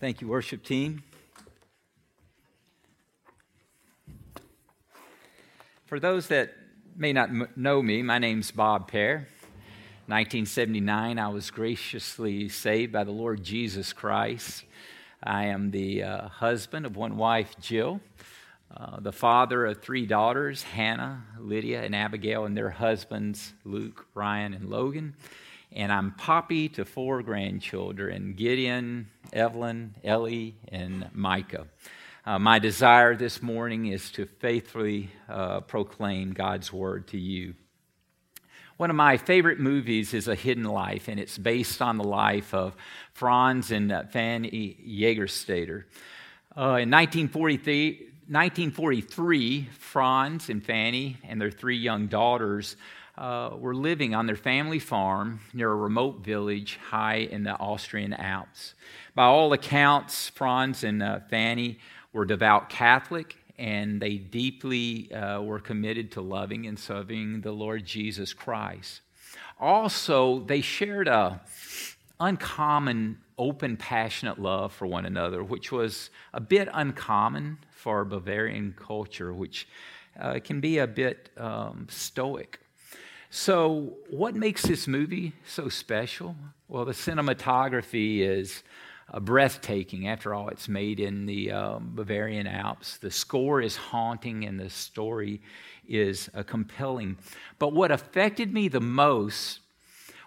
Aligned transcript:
Thank 0.00 0.22
you, 0.22 0.28
worship 0.28 0.64
team. 0.64 1.02
For 5.84 6.00
those 6.00 6.28
that 6.28 6.54
may 6.96 7.12
not 7.12 7.28
m- 7.28 7.48
know 7.54 7.82
me, 7.82 8.00
my 8.00 8.18
name's 8.18 8.50
Bob 8.50 8.88
Pair. 8.88 9.28
1979, 10.06 11.18
I 11.18 11.28
was 11.28 11.50
graciously 11.50 12.48
saved 12.48 12.94
by 12.94 13.04
the 13.04 13.10
Lord 13.10 13.44
Jesus 13.44 13.92
Christ. 13.92 14.64
I 15.22 15.44
am 15.48 15.70
the 15.70 16.02
uh, 16.02 16.28
husband 16.28 16.86
of 16.86 16.96
one 16.96 17.18
wife, 17.18 17.54
Jill, 17.60 18.00
uh, 18.74 19.00
the 19.00 19.12
father 19.12 19.66
of 19.66 19.82
three 19.82 20.06
daughters, 20.06 20.62
Hannah, 20.62 21.24
Lydia, 21.38 21.82
and 21.82 21.94
Abigail, 21.94 22.46
and 22.46 22.56
their 22.56 22.70
husbands, 22.70 23.52
Luke, 23.66 24.06
Ryan, 24.14 24.54
and 24.54 24.70
Logan. 24.70 25.14
And 25.72 25.92
I'm 25.92 26.10
Poppy 26.10 26.68
to 26.70 26.84
four 26.84 27.22
grandchildren 27.22 28.34
Gideon, 28.34 29.06
Evelyn, 29.32 29.94
Ellie, 30.02 30.56
and 30.66 31.08
Micah. 31.12 31.68
Uh, 32.26 32.40
my 32.40 32.58
desire 32.58 33.14
this 33.14 33.40
morning 33.40 33.86
is 33.86 34.10
to 34.12 34.26
faithfully 34.26 35.10
uh, 35.28 35.60
proclaim 35.60 36.32
God's 36.32 36.72
word 36.72 37.06
to 37.08 37.18
you. 37.18 37.54
One 38.78 38.90
of 38.90 38.96
my 38.96 39.16
favorite 39.16 39.60
movies 39.60 40.12
is 40.12 40.26
A 40.26 40.34
Hidden 40.34 40.64
Life, 40.64 41.06
and 41.06 41.20
it's 41.20 41.38
based 41.38 41.80
on 41.80 41.98
the 41.98 42.04
life 42.04 42.52
of 42.52 42.74
Franz 43.12 43.70
and 43.70 43.92
uh, 43.92 44.02
Fanny 44.10 44.76
Jaegerstatter. 44.84 45.84
Uh, 46.56 46.82
in 46.82 46.90
1943, 46.90 47.90
1943, 48.26 49.68
Franz 49.78 50.48
and 50.48 50.64
Fanny 50.64 51.16
and 51.22 51.40
their 51.40 51.52
three 51.52 51.78
young 51.78 52.08
daughters 52.08 52.76
uh, 53.20 53.50
were 53.56 53.74
living 53.74 54.14
on 54.14 54.26
their 54.26 54.36
family 54.36 54.78
farm 54.78 55.40
near 55.52 55.70
a 55.70 55.76
remote 55.76 56.24
village 56.24 56.78
high 56.88 57.16
in 57.16 57.44
the 57.44 57.56
Austrian 57.58 58.14
Alps. 58.14 58.74
By 59.14 59.26
all 59.26 59.52
accounts, 59.52 60.30
Franz 60.30 60.82
and 60.82 61.02
uh, 61.02 61.20
Fanny 61.28 61.78
were 62.14 62.24
devout 62.24 62.70
Catholic 62.70 63.36
and 63.58 64.00
they 64.00 64.16
deeply 64.16 65.12
uh, 65.12 65.42
were 65.42 65.60
committed 65.60 66.10
to 66.12 66.22
loving 66.22 66.66
and 66.66 66.78
serving 66.78 67.42
the 67.42 67.52
Lord 67.52 67.84
Jesus 67.84 68.32
Christ. 68.32 69.02
Also, 69.60 70.40
they 70.40 70.62
shared 70.62 71.06
a 71.06 71.42
uncommon, 72.18 73.18
open, 73.36 73.76
passionate 73.76 74.38
love 74.38 74.72
for 74.72 74.86
one 74.86 75.04
another, 75.04 75.44
which 75.44 75.70
was 75.70 76.08
a 76.32 76.40
bit 76.40 76.68
uncommon 76.72 77.58
for 77.70 78.02
Bavarian 78.06 78.74
culture, 78.78 79.34
which 79.34 79.68
uh, 80.18 80.38
can 80.42 80.60
be 80.60 80.78
a 80.78 80.86
bit 80.86 81.28
um, 81.36 81.86
stoic. 81.90 82.60
So, 83.32 83.96
what 84.10 84.34
makes 84.34 84.62
this 84.62 84.88
movie 84.88 85.34
so 85.46 85.68
special? 85.68 86.34
Well, 86.66 86.84
the 86.84 86.92
cinematography 86.92 88.22
is 88.22 88.64
uh, 89.08 89.20
breathtaking. 89.20 90.08
After 90.08 90.34
all, 90.34 90.48
it's 90.48 90.68
made 90.68 90.98
in 90.98 91.26
the 91.26 91.52
um, 91.52 91.92
Bavarian 91.94 92.48
Alps. 92.48 92.98
The 92.98 93.12
score 93.12 93.60
is 93.60 93.76
haunting 93.76 94.44
and 94.44 94.58
the 94.58 94.68
story 94.68 95.40
is 95.88 96.28
uh, 96.34 96.42
compelling. 96.42 97.18
But 97.60 97.72
what 97.72 97.92
affected 97.92 98.52
me 98.52 98.66
the 98.66 98.80
most 98.80 99.60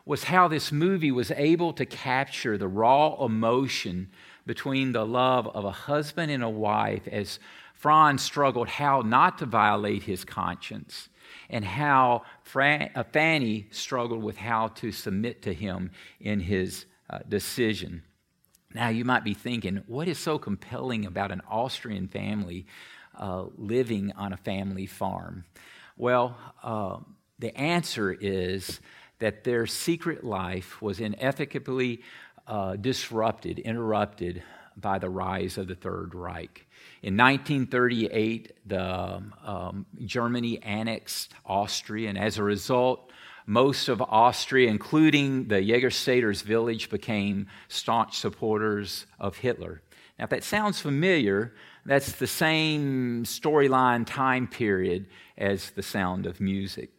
was 0.06 0.26
how 0.26 0.48
this 0.48 0.72
movie 0.72 1.12
was 1.12 1.32
able 1.32 1.74
to 1.74 1.86
capture 1.86 2.58
the 2.58 2.68
raw 2.68 3.16
emotion 3.24 4.10
between 4.46 4.92
the 4.92 5.06
love 5.06 5.48
of 5.48 5.64
a 5.64 5.72
husband 5.72 6.32
and 6.32 6.44
a 6.44 6.50
wife 6.50 7.08
as 7.08 7.40
Franz 7.74 8.22
struggled 8.22 8.68
how 8.68 9.02
not 9.02 9.38
to 9.38 9.46
violate 9.46 10.04
his 10.04 10.26
conscience 10.26 11.10
and 11.50 11.64
how 11.64 12.24
uh, 12.56 13.04
Fanny 13.12 13.68
struggled 13.72 14.24
with 14.24 14.38
how 14.38 14.68
to 14.70 14.92
submit 14.92 15.42
to 15.44 15.54
him 15.54 15.92
in 16.20 16.40
his 16.40 16.86
uh, 17.10 17.20
decision. 17.28 18.04
Now, 18.74 18.90
you 18.90 19.06
might 19.06 19.24
be 19.24 19.34
thinking, 19.34 19.84
what 19.88 20.08
is 20.08 20.18
so 20.18 20.38
compelling 20.38 21.06
about 21.06 21.32
an 21.32 21.42
Austrian 21.50 22.08
family 22.08 22.66
uh, 23.18 23.46
living 23.58 24.12
on 24.14 24.34
a 24.34 24.38
family 24.38 24.86
farm? 24.86 25.46
Well, 25.96 26.36
uh, 26.64 26.98
the 27.40 27.56
answer 27.58 28.12
is 28.12 28.80
that 29.24 29.46
their 29.46 29.66
secret 29.66 30.26
life 30.26 30.82
was 30.82 31.00
inevitably 31.00 32.02
uh, 32.46 32.76
disrupted, 32.76 33.58
interrupted 33.58 34.44
by 34.76 35.00
the 35.00 35.10
rise 35.10 35.58
of 35.58 35.70
the 35.70 35.76
Third 35.76 36.14
Reich. 36.14 36.68
In 37.02 37.16
1938, 37.16 38.52
the, 38.66 39.24
um, 39.46 39.86
Germany 40.04 40.62
annexed 40.62 41.36
Austria, 41.46 42.10
and 42.10 42.18
as 42.18 42.38
a 42.38 42.44
result, 42.44 43.12
most 43.46 43.88
of 43.88 44.02
Austria, 44.02 44.70
including 44.70 45.48
the 45.48 45.62
Jägerstätter's 45.62 46.42
village, 46.42 46.90
became 46.90 47.48
staunch 47.70 48.18
supporters 48.18 49.06
of 49.22 49.38
Hitler. 49.38 49.82
Now, 50.20 50.26
if 50.26 50.32
that 50.32 50.44
sounds 50.44 50.82
familiar, 50.82 51.54
that's 51.86 52.12
the 52.12 52.28
same 52.28 53.24
storyline 53.24 54.06
time 54.06 54.48
period 54.48 55.06
as 55.38 55.72
the 55.72 55.82
sound 55.82 56.26
of 56.26 56.42
music. 56.42 56.90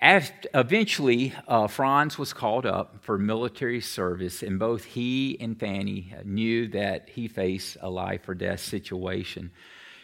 After, 0.00 0.48
eventually, 0.52 1.32
uh, 1.48 1.68
Franz 1.68 2.18
was 2.18 2.34
called 2.34 2.66
up 2.66 2.98
for 3.02 3.16
military 3.16 3.80
service, 3.80 4.42
and 4.42 4.58
both 4.58 4.84
he 4.84 5.38
and 5.40 5.58
Fanny 5.58 6.14
knew 6.22 6.68
that 6.68 7.08
he 7.08 7.28
faced 7.28 7.78
a 7.80 7.88
life 7.88 8.28
or 8.28 8.34
death 8.34 8.60
situation. 8.60 9.50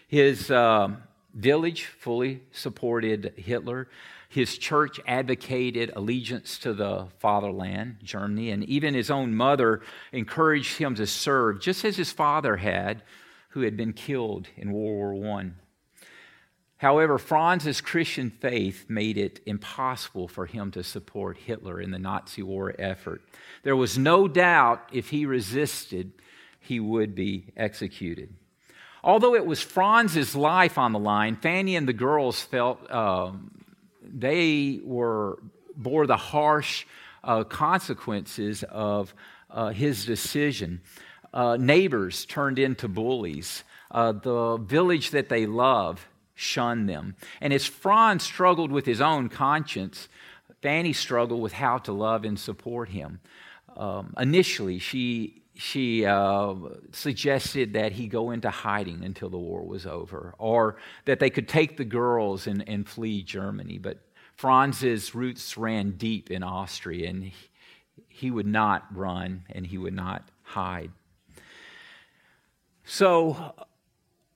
His 0.08 0.50
uh, 0.50 0.88
village 1.34 1.84
fully 1.84 2.41
supported 2.52 3.34
Hitler. 3.36 3.88
His 4.31 4.56
church 4.56 4.98
advocated 5.06 5.92
allegiance 5.94 6.58
to 6.60 6.72
the 6.72 7.08
fatherland, 7.19 7.98
Germany, 8.02 8.50
and 8.50 8.64
even 8.64 8.94
his 8.94 9.10
own 9.10 9.34
mother 9.34 9.82
encouraged 10.10 10.78
him 10.78 10.94
to 10.94 11.06
serve, 11.06 11.60
just 11.60 11.84
as 11.84 11.97
his 11.97 12.10
father 12.10 12.56
had, 12.56 13.02
who 13.50 13.60
had 13.60 13.76
been 13.76 13.92
killed 13.92 14.48
in 14.56 14.72
World 14.72 15.22
War 15.22 15.38
I. 15.38 15.50
However, 16.82 17.16
Franz's 17.16 17.81
Christian 17.81 18.28
faith 18.28 18.87
made 18.88 19.16
it 19.16 19.38
impossible 19.47 20.26
for 20.26 20.47
him 20.47 20.72
to 20.72 20.82
support 20.82 21.37
Hitler 21.37 21.81
in 21.81 21.93
the 21.93 21.98
Nazi 22.00 22.43
war 22.43 22.75
effort. 22.76 23.22
There 23.62 23.76
was 23.76 23.97
no 23.97 24.26
doubt 24.26 24.88
if 24.93 25.10
he 25.10 25.25
resisted, 25.25 26.10
he 26.59 26.81
would 26.81 27.15
be 27.15 27.44
executed. 27.56 28.34
Although 29.04 29.37
it 29.37 29.47
was 29.47 29.62
Franz's 29.62 30.34
life 30.34 30.76
on 30.76 30.93
the 30.93 30.98
line, 30.98 31.37
Fanny 31.37 31.76
and 31.76 31.87
the 31.87 31.93
girls 31.93 32.43
felt 32.43 32.91
um, 32.91 33.64
they 34.03 34.81
were 34.82 35.38
bore 35.76 36.09
the 36.09 36.16
harsh 36.16 36.84
uh, 37.22 37.44
consequences 37.44 38.64
of 38.64 39.14
uh, 39.53 39.69
his 39.69 40.04
decision. 40.04 40.81
Uh, 41.32 41.56
neighbors 41.56 42.25
turned 42.25 42.59
into 42.59 42.88
bullies. 42.88 43.62
Uh, 43.93 44.10
the 44.10 44.56
village 44.56 45.10
that 45.10 45.28
they 45.28 45.47
love 45.47 46.09
shun 46.34 46.87
them. 46.87 47.16
And 47.41 47.53
as 47.53 47.66
Franz 47.66 48.22
struggled 48.22 48.72
with 48.72 48.87
his 48.87 49.00
own 49.00 49.28
conscience, 49.28 50.09
Fanny 50.62 50.93
struggled 50.93 51.43
with 51.43 51.53
how 51.53 51.78
to 51.78 51.93
love 51.93 52.25
and 52.25 52.38
support 52.38 52.88
him. 52.88 53.20
Um, 53.76 54.15
initially, 54.19 54.78
she, 54.78 55.43
she 55.54 56.06
uh, 56.06 56.54
suggested 56.93 57.72
that 57.72 57.93
he 57.93 58.06
go 58.06 58.31
into 58.31 58.50
hiding 58.50 59.03
until 59.04 59.28
the 59.28 59.38
war 59.38 59.66
was 59.66 59.87
over, 59.87 60.34
or 60.38 60.76
that 61.04 61.19
they 61.20 61.31
could 61.31 61.48
take 61.48 61.76
the 61.76 61.84
girls 61.84 62.47
and, 62.47 62.66
and 62.69 62.88
flee 62.88 63.22
Germany. 63.22 63.78
But 63.78 63.99
Franz's 64.37 65.14
roots 65.14 65.56
ran 65.56 65.93
deep 65.93 66.31
in 66.31 66.43
Austria, 66.43 67.09
and 67.09 67.25
he, 67.25 67.32
he 68.09 68.31
would 68.31 68.47
not 68.47 68.87
run 68.94 69.44
and 69.50 69.66
he 69.66 69.78
would 69.78 69.94
not 69.94 70.28
hide. 70.43 70.91
So, 72.84 73.54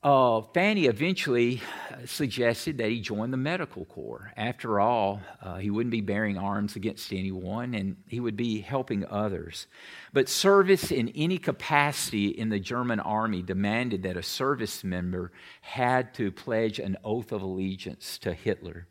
uh, 0.06 0.40
Fanny 0.54 0.86
eventually 0.86 1.60
suggested 2.04 2.78
that 2.78 2.90
he 2.90 3.00
join 3.00 3.32
the 3.32 3.36
medical 3.36 3.84
corps. 3.86 4.32
After 4.36 4.78
all, 4.78 5.20
uh, 5.42 5.56
he 5.56 5.68
wouldn't 5.68 5.90
be 5.90 6.00
bearing 6.00 6.38
arms 6.38 6.76
against 6.76 7.12
anyone 7.12 7.74
and 7.74 7.96
he 8.06 8.20
would 8.20 8.36
be 8.36 8.60
helping 8.60 9.04
others. 9.04 9.66
But 10.12 10.28
service 10.28 10.92
in 10.92 11.08
any 11.16 11.38
capacity 11.38 12.28
in 12.28 12.50
the 12.50 12.60
German 12.60 13.00
army 13.00 13.42
demanded 13.42 14.04
that 14.04 14.16
a 14.16 14.22
service 14.22 14.84
member 14.84 15.32
had 15.60 16.14
to 16.14 16.30
pledge 16.30 16.78
an 16.78 16.96
oath 17.02 17.32
of 17.32 17.42
allegiance 17.42 18.16
to 18.18 18.32
Hitler. 18.32 18.86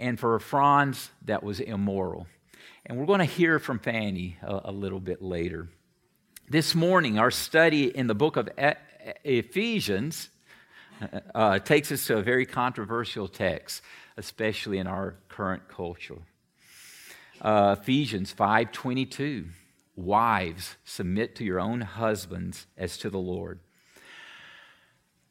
And 0.00 0.18
for 0.18 0.36
Franz, 0.40 1.12
that 1.26 1.44
was 1.44 1.60
immoral. 1.60 2.26
And 2.86 2.98
we're 2.98 3.06
going 3.06 3.20
to 3.20 3.24
hear 3.24 3.60
from 3.60 3.78
Fanny 3.78 4.36
a, 4.42 4.62
a 4.64 4.72
little 4.72 4.98
bit 4.98 5.22
later. 5.22 5.68
This 6.48 6.74
morning, 6.74 7.20
our 7.20 7.30
study 7.30 7.96
in 7.96 8.08
the 8.08 8.16
book 8.16 8.36
of 8.36 8.48
Ephesians 9.22 10.30
uh, 11.34 11.58
takes 11.58 11.92
us 11.92 12.06
to 12.06 12.18
a 12.18 12.22
very 12.22 12.46
controversial 12.46 13.28
text, 13.28 13.82
especially 14.16 14.78
in 14.78 14.86
our 14.86 15.16
current 15.28 15.68
culture. 15.68 16.18
Uh, 17.40 17.76
Ephesians 17.80 18.32
5:22, 18.32 19.48
wives 19.96 20.76
submit 20.84 21.34
to 21.36 21.44
your 21.44 21.60
own 21.60 21.80
husbands 21.80 22.66
as 22.76 22.98
to 22.98 23.10
the 23.10 23.18
Lord. 23.18 23.60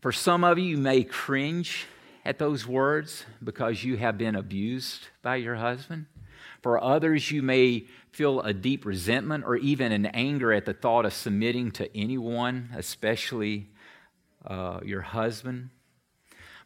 For 0.01 0.11
some 0.11 0.43
of 0.43 0.57
you, 0.57 0.65
you 0.65 0.77
may 0.77 1.03
cringe 1.03 1.85
at 2.25 2.39
those 2.39 2.65
words 2.65 3.25
because 3.43 3.83
you 3.83 3.97
have 3.97 4.17
been 4.17 4.35
abused 4.35 5.07
by 5.21 5.37
your 5.37 5.55
husband. 5.55 6.05
For 6.61 6.81
others, 6.81 7.31
you 7.31 7.41
may 7.41 7.85
feel 8.11 8.41
a 8.41 8.53
deep 8.53 8.85
resentment 8.85 9.45
or 9.45 9.55
even 9.57 9.91
an 9.91 10.05
anger 10.07 10.51
at 10.51 10.65
the 10.65 10.73
thought 10.73 11.05
of 11.05 11.13
submitting 11.13 11.71
to 11.71 11.97
anyone, 11.97 12.69
especially 12.75 13.69
uh, 14.45 14.79
your 14.83 15.01
husband. 15.01 15.69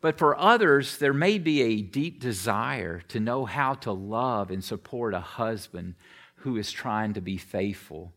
But 0.01 0.17
for 0.17 0.37
others, 0.37 0.97
there 0.97 1.13
may 1.13 1.37
be 1.37 1.61
a 1.61 1.81
deep 1.81 2.19
desire 2.19 3.01
to 3.07 3.19
know 3.19 3.45
how 3.45 3.75
to 3.75 3.91
love 3.91 4.51
and 4.51 4.63
support 4.63 5.13
a 5.13 5.21
husband 5.21 5.95
who 6.37 6.57
is 6.57 6.71
trying 6.71 7.13
to 7.13 7.21
be 7.21 7.37
faithful 7.37 8.11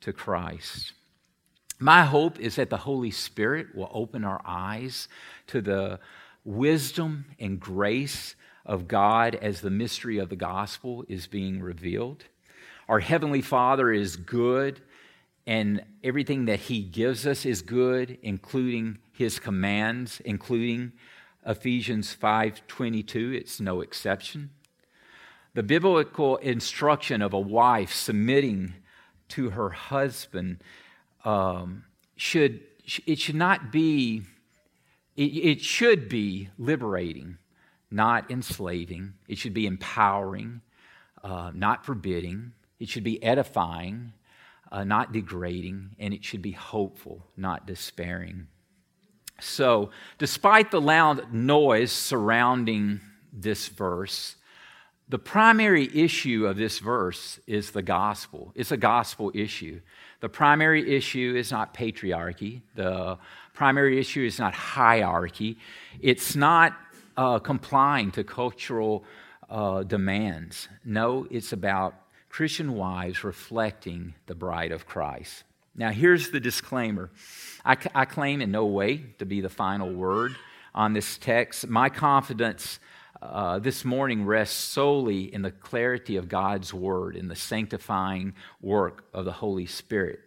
to 0.00 0.12
Christ. 0.12 0.92
My 1.78 2.04
hope 2.04 2.40
is 2.40 2.56
that 2.56 2.70
the 2.70 2.78
Holy 2.78 3.10
Spirit 3.10 3.74
will 3.74 3.90
open 3.92 4.24
our 4.24 4.40
eyes 4.46 5.08
to 5.48 5.60
the 5.60 6.00
wisdom 6.42 7.26
and 7.38 7.60
grace 7.60 8.34
of 8.64 8.88
God 8.88 9.34
as 9.34 9.60
the 9.60 9.70
mystery 9.70 10.16
of 10.18 10.30
the 10.30 10.36
gospel 10.36 11.04
is 11.06 11.26
being 11.26 11.60
revealed. 11.60 12.24
Our 12.88 13.00
Heavenly 13.00 13.42
Father 13.42 13.92
is 13.92 14.16
good, 14.16 14.80
and 15.46 15.84
everything 16.02 16.46
that 16.46 16.60
He 16.60 16.82
gives 16.82 17.26
us 17.26 17.46
is 17.46 17.62
good, 17.62 18.18
including 18.22 18.98
His 19.12 19.38
commands, 19.38 20.20
including 20.24 20.92
Ephesians 21.46 22.14
5:22, 22.14 23.32
it's 23.32 23.60
no 23.60 23.80
exception. 23.80 24.50
The 25.54 25.62
biblical 25.62 26.36
instruction 26.38 27.22
of 27.22 27.32
a 27.32 27.40
wife 27.40 27.92
submitting 27.92 28.74
to 29.28 29.50
her 29.50 29.70
husband 29.70 30.62
um, 31.24 31.84
should 32.16 32.60
it 33.06 33.18
should 33.18 33.36
not 33.36 33.72
be 33.72 34.22
it, 35.16 35.22
it 35.22 35.60
should 35.60 36.08
be 36.08 36.50
liberating, 36.58 37.38
not 37.90 38.30
enslaving. 38.30 39.14
It 39.28 39.38
should 39.38 39.54
be 39.54 39.66
empowering, 39.66 40.60
uh, 41.22 41.52
not 41.54 41.84
forbidding. 41.86 42.52
It 42.78 42.88
should 42.88 43.04
be 43.04 43.22
edifying, 43.22 44.12
uh, 44.76 44.84
not 44.84 45.10
degrading, 45.10 45.96
and 45.98 46.12
it 46.12 46.22
should 46.22 46.42
be 46.42 46.52
hopeful, 46.52 47.26
not 47.34 47.66
despairing. 47.66 48.46
So, 49.40 49.90
despite 50.18 50.70
the 50.70 50.82
loud 50.82 51.32
noise 51.32 51.90
surrounding 51.90 53.00
this 53.32 53.68
verse, 53.68 54.36
the 55.08 55.18
primary 55.18 55.88
issue 55.94 56.46
of 56.46 56.58
this 56.58 56.78
verse 56.78 57.40
is 57.46 57.70
the 57.70 57.80
gospel. 57.80 58.52
It's 58.54 58.70
a 58.70 58.76
gospel 58.76 59.32
issue. 59.34 59.80
The 60.20 60.28
primary 60.28 60.94
issue 60.94 61.34
is 61.38 61.50
not 61.50 61.72
patriarchy. 61.72 62.60
The 62.74 63.16
primary 63.54 63.98
issue 63.98 64.26
is 64.26 64.38
not 64.38 64.52
hierarchy. 64.52 65.56
It's 66.00 66.36
not 66.36 66.76
uh, 67.16 67.38
complying 67.38 68.10
to 68.10 68.24
cultural 68.24 69.04
uh, 69.48 69.84
demands. 69.84 70.68
No, 70.84 71.26
it's 71.30 71.54
about 71.54 71.94
Christian 72.36 72.74
wives 72.74 73.24
reflecting 73.24 74.12
the 74.26 74.34
bride 74.34 74.70
of 74.70 74.84
Christ. 74.84 75.44
Now, 75.74 75.88
here's 75.88 76.28
the 76.28 76.38
disclaimer 76.38 77.10
I, 77.64 77.78
I 77.94 78.04
claim 78.04 78.42
in 78.42 78.50
no 78.50 78.66
way 78.66 79.06
to 79.20 79.24
be 79.24 79.40
the 79.40 79.48
final 79.48 79.90
word 79.90 80.36
on 80.74 80.92
this 80.92 81.16
text. 81.16 81.66
My 81.66 81.88
confidence 81.88 82.78
uh, 83.22 83.58
this 83.58 83.86
morning 83.86 84.26
rests 84.26 84.54
solely 84.54 85.32
in 85.32 85.40
the 85.40 85.50
clarity 85.50 86.16
of 86.16 86.28
God's 86.28 86.74
word, 86.74 87.16
in 87.16 87.28
the 87.28 87.34
sanctifying 87.34 88.34
work 88.60 89.06
of 89.14 89.24
the 89.24 89.32
Holy 89.32 89.64
Spirit. 89.64 90.20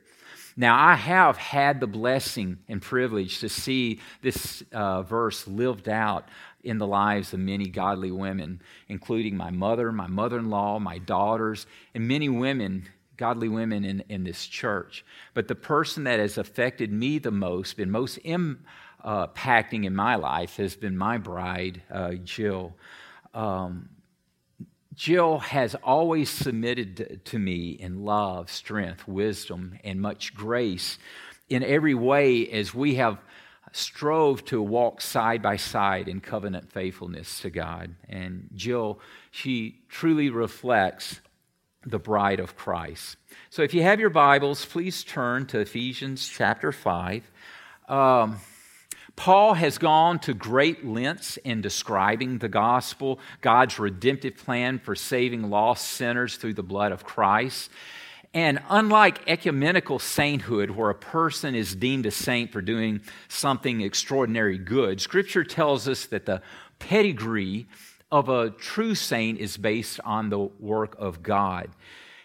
Now, 0.57 0.83
I 0.83 0.95
have 0.95 1.37
had 1.37 1.79
the 1.79 1.87
blessing 1.87 2.57
and 2.67 2.81
privilege 2.81 3.39
to 3.41 3.49
see 3.49 3.99
this 4.23 4.63
uh, 4.71 5.03
verse 5.03 5.47
lived 5.47 5.87
out 5.87 6.27
in 6.63 6.77
the 6.77 6.87
lives 6.87 7.33
of 7.33 7.39
many 7.39 7.67
godly 7.69 8.11
women, 8.11 8.61
including 8.87 9.35
my 9.37 9.49
mother, 9.49 9.91
my 9.91 10.07
mother 10.07 10.39
in 10.39 10.49
law, 10.49 10.79
my 10.79 10.97
daughters, 10.97 11.65
and 11.93 12.07
many 12.07 12.29
women 12.29 12.87
godly 13.19 13.49
women 13.49 13.83
in, 13.83 14.01
in 14.07 14.23
this 14.23 14.47
church. 14.47 15.05
But 15.33 15.49
the 15.49 15.55
person 15.55 16.05
that 16.05 16.19
has 16.19 16.37
affected 16.37 16.91
me 16.91 17.19
the 17.19 17.31
most, 17.31 17.75
been 17.75 17.91
most 17.91 18.17
impacting 18.23 19.85
in 19.85 19.93
my 19.93 20.15
life, 20.15 20.55
has 20.55 20.75
been 20.75 20.97
my 20.97 21.17
bride, 21.17 21.83
uh, 21.91 22.13
Jill. 22.23 22.75
Um, 23.33 23.89
Jill 24.95 25.39
has 25.39 25.75
always 25.75 26.29
submitted 26.29 27.21
to 27.25 27.39
me 27.39 27.71
in 27.71 28.05
love, 28.05 28.49
strength, 28.49 29.07
wisdom, 29.07 29.77
and 29.83 30.01
much 30.01 30.33
grace 30.33 30.97
in 31.49 31.63
every 31.63 31.95
way 31.95 32.49
as 32.49 32.73
we 32.73 32.95
have 32.95 33.17
strove 33.71 34.43
to 34.45 34.61
walk 34.61 35.01
side 35.01 35.41
by 35.41 35.55
side 35.55 36.07
in 36.07 36.21
covenant 36.21 36.71
faithfulness 36.71 37.39
to 37.41 37.49
God. 37.49 37.95
And 38.07 38.49
Jill, 38.53 38.99
she 39.31 39.79
truly 39.89 40.29
reflects 40.29 41.21
the 41.85 41.99
bride 41.99 42.39
of 42.39 42.55
Christ. 42.55 43.17
So 43.49 43.61
if 43.61 43.73
you 43.73 43.81
have 43.83 43.99
your 43.99 44.09
Bibles, 44.09 44.65
please 44.65 45.03
turn 45.03 45.45
to 45.47 45.59
Ephesians 45.59 46.27
chapter 46.27 46.71
5. 46.71 47.31
Um, 47.87 48.39
Paul 49.15 49.55
has 49.55 49.77
gone 49.77 50.19
to 50.19 50.33
great 50.33 50.85
lengths 50.85 51.37
in 51.37 51.61
describing 51.61 52.37
the 52.37 52.47
gospel, 52.47 53.19
God's 53.41 53.77
redemptive 53.77 54.37
plan 54.37 54.79
for 54.79 54.95
saving 54.95 55.49
lost 55.49 55.89
sinners 55.89 56.37
through 56.37 56.53
the 56.53 56.63
blood 56.63 56.91
of 56.91 57.03
Christ. 57.03 57.69
And 58.33 58.61
unlike 58.69 59.27
ecumenical 59.27 59.97
sainthood, 59.97 60.71
where 60.71 60.91
a 60.91 60.95
person 60.95 61.55
is 61.55 61.75
deemed 61.75 62.05
a 62.05 62.11
saint 62.11 62.51
for 62.51 62.61
doing 62.61 63.01
something 63.27 63.81
extraordinary 63.81 64.59
good, 64.59 65.01
Scripture 65.01 65.43
tells 65.43 65.87
us 65.87 66.05
that 66.07 66.27
the 66.27 66.41
pedigree 66.77 67.67
of 68.11 68.29
a 68.29 68.51
true 68.51 68.93
saint 68.93 69.39
is 69.39 69.57
based 69.57 69.99
on 70.05 70.29
the 70.29 70.39
work 70.39 70.95
of 70.99 71.23
God. 71.23 71.71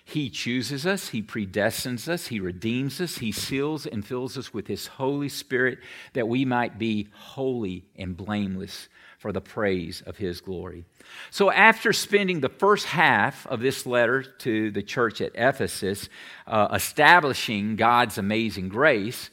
He 0.05 0.29
chooses 0.29 0.85
us, 0.85 1.09
He 1.09 1.23
predestines 1.23 2.09
us, 2.09 2.27
He 2.27 2.39
redeems 2.39 3.01
us, 3.01 3.19
He 3.19 3.33
seals 3.33 3.87
and 3.87 4.07
fills 4.07 4.37
us 4.37 4.53
with 4.53 4.67
His 4.67 4.87
Holy 4.87 5.31
Spirit 5.31 5.79
that 6.13 6.29
we 6.29 6.45
might 6.45 6.79
be 6.79 7.09
holy 7.13 7.87
and 7.97 8.15
blameless 8.15 8.89
for 9.25 9.33
the 9.33 9.41
praise 9.41 10.03
of 10.03 10.19
His 10.19 10.43
glory. 10.43 10.85
So, 11.31 11.51
after 11.51 11.95
spending 11.95 12.41
the 12.41 12.51
first 12.51 12.85
half 12.85 13.47
of 13.47 13.61
this 13.61 13.87
letter 13.87 14.23
to 14.23 14.71
the 14.71 14.83
church 14.83 15.23
at 15.23 15.33
Ephesus, 15.35 16.11
uh, 16.47 16.69
establishing 16.75 17.77
God's 17.77 18.19
amazing 18.19 18.69
grace, 18.69 19.31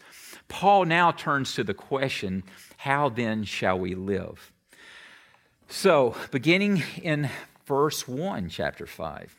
Paul 0.48 0.86
now 0.86 1.12
turns 1.12 1.56
to 1.56 1.66
the 1.66 1.74
question 1.74 2.44
how 2.78 3.10
then 3.10 3.44
shall 3.44 3.78
we 3.78 3.94
live? 3.94 4.54
So, 5.68 6.16
beginning 6.32 6.84
in 7.04 7.30
verse 7.66 8.08
1, 8.08 8.48
chapter 8.48 8.86
5. 8.86 9.36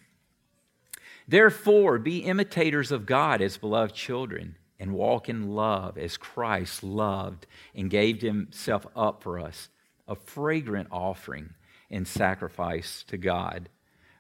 Therefore, 1.26 1.98
be 1.98 2.19
imitators 2.19 2.93
of 2.93 3.06
God 3.06 3.40
as 3.40 3.56
beloved 3.56 3.94
children, 3.94 4.56
and 4.78 4.93
walk 4.93 5.31
in 5.31 5.55
love 5.55 5.96
as 5.96 6.19
Christ 6.19 6.82
loved 6.82 7.46
and 7.74 7.88
gave 7.88 8.20
himself 8.20 8.84
up 8.94 9.22
for 9.22 9.38
us, 9.38 9.70
a 10.12 10.16
fragrant 10.16 10.88
offering 10.92 11.54
and 11.90 12.06
sacrifice 12.06 13.02
to 13.08 13.16
God. 13.16 13.69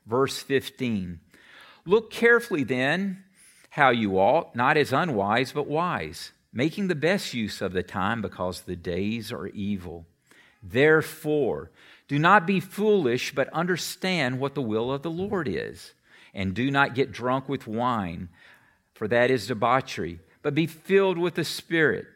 Verse 0.06 0.42
15 0.42 1.20
Look 1.84 2.10
carefully 2.10 2.64
then 2.64 3.24
how 3.70 3.90
you 3.90 4.18
ought, 4.18 4.54
not 4.54 4.76
as 4.76 4.92
unwise, 4.92 5.52
but 5.52 5.66
wise, 5.66 6.32
making 6.52 6.88
the 6.88 6.94
best 6.94 7.34
use 7.34 7.60
of 7.60 7.72
the 7.72 7.82
time 7.82 8.22
because 8.22 8.62
the 8.62 8.76
days 8.76 9.32
are 9.32 9.48
evil. 9.48 10.06
Therefore, 10.62 11.70
do 12.06 12.18
not 12.18 12.46
be 12.46 12.60
foolish, 12.60 13.34
but 13.34 13.48
understand 13.48 14.38
what 14.38 14.54
the 14.54 14.62
will 14.62 14.92
of 14.92 15.02
the 15.02 15.10
Lord 15.10 15.48
is. 15.48 15.94
And 16.34 16.54
do 16.54 16.70
not 16.70 16.94
get 16.94 17.12
drunk 17.12 17.48
with 17.48 17.66
wine, 17.66 18.28
for 18.94 19.08
that 19.08 19.30
is 19.30 19.46
debauchery, 19.46 20.20
but 20.42 20.54
be 20.54 20.66
filled 20.66 21.18
with 21.18 21.34
the 21.34 21.44
Spirit, 21.44 22.06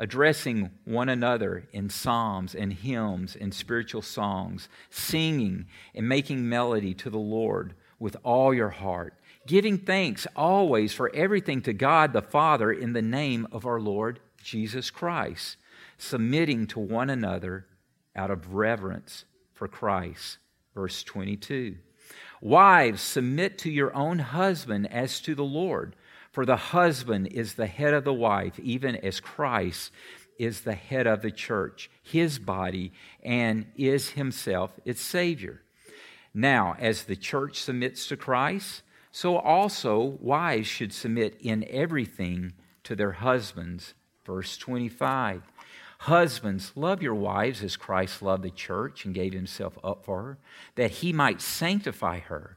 addressing 0.00 0.70
one 0.84 1.10
another 1.10 1.68
in 1.72 1.90
psalms 1.90 2.54
and 2.54 2.72
hymns 2.72 3.36
and 3.36 3.52
spiritual 3.52 4.00
songs, 4.00 4.66
singing 4.88 5.66
and 5.94 6.08
making 6.08 6.48
melody 6.48 6.94
to 6.94 7.10
the 7.10 7.18
Lord 7.18 7.74
with 7.98 8.16
all 8.24 8.54
your 8.54 8.70
heart, 8.70 9.14
giving 9.46 9.76
thanks 9.76 10.26
always 10.34 10.94
for 10.94 11.14
everything 11.14 11.60
to 11.60 11.74
God 11.74 12.14
the 12.14 12.22
Father 12.22 12.72
in 12.72 12.94
the 12.94 13.02
name 13.02 13.46
of 13.52 13.66
our 13.66 13.78
Lord 13.78 14.20
Jesus 14.42 14.90
Christ, 14.90 15.58
submitting 15.98 16.66
to 16.68 16.80
one 16.80 17.10
another 17.10 17.66
out 18.16 18.30
of 18.30 18.54
reverence 18.54 19.26
for 19.52 19.68
Christ. 19.68 20.38
Verse 20.74 21.02
22. 21.02 21.76
Wives, 22.40 23.02
submit 23.02 23.58
to 23.58 23.70
your 23.70 23.94
own 23.94 24.18
husband 24.18 24.90
as 24.90 25.20
to 25.20 25.34
the 25.34 25.44
Lord, 25.44 25.94
for 26.32 26.46
the 26.46 26.56
husband 26.56 27.28
is 27.28 27.54
the 27.54 27.66
head 27.66 27.94
of 27.94 28.04
the 28.04 28.14
wife, 28.14 28.58
even 28.60 28.96
as 28.96 29.20
Christ 29.20 29.92
is 30.38 30.62
the 30.62 30.74
head 30.74 31.06
of 31.06 31.22
the 31.22 31.30
church, 31.30 31.90
his 32.02 32.38
body, 32.38 32.92
and 33.22 33.66
is 33.76 34.10
himself 34.10 34.72
its 34.84 35.00
Savior. 35.00 35.60
Now, 36.32 36.76
as 36.78 37.04
the 37.04 37.16
church 37.16 37.60
submits 37.60 38.06
to 38.08 38.16
Christ, 38.16 38.82
so 39.12 39.36
also 39.36 40.16
wives 40.20 40.68
should 40.68 40.92
submit 40.92 41.36
in 41.40 41.66
everything 41.68 42.52
to 42.84 42.94
their 42.94 43.12
husbands. 43.12 43.94
Verse 44.24 44.56
25. 44.56 45.42
Husbands, 46.04 46.72
love 46.76 47.02
your 47.02 47.14
wives 47.14 47.62
as 47.62 47.76
Christ 47.76 48.22
loved 48.22 48.42
the 48.42 48.50
church 48.50 49.04
and 49.04 49.14
gave 49.14 49.34
himself 49.34 49.78
up 49.84 50.04
for 50.04 50.22
her, 50.22 50.38
that 50.76 50.90
he 50.90 51.12
might 51.12 51.42
sanctify 51.42 52.20
her, 52.20 52.56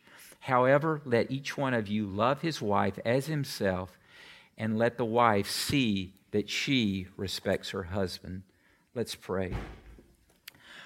However, 0.41 1.01
let 1.05 1.31
each 1.31 1.55
one 1.55 1.73
of 1.73 1.87
you 1.87 2.05
love 2.05 2.41
his 2.41 2.61
wife 2.61 2.97
as 3.05 3.27
himself, 3.27 3.97
and 4.57 4.77
let 4.77 4.97
the 4.97 5.05
wife 5.05 5.49
see 5.49 6.13
that 6.31 6.49
she 6.49 7.07
respects 7.15 7.69
her 7.69 7.83
husband. 7.83 8.41
Let's 8.95 9.15
pray. 9.15 9.53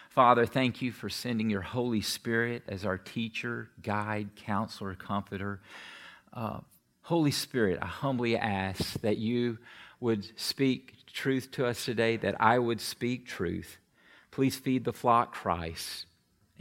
Father, 0.10 0.46
thank 0.46 0.82
you 0.82 0.92
for 0.92 1.10
sending 1.10 1.50
your 1.50 1.62
Holy 1.62 2.02
Spirit 2.02 2.64
as 2.68 2.86
our 2.86 2.98
teacher, 2.98 3.70
guide, 3.82 4.36
counselor, 4.36 4.94
comforter. 4.94 5.62
Uh, 6.34 6.60
Holy 7.02 7.32
Spirit, 7.32 7.80
I 7.82 7.88
humbly 7.88 8.38
ask 8.38 9.00
that 9.02 9.18
you 9.18 9.58
would 10.00 10.28
speak 10.38 10.94
truth 11.14 11.50
to 11.52 11.66
us 11.66 11.86
today, 11.86 12.18
that 12.18 12.36
I 12.42 12.60
would 12.60 12.82
speak 12.82 13.26
truth. 13.26 13.78
Please 14.32 14.58
feed 14.58 14.84
the 14.84 14.94
flock, 14.94 15.34
Christ. 15.34 16.08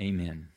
Amen. 0.01 0.49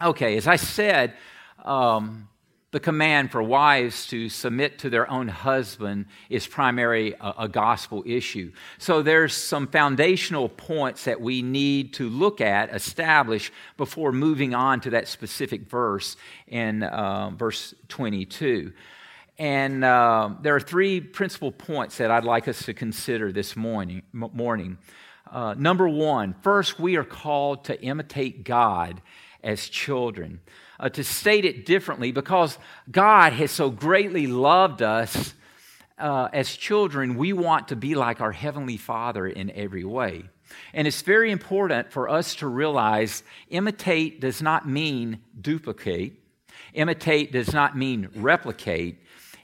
Okay, 0.00 0.36
as 0.36 0.46
I 0.46 0.56
said, 0.56 1.14
um, 1.64 2.28
the 2.72 2.80
command 2.80 3.32
for 3.32 3.42
wives 3.42 4.06
to 4.08 4.28
submit 4.28 4.78
to 4.78 4.90
their 4.90 5.10
own 5.10 5.26
husband 5.26 6.06
is 6.28 6.46
primarily 6.46 7.14
a, 7.20 7.34
a, 7.40 7.48
gospel 7.48 8.04
issue. 8.06 8.52
So 8.78 9.02
there's 9.02 9.34
some 9.34 9.66
foundational 9.66 10.48
points 10.48 11.04
that 11.04 11.20
we 11.20 11.42
need 11.42 11.94
to 11.94 12.08
look 12.08 12.40
at, 12.40 12.72
establish 12.72 13.50
before 13.76 14.12
moving 14.12 14.54
on 14.54 14.80
to 14.82 14.90
that 14.90 15.08
specific 15.08 15.68
verse 15.68 16.16
in 16.46 16.84
uh, 16.84 17.30
verse 17.30 17.74
22. 17.88 18.72
And 19.36 19.82
uh, 19.82 20.30
there 20.42 20.54
are 20.54 20.60
three 20.60 21.00
principal 21.00 21.50
points 21.50 21.96
that 21.96 22.10
I'd 22.10 22.24
like 22.24 22.46
us 22.46 22.64
to 22.66 22.74
consider 22.74 23.32
this 23.32 23.56
morning. 23.56 24.02
morning. 24.12 24.78
Uh, 25.28 25.54
number 25.56 25.88
one, 25.88 26.34
first, 26.42 26.78
we 26.78 26.96
are 26.96 27.04
called 27.04 27.64
to 27.64 27.80
imitate 27.82 28.44
God 28.44 29.00
as 29.42 29.68
children. 29.68 30.40
Uh, 30.80 30.88
to 30.88 31.04
state 31.04 31.44
it 31.44 31.66
differently, 31.66 32.10
because 32.10 32.58
God 32.90 33.34
has 33.34 33.50
so 33.50 33.68
greatly 33.68 34.26
loved 34.26 34.80
us 34.80 35.34
uh, 35.98 36.28
as 36.32 36.56
children, 36.56 37.16
we 37.16 37.34
want 37.34 37.68
to 37.68 37.76
be 37.76 37.94
like 37.94 38.22
our 38.22 38.32
Heavenly 38.32 38.78
Father 38.78 39.26
in 39.26 39.50
every 39.50 39.84
way. 39.84 40.24
And 40.72 40.86
it's 40.86 41.02
very 41.02 41.30
important 41.30 41.92
for 41.92 42.08
us 42.08 42.34
to 42.36 42.46
realize 42.46 43.22
imitate 43.50 44.22
does 44.22 44.40
not 44.40 44.66
mean 44.66 45.20
duplicate, 45.38 46.14
imitate 46.72 47.30
does 47.30 47.52
not 47.52 47.76
mean 47.76 48.08
replicate. 48.14 48.96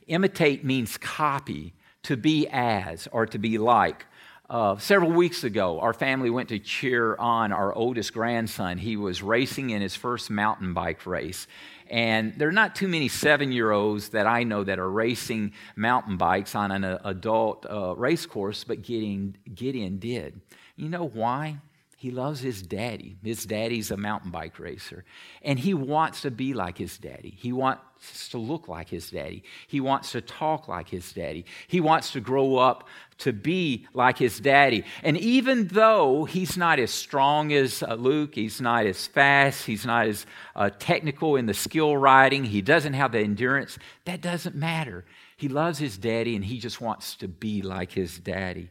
Imitate 0.06 0.64
means 0.64 0.96
copy, 0.96 1.74
to 2.04 2.16
be 2.16 2.46
as, 2.52 3.08
or 3.12 3.26
to 3.26 3.38
be 3.38 3.58
like. 3.58 4.06
Uh, 4.48 4.78
several 4.78 5.10
weeks 5.10 5.42
ago, 5.42 5.80
our 5.80 5.92
family 5.92 6.30
went 6.30 6.48
to 6.50 6.58
cheer 6.60 7.16
on 7.16 7.50
our 7.50 7.74
oldest 7.74 8.12
grandson. 8.12 8.78
He 8.78 8.96
was 8.96 9.20
racing 9.20 9.70
in 9.70 9.82
his 9.82 9.96
first 9.96 10.30
mountain 10.30 10.72
bike 10.72 11.04
race. 11.04 11.48
And 11.90 12.32
there 12.38 12.48
are 12.48 12.52
not 12.52 12.76
too 12.76 12.86
many 12.86 13.08
seven 13.08 13.50
year 13.50 13.72
olds 13.72 14.10
that 14.10 14.26
I 14.26 14.44
know 14.44 14.62
that 14.62 14.78
are 14.78 14.90
racing 14.90 15.52
mountain 15.74 16.16
bikes 16.16 16.54
on 16.54 16.70
an 16.70 16.84
uh, 16.84 16.98
adult 17.04 17.66
uh, 17.68 17.96
race 17.96 18.24
course, 18.24 18.62
but 18.62 18.82
Gideon, 18.82 19.36
Gideon 19.52 19.98
did. 19.98 20.40
You 20.76 20.90
know 20.90 21.08
why? 21.08 21.58
He 21.98 22.10
loves 22.10 22.40
his 22.40 22.60
daddy. 22.62 23.16
His 23.24 23.46
daddy's 23.46 23.90
a 23.90 23.96
mountain 23.96 24.30
bike 24.30 24.58
racer. 24.58 25.04
And 25.42 25.58
he 25.58 25.72
wants 25.72 26.20
to 26.22 26.30
be 26.30 26.52
like 26.52 26.76
his 26.76 26.98
daddy. 26.98 27.34
He 27.36 27.52
wants 27.52 28.28
to 28.28 28.38
look 28.38 28.68
like 28.68 28.90
his 28.90 29.10
daddy. 29.10 29.42
He 29.66 29.80
wants 29.80 30.12
to 30.12 30.20
talk 30.20 30.68
like 30.68 30.88
his 30.90 31.10
daddy. 31.12 31.46
He 31.66 31.80
wants 31.80 32.12
to 32.12 32.20
grow 32.20 32.56
up 32.56 32.86
to 33.18 33.32
be 33.32 33.86
like 33.94 34.18
his 34.18 34.38
daddy. 34.40 34.84
And 35.02 35.16
even 35.16 35.68
though 35.68 36.24
he's 36.24 36.56
not 36.56 36.78
as 36.78 36.90
strong 36.90 37.52
as 37.52 37.82
uh, 37.82 37.94
Luke, 37.94 38.34
he's 38.34 38.60
not 38.60 38.86
as 38.86 39.06
fast, 39.06 39.64
he's 39.66 39.86
not 39.86 40.06
as 40.06 40.26
uh, 40.54 40.70
technical 40.78 41.36
in 41.36 41.46
the 41.46 41.54
skill 41.54 41.96
riding, 41.96 42.44
he 42.44 42.62
doesn't 42.62 42.92
have 42.92 43.12
the 43.12 43.20
endurance, 43.20 43.78
that 44.04 44.20
doesn't 44.20 44.54
matter. 44.54 45.04
He 45.36 45.48
loves 45.48 45.78
his 45.78 45.98
daddy 45.98 46.36
and 46.36 46.44
he 46.44 46.58
just 46.58 46.80
wants 46.80 47.16
to 47.16 47.28
be 47.28 47.62
like 47.62 47.92
his 47.92 48.18
daddy. 48.18 48.70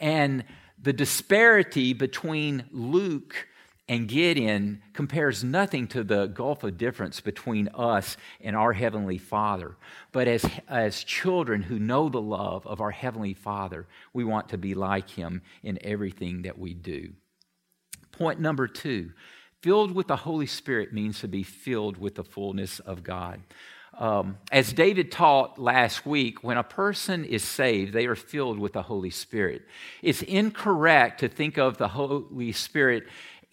And 0.00 0.44
the 0.82 0.92
disparity 0.92 1.92
between 1.92 2.64
Luke 2.70 3.48
and 3.86 4.08
Gideon 4.08 4.82
compares 4.94 5.44
nothing 5.44 5.86
to 5.88 6.02
the 6.02 6.26
gulf 6.26 6.64
of 6.64 6.78
difference 6.78 7.20
between 7.20 7.68
us 7.74 8.16
and 8.40 8.56
our 8.56 8.72
Heavenly 8.72 9.18
Father. 9.18 9.76
But 10.10 10.26
as, 10.26 10.46
as 10.68 11.04
children 11.04 11.62
who 11.62 11.78
know 11.78 12.08
the 12.08 12.20
love 12.20 12.66
of 12.66 12.80
our 12.80 12.90
Heavenly 12.90 13.34
Father, 13.34 13.86
we 14.14 14.24
want 14.24 14.48
to 14.50 14.58
be 14.58 14.74
like 14.74 15.10
Him 15.10 15.42
in 15.62 15.78
everything 15.82 16.42
that 16.42 16.58
we 16.58 16.72
do. 16.72 17.12
Point 18.10 18.40
number 18.40 18.68
two 18.68 19.12
filled 19.60 19.92
with 19.92 20.08
the 20.08 20.16
Holy 20.16 20.46
Spirit 20.46 20.92
means 20.92 21.20
to 21.20 21.28
be 21.28 21.42
filled 21.42 21.96
with 21.96 22.14
the 22.14 22.24
fullness 22.24 22.80
of 22.80 23.02
God. 23.02 23.40
Um, 23.98 24.38
as 24.50 24.72
David 24.72 25.12
taught 25.12 25.58
last 25.58 26.04
week, 26.04 26.42
when 26.42 26.56
a 26.56 26.64
person 26.64 27.24
is 27.24 27.44
saved, 27.44 27.92
they 27.92 28.06
are 28.06 28.16
filled 28.16 28.58
with 28.58 28.72
the 28.72 28.82
Holy 28.82 29.10
Spirit. 29.10 29.62
It's 30.02 30.22
incorrect 30.22 31.20
to 31.20 31.28
think 31.28 31.58
of 31.58 31.78
the 31.78 31.88
Holy 31.88 32.52
Spirit 32.52 33.04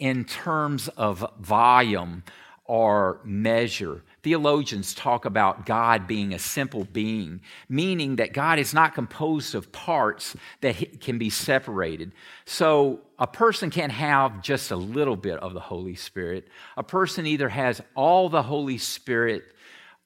in 0.01 0.25
terms 0.25 0.88
of 0.98 1.24
volume 1.39 2.24
or 2.65 3.22
measure. 3.24 4.03
Theologians 4.24 4.96
talk 4.96 5.25
about 5.25 5.65
God 5.65 6.08
being 6.08 6.34
a 6.34 6.39
simple 6.39 6.86
being, 6.86 7.41
meaning 7.70 8.15
that 8.15 8.34
God 8.34 8.58
is 8.58 8.74
not 8.74 8.96
composed 8.96 9.53
of 9.53 9.72
parts 9.72 10.36
that 10.62 11.01
can 11.01 11.20
be 11.20 11.29
separated. 11.29 12.13
So 12.46 13.01
a 13.20 13.27
person 13.27 13.70
can't 13.70 13.91
have 13.91 14.41
just 14.41 14.72
a 14.72 14.75
little 14.75 15.15
bit 15.15 15.38
of 15.38 15.53
the 15.53 15.60
Holy 15.60 15.96
Spirit. 15.96 16.48
A 16.77 16.84
person 16.84 17.27
either 17.27 17.50
has 17.50 17.79
all 17.93 18.27
the 18.27 18.43
Holy 18.43 18.79
Spirit 18.79 19.43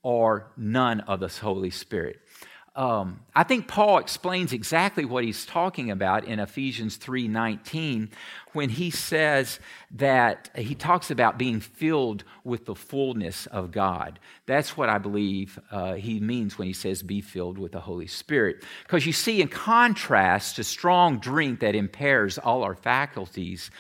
or 0.04 0.52
none 0.58 1.00
of 1.02 1.22
the 1.22 1.30
Holy 1.30 1.70
Spirit. 1.72 2.20
Um, 2.76 3.22
I 3.34 3.44
think 3.44 3.70
Paul 3.70 4.00
explains 4.00 4.52
exactly 4.52 5.06
what 5.06 5.24
he's 5.24 5.46
talking 5.46 5.92
about 5.92 6.26
in 6.26 6.40
Ephesians 6.40 6.98
3:19 6.98 8.10
when 8.52 8.70
he 8.70 8.90
says 8.90 9.62
that 9.92 10.50
he 10.56 10.76
talks 10.76 11.10
about 11.10 11.38
being 11.38 11.62
filled 11.62 12.26
with 12.44 12.66
the 12.66 12.76
fullness 12.76 13.46
of 13.46 13.72
God. 13.72 14.20
That's 14.46 14.76
what 14.76 14.90
I 14.90 14.98
believe 14.98 15.58
uh, 15.72 15.94
he 15.94 16.20
means 16.20 16.58
when 16.58 16.68
he 16.68 16.74
says 16.74 17.02
be 17.02 17.22
filled 17.22 17.58
with 17.58 17.72
the 17.72 17.80
Holy 17.80 18.08
Spirit. 18.08 18.62
Because 18.84 19.06
you 19.06 19.14
see, 19.14 19.42
in 19.42 19.48
contrast 19.48 20.58
to 20.58 20.64
strong 20.66 21.20
drink 21.20 21.62
that 21.62 21.76
impairs 21.76 22.38
all 22.38 22.64
our 22.64 22.76
faculties, 22.76 23.72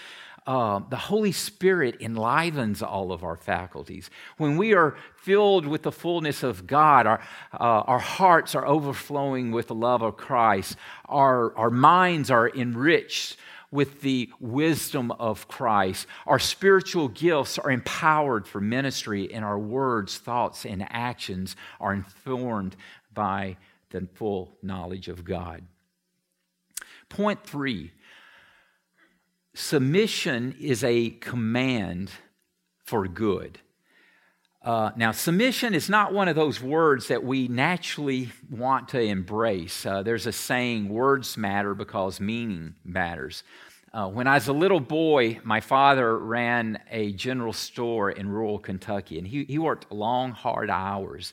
uh, 0.47 0.79
the 0.89 0.95
Holy 0.95 1.31
Spirit 1.31 1.97
enlivens 1.99 2.83
all 2.83 3.11
of 3.11 3.23
our 3.23 3.35
faculties. 3.35 4.09
When 4.37 4.57
we 4.57 4.73
are 4.73 4.95
filled 5.15 5.65
with 5.65 5.81
the 5.83 5.91
fullness 5.91 6.43
of 6.43 6.67
God, 6.67 7.07
our, 7.07 7.19
uh, 7.53 7.57
our 7.87 7.99
hearts 7.99 8.53
are 8.53 8.65
overflowing 8.65 9.51
with 9.51 9.67
the 9.67 9.75
love 9.75 10.03
of 10.03 10.17
Christ, 10.17 10.77
our, 11.05 11.55
our 11.57 11.71
minds 11.71 12.29
are 12.29 12.49
enriched 12.49 13.37
with 13.71 14.01
the 14.01 14.29
wisdom 14.39 15.11
of 15.11 15.47
Christ. 15.47 16.07
Our 16.27 16.39
spiritual 16.39 17.07
gifts 17.07 17.57
are 17.57 17.71
empowered 17.71 18.47
for 18.47 18.61
ministry, 18.61 19.33
and 19.33 19.43
our 19.43 19.59
words, 19.59 20.17
thoughts, 20.17 20.65
and 20.65 20.85
actions 20.91 21.55
are 21.79 21.93
informed 21.93 22.75
by 23.13 23.57
the 23.89 24.07
full 24.13 24.57
knowledge 24.61 25.07
of 25.07 25.25
God. 25.25 25.63
Point 27.09 27.43
three 27.43 27.91
submission 29.55 30.55
is 30.59 30.83
a 30.83 31.09
command 31.09 32.11
for 32.83 33.07
good. 33.07 33.59
Uh, 34.61 34.91
now, 34.95 35.11
submission 35.11 35.73
is 35.73 35.89
not 35.89 36.13
one 36.13 36.27
of 36.27 36.35
those 36.35 36.59
words 36.59 37.07
that 37.07 37.23
we 37.23 37.47
naturally 37.47 38.31
want 38.49 38.89
to 38.89 38.99
embrace. 38.99 39.85
Uh, 39.85 40.03
there's 40.03 40.25
a 40.25 40.31
saying, 40.31 40.89
words 40.89 41.37
matter 41.37 41.73
because 41.73 42.19
meaning 42.19 42.75
matters. 42.83 43.43
Uh, 43.93 44.09
when 44.09 44.27
I 44.27 44.33
was 44.33 44.47
a 44.47 44.53
little 44.53 44.79
boy, 44.79 45.39
my 45.43 45.61
father 45.61 46.17
ran 46.17 46.79
a 46.91 47.13
general 47.13 47.53
store 47.53 48.11
in 48.11 48.27
rural 48.27 48.59
Kentucky, 48.59 49.17
and 49.17 49.27
he, 49.27 49.45
he 49.45 49.57
worked 49.57 49.91
long, 49.91 50.31
hard 50.31 50.69
hours. 50.69 51.31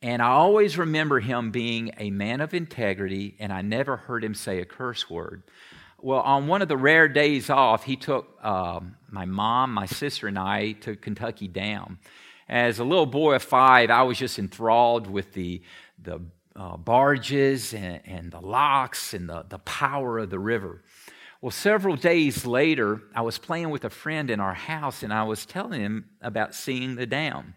And 0.00 0.22
I 0.22 0.28
always 0.28 0.78
remember 0.78 1.18
him 1.18 1.50
being 1.50 1.90
a 1.98 2.10
man 2.10 2.40
of 2.40 2.54
integrity, 2.54 3.34
and 3.40 3.52
I 3.52 3.62
never 3.62 3.96
heard 3.96 4.22
him 4.22 4.34
say 4.34 4.60
a 4.60 4.64
curse 4.64 5.10
word. 5.10 5.42
Well, 6.00 6.20
on 6.20 6.46
one 6.46 6.62
of 6.62 6.68
the 6.68 6.76
rare 6.76 7.08
days 7.08 7.50
off, 7.50 7.82
he 7.82 7.96
took 7.96 8.38
um, 8.44 8.94
my 9.10 9.24
mom, 9.24 9.74
my 9.74 9.86
sister, 9.86 10.28
and 10.28 10.38
I 10.38 10.72
to 10.82 10.94
Kentucky 10.94 11.48
Dam. 11.48 11.98
As 12.48 12.78
a 12.78 12.84
little 12.84 13.04
boy 13.04 13.34
of 13.34 13.42
five, 13.42 13.90
I 13.90 14.02
was 14.02 14.16
just 14.16 14.38
enthralled 14.38 15.10
with 15.10 15.32
the, 15.32 15.60
the 16.00 16.20
uh, 16.54 16.76
barges 16.76 17.74
and, 17.74 18.00
and 18.04 18.30
the 18.30 18.40
locks 18.40 19.12
and 19.12 19.28
the, 19.28 19.44
the 19.48 19.58
power 19.58 20.18
of 20.20 20.30
the 20.30 20.38
river. 20.38 20.82
Well, 21.40 21.50
several 21.50 21.96
days 21.96 22.46
later, 22.46 23.02
I 23.12 23.22
was 23.22 23.38
playing 23.38 23.70
with 23.70 23.84
a 23.84 23.90
friend 23.90 24.30
in 24.30 24.38
our 24.38 24.54
house 24.54 25.02
and 25.02 25.12
I 25.12 25.24
was 25.24 25.46
telling 25.46 25.80
him 25.80 26.10
about 26.20 26.54
seeing 26.54 26.94
the 26.94 27.06
dam. 27.06 27.54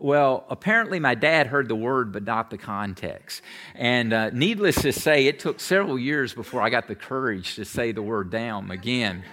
Well, 0.00 0.44
apparently 0.48 1.00
my 1.00 1.16
dad 1.16 1.48
heard 1.48 1.68
the 1.68 1.74
word, 1.74 2.12
but 2.12 2.22
not 2.22 2.50
the 2.50 2.58
context. 2.58 3.42
And 3.74 4.12
uh, 4.12 4.30
needless 4.30 4.82
to 4.82 4.92
say, 4.92 5.26
it 5.26 5.40
took 5.40 5.58
several 5.58 5.98
years 5.98 6.34
before 6.34 6.62
I 6.62 6.70
got 6.70 6.86
the 6.86 6.94
courage 6.94 7.56
to 7.56 7.64
say 7.64 7.90
the 7.90 8.02
word 8.02 8.30
dam 8.30 8.70
again. 8.70 9.24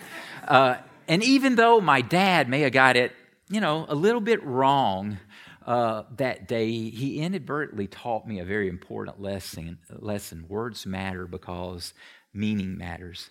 Uh, 0.47 0.77
and 1.07 1.23
even 1.23 1.55
though 1.55 1.79
my 1.79 2.01
dad 2.01 2.49
may 2.49 2.61
have 2.61 2.71
got 2.71 2.97
it, 2.97 3.11
you 3.47 3.61
know, 3.61 3.85
a 3.87 3.93
little 3.93 4.21
bit 4.21 4.43
wrong, 4.43 5.19
uh, 5.67 6.03
that 6.17 6.47
day, 6.47 6.89
he 6.89 7.19
inadvertently 7.19 7.87
taught 7.87 8.27
me 8.27 8.39
a 8.39 8.45
very 8.45 8.67
important 8.67 9.21
lesson. 9.21 9.77
Lesson: 9.89 10.45
words 10.47 10.85
matter 10.85 11.27
because 11.27 11.93
meaning 12.33 12.77
matters. 12.77 13.29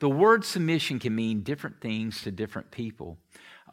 The 0.00 0.08
word 0.08 0.44
submission 0.44 0.98
can 0.98 1.14
mean 1.14 1.42
different 1.42 1.80
things 1.80 2.22
to 2.22 2.30
different 2.30 2.70
people. 2.70 3.18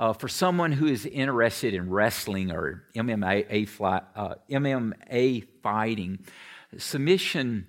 Uh, 0.02 0.14
for 0.14 0.28
someone 0.28 0.72
who 0.72 0.88
is 0.88 1.06
interested 1.06 1.76
in 1.76 1.88
wrestling 1.88 2.52
or 2.52 2.86
MMA, 2.96 3.70
fly, 3.70 4.02
uh, 4.16 4.34
MMA 4.50 5.46
fighting, 5.62 6.18
submission 6.76 7.68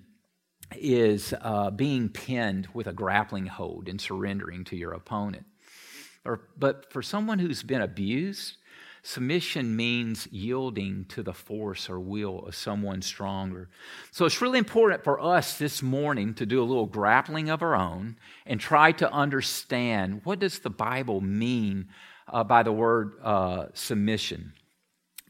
is 0.75 1.35
uh, 1.41 1.69
being 1.69 2.09
pinned 2.09 2.67
with 2.73 2.87
a 2.87 2.91
grappling 2.91 3.45
hold 3.45 3.87
and 3.87 4.01
surrendering 4.01 4.63
to 4.63 4.75
your 4.75 4.93
opponent. 4.93 5.45
Or, 6.25 6.41
but 6.57 6.91
for 6.91 7.03
someone 7.03 7.37
who's 7.37 7.61
been 7.61 7.81
abused, 7.83 8.57
Submission 9.05 9.75
means 9.75 10.29
yielding 10.31 11.03
to 11.09 11.21
the 11.21 11.33
force 11.33 11.89
or 11.89 11.99
will 11.99 12.45
of 12.45 12.55
someone 12.55 13.01
stronger. 13.01 13.67
So 14.11 14.23
it's 14.23 14.41
really 14.41 14.59
important 14.59 15.03
for 15.03 15.19
us 15.19 15.57
this 15.57 15.83
morning 15.83 16.33
to 16.35 16.45
do 16.45 16.61
a 16.61 16.63
little 16.63 16.85
grappling 16.85 17.49
of 17.49 17.61
our 17.61 17.75
own 17.75 18.15
and 18.45 18.61
try 18.61 18.93
to 18.93 19.11
understand 19.11 20.21
what 20.23 20.39
does 20.39 20.59
the 20.59 20.69
Bible 20.69 21.19
mean 21.19 21.89
uh, 22.33 22.43
by 22.43 22.63
the 22.63 22.71
word 22.71 23.13
uh, 23.23 23.67
submission. 23.73 24.53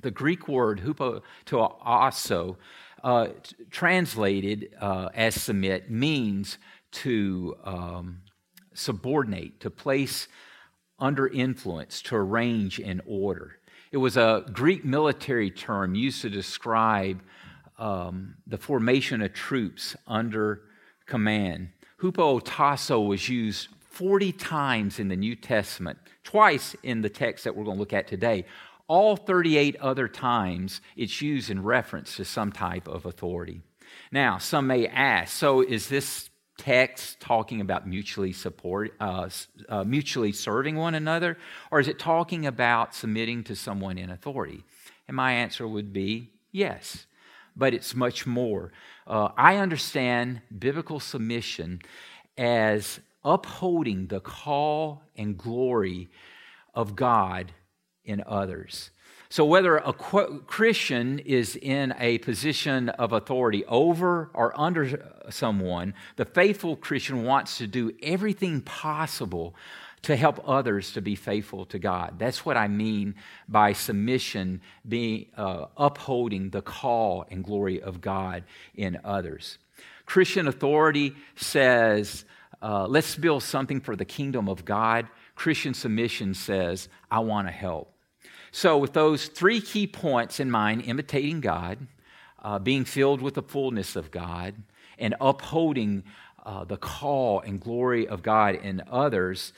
The 0.01 0.11
Greek 0.11 0.47
word 0.47 0.81
hupotasso, 0.81 2.55
uh, 3.03 3.27
translated 3.69 4.69
uh, 4.79 5.09
as 5.13 5.35
submit, 5.35 5.91
means 5.91 6.57
to 6.91 7.57
um, 7.65 8.21
subordinate, 8.73 9.59
to 9.59 9.69
place 9.69 10.27
under 10.97 11.27
influence, 11.27 12.01
to 12.03 12.15
arrange 12.15 12.79
in 12.79 13.01
order. 13.05 13.57
It 13.91 13.97
was 13.97 14.17
a 14.17 14.45
Greek 14.51 14.85
military 14.85 15.51
term 15.51 15.95
used 15.95 16.21
to 16.21 16.29
describe 16.29 17.21
um, 17.77 18.35
the 18.47 18.57
formation 18.57 19.21
of 19.21 19.33
troops 19.33 19.95
under 20.07 20.61
command. 21.05 21.69
Hupotasso 22.01 23.05
was 23.05 23.27
used 23.29 23.67
40 23.91 24.31
times 24.31 24.99
in 24.99 25.09
the 25.09 25.15
New 25.15 25.35
Testament, 25.35 25.99
twice 26.23 26.75
in 26.83 27.01
the 27.01 27.09
text 27.09 27.43
that 27.43 27.55
we're 27.55 27.65
going 27.65 27.77
to 27.77 27.79
look 27.79 27.93
at 27.93 28.07
today. 28.07 28.45
All 28.87 29.15
38 29.15 29.75
other 29.77 30.07
times 30.07 30.81
it's 30.95 31.21
used 31.21 31.49
in 31.49 31.63
reference 31.63 32.15
to 32.17 32.25
some 32.25 32.51
type 32.51 32.87
of 32.87 33.05
authority. 33.05 33.61
Now, 34.11 34.37
some 34.37 34.67
may 34.67 34.87
ask 34.87 35.33
so 35.33 35.61
is 35.61 35.87
this 35.87 36.29
text 36.57 37.19
talking 37.19 37.61
about 37.61 37.87
mutually 37.87 38.31
support, 38.31 38.93
uh, 38.99 39.29
uh, 39.69 39.83
mutually 39.83 40.31
serving 40.31 40.75
one 40.75 40.95
another, 40.95 41.37
or 41.71 41.79
is 41.79 41.87
it 41.87 41.99
talking 41.99 42.45
about 42.45 42.93
submitting 42.93 43.43
to 43.45 43.55
someone 43.55 43.97
in 43.97 44.09
authority? 44.09 44.63
And 45.07 45.17
my 45.17 45.33
answer 45.33 45.67
would 45.67 45.91
be 45.91 46.29
yes, 46.51 47.05
but 47.55 47.73
it's 47.73 47.95
much 47.95 48.25
more. 48.25 48.71
Uh, 49.07 49.29
I 49.35 49.57
understand 49.57 50.41
biblical 50.57 50.99
submission 50.99 51.81
as 52.37 52.99
upholding 53.23 54.07
the 54.07 54.19
call 54.19 55.03
and 55.15 55.37
glory 55.37 56.09
of 56.73 56.95
God 56.95 57.51
in 58.03 58.23
others. 58.25 58.89
So, 59.29 59.45
whether 59.45 59.77
a 59.77 59.93
Christian 59.93 61.17
is 61.17 61.55
in 61.55 61.95
a 61.97 62.19
position 62.19 62.89
of 62.89 63.13
authority 63.13 63.65
over 63.65 64.29
or 64.33 64.59
under 64.59 65.11
someone, 65.31 65.95
the 66.17 66.25
faithful 66.25 66.75
Christian 66.75 67.23
wants 67.23 67.57
to 67.57 67.65
do 67.65 67.93
everything 68.03 68.61
possible 68.61 69.55
to 70.03 70.15
help 70.15 70.47
others 70.47 70.91
to 70.91 71.01
be 71.01 71.15
faithful 71.15 71.65
to 71.65 71.79
God. 71.79 72.19
That's 72.19 72.45
what 72.45 72.57
I 72.57 72.67
mean 72.67 73.15
by 73.47 73.73
submission, 73.73 74.61
being 74.87 75.27
uh, 75.35 75.65
upholding 75.77 76.51
the 76.51 76.61
call 76.61 77.25
and 77.31 77.43
glory 77.43 77.81
of 77.81 78.01
God 78.01 78.43
in 78.75 78.99
others. 79.03 79.57
Christian 80.05 80.47
authority 80.47 81.15
says, 81.35 82.25
uh, 82.63 82.87
let's 82.87 83.15
build 83.15 83.43
something 83.43 83.81
for 83.81 83.95
the 83.95 84.05
kingdom 84.05 84.47
of 84.47 84.63
God. 84.63 85.07
Christian 85.35 85.73
submission 85.73 86.33
says, 86.33 86.87
I 87.11 87.19
want 87.19 87.47
to 87.47 87.51
help. 87.51 87.93
So, 88.51 88.77
with 88.77 88.93
those 88.93 89.27
three 89.27 89.59
key 89.59 89.85
points 89.85 90.39
in 90.39 90.49
mind 90.49 90.83
imitating 90.85 91.41
God, 91.41 91.87
uh, 92.41 92.59
being 92.59 92.85
filled 92.85 93.21
with 93.21 93.33
the 93.33 93.41
fullness 93.41 93.95
of 93.97 94.11
God, 94.11 94.55
and 94.97 95.13
upholding 95.19 96.03
uh, 96.45 96.63
the 96.63 96.77
call 96.77 97.41
and 97.41 97.59
glory 97.59 98.07
of 98.07 98.23
God 98.23 98.55
in 98.55 98.81
others, 98.89 99.51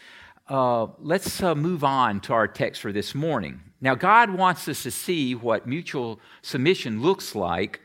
uh, 0.50 0.88
let's 1.00 1.44
uh, 1.44 1.54
move 1.54 1.84
on 1.84 2.22
to 2.22 2.34
our 2.34 2.48
text 2.48 2.82
for 2.82 2.92
this 2.92 3.14
morning. 3.14 3.60
Now, 3.82 3.94
God 3.94 4.32
wants 4.32 4.68
us 4.68 4.82
to 4.84 4.92
see 4.92 5.36
what 5.36 5.68
mutual 5.68 6.20
submission 6.42 7.02
looks 7.02 7.36
like 7.36 7.82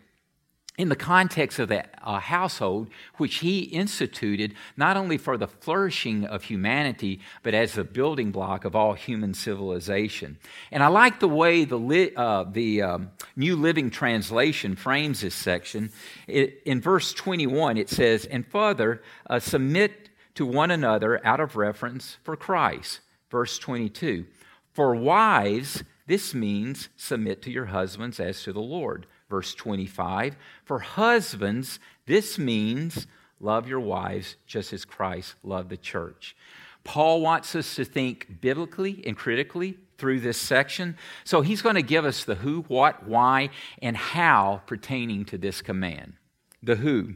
in 0.80 0.88
the 0.88 0.96
context 0.96 1.58
of 1.58 1.68
that 1.68 1.94
uh, 2.02 2.18
household, 2.18 2.88
which 3.18 3.36
he 3.36 3.58
instituted 3.58 4.54
not 4.78 4.96
only 4.96 5.18
for 5.18 5.36
the 5.36 5.46
flourishing 5.46 6.24
of 6.24 6.44
humanity, 6.44 7.20
but 7.42 7.52
as 7.52 7.74
the 7.74 7.84
building 7.84 8.30
block 8.30 8.64
of 8.64 8.74
all 8.74 8.94
human 8.94 9.34
civilization. 9.34 10.38
And 10.72 10.82
I 10.82 10.86
like 10.86 11.20
the 11.20 11.28
way 11.28 11.66
the, 11.66 11.76
li- 11.76 12.12
uh, 12.16 12.44
the 12.44 12.80
um, 12.80 13.10
New 13.36 13.56
Living 13.56 13.90
Translation 13.90 14.74
frames 14.74 15.20
this 15.20 15.34
section. 15.34 15.92
It, 16.26 16.62
in 16.64 16.80
verse 16.80 17.12
21, 17.12 17.76
it 17.76 17.90
says, 17.90 18.24
And 18.24 18.46
further, 18.46 19.02
uh, 19.28 19.38
submit 19.38 20.08
to 20.36 20.46
one 20.46 20.70
another 20.70 21.20
out 21.26 21.40
of 21.40 21.56
reverence 21.56 22.16
for 22.24 22.36
Christ. 22.36 23.00
Verse 23.30 23.58
22, 23.58 24.24
For 24.72 24.96
wives, 24.96 25.84
this 26.06 26.32
means 26.32 26.88
submit 26.96 27.42
to 27.42 27.50
your 27.50 27.66
husbands 27.66 28.18
as 28.18 28.42
to 28.44 28.54
the 28.54 28.60
Lord 28.60 29.06
verse 29.30 29.54
25. 29.54 30.36
For 30.64 30.80
husbands, 30.80 31.78
this 32.04 32.38
means 32.38 33.06
love 33.38 33.66
your 33.66 33.80
wives 33.80 34.36
just 34.46 34.72
as 34.74 34.84
Christ 34.84 35.36
loved 35.42 35.70
the 35.70 35.76
church. 35.78 36.36
Paul 36.84 37.20
wants 37.20 37.54
us 37.54 37.74
to 37.76 37.84
think 37.84 38.40
biblically 38.40 39.02
and 39.06 39.16
critically 39.16 39.78
through 39.96 40.20
this 40.20 40.38
section. 40.38 40.96
So 41.24 41.42
he's 41.42 41.62
going 41.62 41.74
to 41.76 41.82
give 41.82 42.04
us 42.04 42.24
the 42.24 42.34
who, 42.34 42.62
what, 42.62 43.06
why, 43.06 43.50
and 43.80 43.96
how 43.96 44.62
pertaining 44.66 45.24
to 45.26 45.38
this 45.38 45.62
command. 45.62 46.14
The 46.62 46.76
who. 46.76 47.14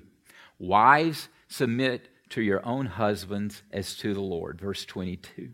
Wives, 0.59 1.29
submit 1.49 2.09
to 2.31 2.43
your 2.43 2.65
own 2.65 2.87
husbands 2.87 3.63
as 3.73 3.97
to 3.97 4.15
the 4.15 4.21
Lord. 4.21 4.61
Verse 4.61 4.85
22. 4.85 5.51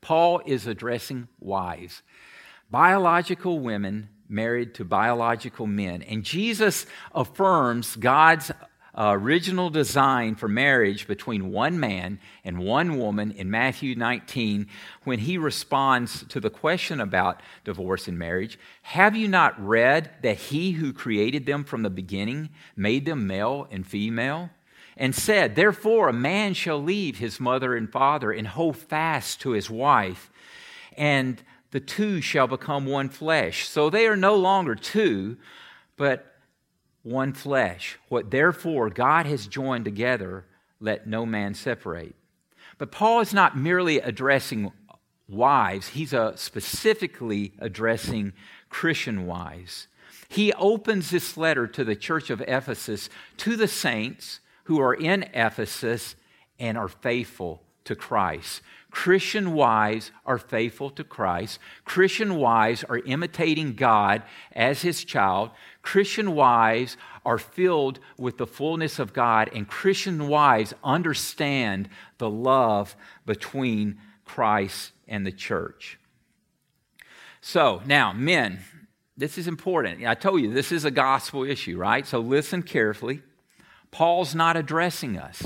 Paul 0.00 0.40
is 0.46 0.66
addressing 0.66 1.28
wives. 1.40 2.02
Biological 2.70 3.60
women 3.60 4.10
married 4.28 4.74
to 4.74 4.84
biological 4.84 5.66
men. 5.66 6.02
And 6.02 6.22
Jesus 6.22 6.84
affirms 7.14 7.96
God's 7.96 8.50
uh, 8.98 9.12
original 9.14 9.70
design 9.70 10.34
for 10.34 10.48
marriage 10.48 11.06
between 11.06 11.52
one 11.52 11.78
man 11.78 12.18
and 12.44 12.58
one 12.58 12.98
woman 12.98 13.30
in 13.30 13.50
Matthew 13.50 13.94
19 13.94 14.66
when 15.04 15.20
he 15.20 15.38
responds 15.38 16.24
to 16.24 16.40
the 16.40 16.50
question 16.50 17.00
about 17.00 17.40
divorce 17.64 18.08
and 18.08 18.18
marriage. 18.18 18.58
Have 18.82 19.16
you 19.16 19.28
not 19.28 19.58
read 19.64 20.10
that 20.22 20.36
he 20.36 20.72
who 20.72 20.92
created 20.92 21.46
them 21.46 21.64
from 21.64 21.84
the 21.84 21.90
beginning 21.90 22.50
made 22.76 23.06
them 23.06 23.26
male 23.26 23.68
and 23.70 23.86
female? 23.86 24.50
And 24.96 25.14
said, 25.14 25.54
Therefore, 25.54 26.08
a 26.08 26.12
man 26.12 26.54
shall 26.54 26.82
leave 26.82 27.18
his 27.18 27.38
mother 27.38 27.76
and 27.76 27.90
father 27.90 28.32
and 28.32 28.48
hold 28.48 28.76
fast 28.76 29.40
to 29.42 29.50
his 29.50 29.70
wife, 29.70 30.28
and 30.96 31.40
the 31.70 31.80
two 31.80 32.20
shall 32.20 32.46
become 32.46 32.86
one 32.86 33.08
flesh. 33.08 33.68
So 33.68 33.90
they 33.90 34.06
are 34.06 34.16
no 34.16 34.34
longer 34.36 34.74
two, 34.74 35.36
but 35.96 36.34
one 37.02 37.32
flesh. 37.32 37.98
What 38.08 38.30
therefore 38.30 38.90
God 38.90 39.26
has 39.26 39.46
joined 39.46 39.84
together, 39.84 40.44
let 40.80 41.06
no 41.06 41.26
man 41.26 41.54
separate. 41.54 42.14
But 42.78 42.92
Paul 42.92 43.20
is 43.20 43.34
not 43.34 43.56
merely 43.56 43.98
addressing 43.98 44.72
wives, 45.28 45.88
he's 45.88 46.14
uh, 46.14 46.36
specifically 46.36 47.52
addressing 47.58 48.32
Christian 48.70 49.26
wives. 49.26 49.88
He 50.28 50.52
opens 50.54 51.10
this 51.10 51.36
letter 51.36 51.66
to 51.66 51.84
the 51.84 51.96
church 51.96 52.30
of 52.30 52.42
Ephesus 52.42 53.08
to 53.38 53.56
the 53.56 53.68
saints 53.68 54.40
who 54.64 54.80
are 54.80 54.94
in 54.94 55.24
Ephesus 55.34 56.16
and 56.58 56.76
are 56.76 56.88
faithful 56.88 57.62
to 57.84 57.96
Christ. 57.96 58.60
Christian 58.90 59.52
wives 59.52 60.10
are 60.24 60.38
faithful 60.38 60.90
to 60.90 61.04
Christ. 61.04 61.58
Christian 61.84 62.36
wives 62.36 62.84
are 62.84 62.98
imitating 62.98 63.74
God 63.74 64.22
as 64.52 64.82
his 64.82 65.04
child. 65.04 65.50
Christian 65.82 66.34
wives 66.34 66.96
are 67.24 67.38
filled 67.38 68.00
with 68.16 68.38
the 68.38 68.46
fullness 68.46 68.98
of 68.98 69.12
God, 69.12 69.50
and 69.54 69.68
Christian 69.68 70.28
wives 70.28 70.72
understand 70.82 71.90
the 72.16 72.30
love 72.30 72.96
between 73.26 73.98
Christ 74.24 74.92
and 75.06 75.26
the 75.26 75.32
church. 75.32 75.98
So, 77.42 77.82
now, 77.84 78.12
men, 78.12 78.60
this 79.16 79.36
is 79.36 79.46
important. 79.46 80.06
I 80.06 80.14
told 80.14 80.40
you 80.40 80.52
this 80.52 80.72
is 80.72 80.84
a 80.84 80.90
gospel 80.90 81.44
issue, 81.44 81.76
right? 81.76 82.06
So, 82.06 82.20
listen 82.20 82.62
carefully. 82.62 83.22
Paul's 83.90 84.34
not 84.34 84.56
addressing 84.56 85.18
us. 85.18 85.42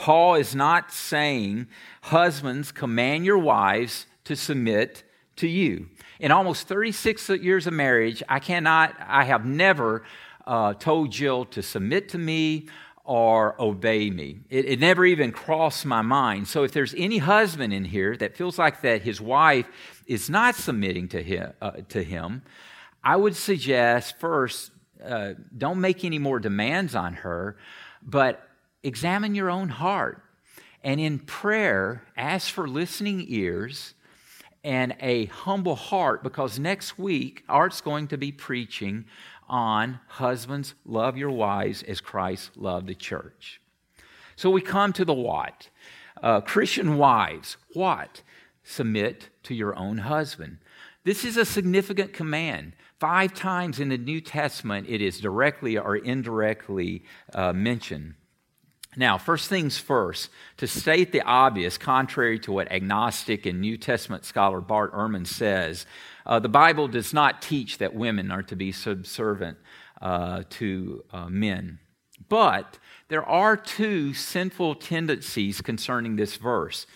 Paul 0.00 0.36
is 0.36 0.54
not 0.54 0.90
saying, 0.94 1.66
Husbands, 2.00 2.72
command 2.72 3.26
your 3.26 3.36
wives 3.36 4.06
to 4.24 4.34
submit 4.34 5.02
to 5.36 5.46
you. 5.46 5.90
In 6.18 6.32
almost 6.32 6.66
36 6.66 7.28
years 7.28 7.66
of 7.66 7.74
marriage, 7.74 8.22
I 8.26 8.38
cannot, 8.38 8.96
I 9.06 9.24
have 9.24 9.44
never 9.44 10.02
uh, 10.46 10.72
told 10.72 11.12
Jill 11.12 11.44
to 11.44 11.62
submit 11.62 12.08
to 12.08 12.18
me 12.18 12.68
or 13.04 13.60
obey 13.60 14.08
me. 14.08 14.38
It, 14.48 14.64
it, 14.64 14.80
never 14.80 15.04
even 15.04 15.32
crossed 15.32 15.84
my 15.84 16.00
mind. 16.00 16.48
So 16.48 16.64
if 16.64 16.72
there's 16.72 16.94
any 16.96 17.18
husband 17.18 17.74
in 17.74 17.84
here 17.84 18.16
that 18.16 18.38
feels 18.38 18.58
like 18.58 18.80
that 18.80 19.02
his 19.02 19.20
wife 19.20 19.66
is 20.06 20.30
not 20.30 20.54
submitting 20.54 21.08
to 21.08 21.22
him, 21.22 21.52
uh, 21.60 21.72
to 21.90 22.02
him 22.02 22.40
I 23.04 23.16
would 23.16 23.36
suggest 23.36 24.18
first, 24.18 24.70
uh, 25.04 25.34
don't 25.56 25.82
make 25.82 26.06
any 26.06 26.18
more 26.18 26.40
demands 26.40 26.94
on 26.94 27.12
her, 27.14 27.58
but 28.02 28.49
examine 28.82 29.34
your 29.34 29.50
own 29.50 29.68
heart. 29.68 30.22
And 30.82 31.00
in 31.00 31.18
prayer, 31.18 32.04
ask 32.16 32.52
for 32.52 32.66
listening 32.66 33.24
ears 33.28 33.94
and 34.64 34.94
a 35.00 35.26
humble 35.26 35.76
heart 35.76 36.22
because 36.22 36.58
next 36.58 36.98
week, 36.98 37.44
Art's 37.48 37.80
going 37.80 38.08
to 38.08 38.18
be 38.18 38.32
preaching 38.32 39.04
on 39.48 39.98
husbands, 40.06 40.74
love 40.84 41.16
your 41.16 41.30
wives 41.30 41.82
as 41.82 42.00
Christ 42.00 42.56
loved 42.56 42.86
the 42.86 42.94
church. 42.94 43.60
So 44.36 44.48
we 44.48 44.62
come 44.62 44.92
to 44.94 45.04
the 45.04 45.12
what. 45.12 45.68
Uh, 46.22 46.40
Christian 46.40 46.96
wives, 46.96 47.56
what? 47.74 48.22
Submit 48.62 49.28
to 49.42 49.54
your 49.54 49.74
own 49.76 49.98
husband. 49.98 50.58
This 51.04 51.24
is 51.24 51.36
a 51.36 51.44
significant 51.44 52.12
command. 52.12 52.74
Five 52.98 53.34
times 53.34 53.80
in 53.80 53.88
the 53.88 53.98
New 53.98 54.20
Testament, 54.20 54.86
it 54.88 55.00
is 55.00 55.20
directly 55.20 55.76
or 55.78 55.96
indirectly 55.96 57.02
uh, 57.34 57.52
mentioned. 57.52 58.14
Now, 58.96 59.18
first 59.18 59.48
things 59.48 59.78
first, 59.78 60.30
to 60.56 60.66
state 60.66 61.12
the 61.12 61.22
obvious, 61.22 61.78
contrary 61.78 62.40
to 62.40 62.52
what 62.52 62.72
agnostic 62.72 63.46
and 63.46 63.60
New 63.60 63.76
Testament 63.76 64.24
scholar 64.24 64.60
Bart 64.60 64.92
Ehrman 64.92 65.26
says, 65.26 65.86
uh, 66.26 66.40
the 66.40 66.48
Bible 66.48 66.88
does 66.88 67.14
not 67.14 67.40
teach 67.40 67.78
that 67.78 67.94
women 67.94 68.32
are 68.32 68.42
to 68.42 68.56
be 68.56 68.72
subservient 68.72 69.58
uh, 70.02 70.42
to 70.50 71.04
uh, 71.12 71.28
men. 71.28 71.78
But 72.28 72.78
there 73.08 73.24
are 73.24 73.56
two 73.56 74.12
sinful 74.12 74.76
tendencies 74.76 75.60
concerning 75.60 76.16
this 76.16 76.36
verse. 76.36 76.86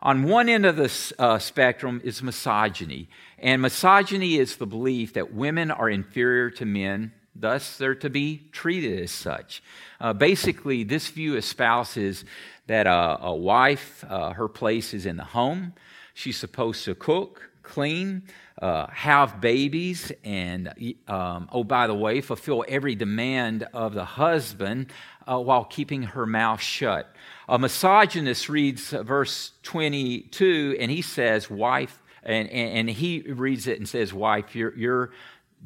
On 0.00 0.22
one 0.22 0.48
end 0.48 0.64
of 0.64 0.76
the 0.76 1.14
uh, 1.18 1.38
spectrum 1.40 2.00
is 2.04 2.22
misogyny. 2.22 3.08
And 3.38 3.60
misogyny 3.60 4.36
is 4.36 4.56
the 4.56 4.66
belief 4.66 5.14
that 5.14 5.34
women 5.34 5.72
are 5.72 5.90
inferior 5.90 6.50
to 6.50 6.64
men, 6.64 7.12
thus, 7.40 7.76
they're 7.76 7.94
to 7.96 8.10
be 8.10 8.48
treated 8.52 9.00
as 9.00 9.10
such. 9.10 9.62
Uh, 10.00 10.12
basically, 10.12 10.84
this 10.84 11.08
view 11.08 11.36
espouses 11.36 12.24
that 12.66 12.86
a, 12.86 13.18
a 13.22 13.34
wife, 13.34 14.04
uh, 14.08 14.32
her 14.32 14.48
place 14.48 14.94
is 14.94 15.06
in 15.06 15.16
the 15.16 15.24
home. 15.24 15.72
She's 16.14 16.36
supposed 16.36 16.84
to 16.84 16.94
cook, 16.94 17.50
clean, 17.62 18.22
uh, 18.60 18.88
have 18.88 19.40
babies, 19.40 20.10
and, 20.24 20.72
um, 21.06 21.48
oh, 21.52 21.64
by 21.64 21.86
the 21.86 21.94
way, 21.94 22.20
fulfill 22.20 22.64
every 22.66 22.94
demand 22.94 23.66
of 23.72 23.94
the 23.94 24.04
husband 24.04 24.92
uh, 25.28 25.38
while 25.38 25.64
keeping 25.64 26.02
her 26.02 26.26
mouth 26.26 26.60
shut. 26.60 27.14
A 27.48 27.58
misogynist 27.58 28.48
reads 28.48 28.90
verse 28.90 29.52
22 29.62 30.76
and 30.80 30.90
he 30.90 31.02
says, 31.02 31.48
Wife, 31.48 32.02
and, 32.22 32.48
and, 32.48 32.78
and 32.78 32.90
he 32.90 33.20
reads 33.22 33.66
it 33.66 33.78
and 33.78 33.88
says, 33.88 34.12
Wife, 34.12 34.56
your, 34.56 34.74
your 34.76 35.10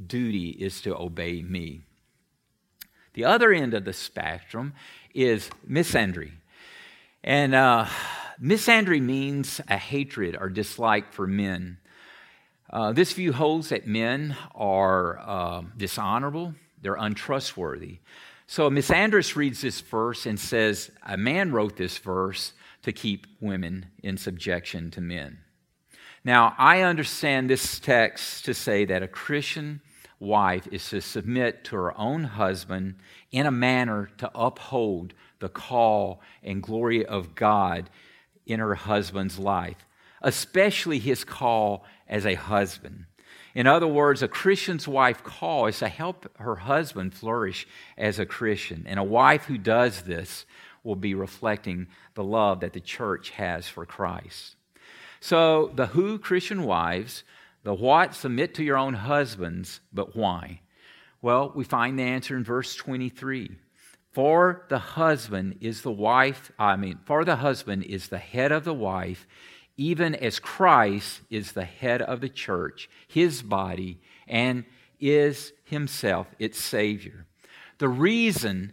duty 0.06 0.50
is 0.50 0.80
to 0.82 0.96
obey 0.96 1.42
me. 1.42 1.82
The 3.14 3.24
other 3.24 3.52
end 3.52 3.74
of 3.74 3.84
the 3.84 3.92
spectrum 3.92 4.72
is 5.14 5.50
misandry. 5.68 6.32
And 7.22 7.54
uh, 7.54 7.86
misandry 8.42 9.00
means 9.00 9.60
a 9.68 9.76
hatred 9.76 10.36
or 10.38 10.48
dislike 10.48 11.12
for 11.12 11.26
men. 11.26 11.78
Uh, 12.70 12.92
this 12.92 13.12
view 13.12 13.32
holds 13.32 13.68
that 13.68 13.86
men 13.86 14.36
are 14.54 15.18
uh, 15.20 15.62
dishonorable, 15.76 16.54
they're 16.80 16.94
untrustworthy. 16.94 17.98
So 18.46 18.70
misandrist 18.70 19.36
reads 19.36 19.60
this 19.60 19.80
verse 19.80 20.26
and 20.26 20.38
says, 20.38 20.90
A 21.06 21.16
man 21.16 21.52
wrote 21.52 21.76
this 21.76 21.98
verse 21.98 22.54
to 22.82 22.92
keep 22.92 23.26
women 23.40 23.86
in 24.02 24.16
subjection 24.16 24.90
to 24.92 25.00
men. 25.00 25.38
Now, 26.24 26.54
I 26.56 26.82
understand 26.82 27.50
this 27.50 27.80
text 27.80 28.44
to 28.44 28.54
say 28.54 28.84
that 28.84 29.02
a 29.02 29.08
Christian 29.08 29.80
wife 30.20 30.68
is 30.70 30.88
to 30.90 31.00
submit 31.00 31.64
to 31.64 31.76
her 31.76 31.98
own 31.98 32.24
husband 32.24 32.94
in 33.32 33.44
a 33.44 33.50
manner 33.50 34.08
to 34.18 34.30
uphold 34.34 35.14
the 35.40 35.48
call 35.48 36.20
and 36.44 36.62
glory 36.62 37.04
of 37.04 37.34
God 37.34 37.90
in 38.46 38.60
her 38.60 38.76
husband's 38.76 39.38
life, 39.38 39.84
especially 40.22 41.00
his 41.00 41.24
call 41.24 41.84
as 42.08 42.24
a 42.24 42.34
husband. 42.34 43.06
In 43.54 43.66
other 43.66 43.88
words, 43.88 44.22
a 44.22 44.28
Christian's 44.28 44.86
wife 44.86 45.24
call 45.24 45.66
is 45.66 45.80
to 45.80 45.88
help 45.88 46.30
her 46.38 46.54
husband 46.56 47.14
flourish 47.14 47.66
as 47.98 48.20
a 48.20 48.26
Christian. 48.26 48.84
And 48.86 48.98
a 48.98 49.04
wife 49.04 49.44
who 49.44 49.58
does 49.58 50.02
this 50.02 50.46
will 50.84 50.96
be 50.96 51.14
reflecting 51.14 51.88
the 52.14 52.24
love 52.24 52.60
that 52.60 52.72
the 52.72 52.80
church 52.80 53.30
has 53.30 53.68
for 53.68 53.84
Christ. 53.84 54.56
So, 55.22 55.70
the 55.76 55.86
who 55.86 56.18
Christian 56.18 56.64
wives, 56.64 57.22
the 57.62 57.72
what 57.72 58.12
submit 58.12 58.54
to 58.54 58.64
your 58.64 58.76
own 58.76 58.94
husbands, 58.94 59.78
but 59.92 60.16
why? 60.16 60.62
Well, 61.22 61.52
we 61.54 61.62
find 61.62 61.96
the 61.96 62.02
answer 62.02 62.36
in 62.36 62.42
verse 62.42 62.74
23. 62.74 63.52
For 64.10 64.66
the 64.68 64.80
husband 64.80 65.58
is 65.60 65.82
the 65.82 65.92
wife, 65.92 66.50
I 66.58 66.74
mean, 66.74 66.98
for 67.04 67.24
the 67.24 67.36
husband 67.36 67.84
is 67.84 68.08
the 68.08 68.18
head 68.18 68.50
of 68.50 68.64
the 68.64 68.74
wife, 68.74 69.28
even 69.76 70.16
as 70.16 70.40
Christ 70.40 71.20
is 71.30 71.52
the 71.52 71.66
head 71.66 72.02
of 72.02 72.20
the 72.20 72.28
church, 72.28 72.90
his 73.06 73.42
body, 73.42 74.00
and 74.26 74.64
is 74.98 75.52
himself 75.62 76.26
its 76.40 76.58
Savior. 76.58 77.26
The 77.78 77.88
reason 77.88 78.72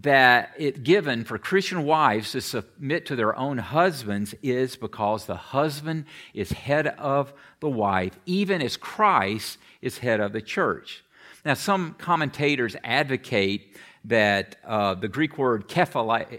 that 0.00 0.50
it 0.58 0.82
given 0.82 1.24
for 1.24 1.38
Christian 1.38 1.84
wives 1.84 2.32
to 2.32 2.40
submit 2.40 3.06
to 3.06 3.16
their 3.16 3.36
own 3.36 3.58
husbands 3.58 4.34
is 4.42 4.76
because 4.76 5.26
the 5.26 5.36
husband 5.36 6.06
is 6.32 6.50
head 6.50 6.86
of 6.86 7.32
the 7.60 7.68
wife, 7.68 8.18
even 8.26 8.60
as 8.60 8.76
Christ 8.76 9.58
is 9.80 9.98
head 9.98 10.20
of 10.20 10.32
the 10.32 10.42
church. 10.42 11.04
Now, 11.44 11.54
some 11.54 11.94
commentators 11.94 12.74
advocate 12.82 13.76
that 14.06 14.56
uh, 14.64 14.94
the 14.94 15.08
Greek 15.08 15.38
word 15.38 15.68
kephale, 15.68 16.34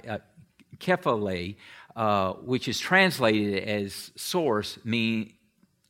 uh, 1.96 2.00
uh, 2.00 2.34
which 2.34 2.68
is 2.68 2.80
translated 2.80 3.64
as 3.64 4.12
source, 4.16 4.78
mean 4.84 5.34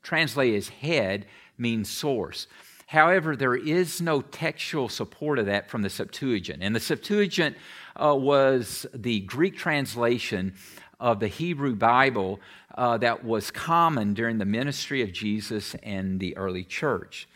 translated 0.04 0.58
as 0.58 0.70
head, 0.70 1.26
means 1.58 1.90
source. 1.90 2.48
However, 2.96 3.36
there 3.36 3.58
is 3.58 4.00
no 4.00 4.22
textual 4.22 4.88
support 4.88 5.38
of 5.38 5.48
that 5.48 5.70
from 5.70 5.82
the 5.82 5.90
Septuagint. 5.90 6.64
And 6.64 6.74
the 6.74 6.80
Septuagint 6.80 7.58
uh, 8.02 8.16
was 8.16 8.86
the 8.94 9.20
Greek 9.20 9.58
translation 9.58 10.54
of 10.98 11.20
the 11.20 11.28
Hebrew 11.28 11.76
Bible 11.76 12.40
uh, 12.74 12.98
that 13.00 13.26
was 13.26 13.52
common 13.52 14.14
during 14.14 14.38
the 14.38 14.46
ministry 14.46 15.02
of 15.02 15.12
Jesus 15.12 15.76
and 15.84 16.22
the 16.22 16.38
early 16.38 16.64
church. 16.64 17.28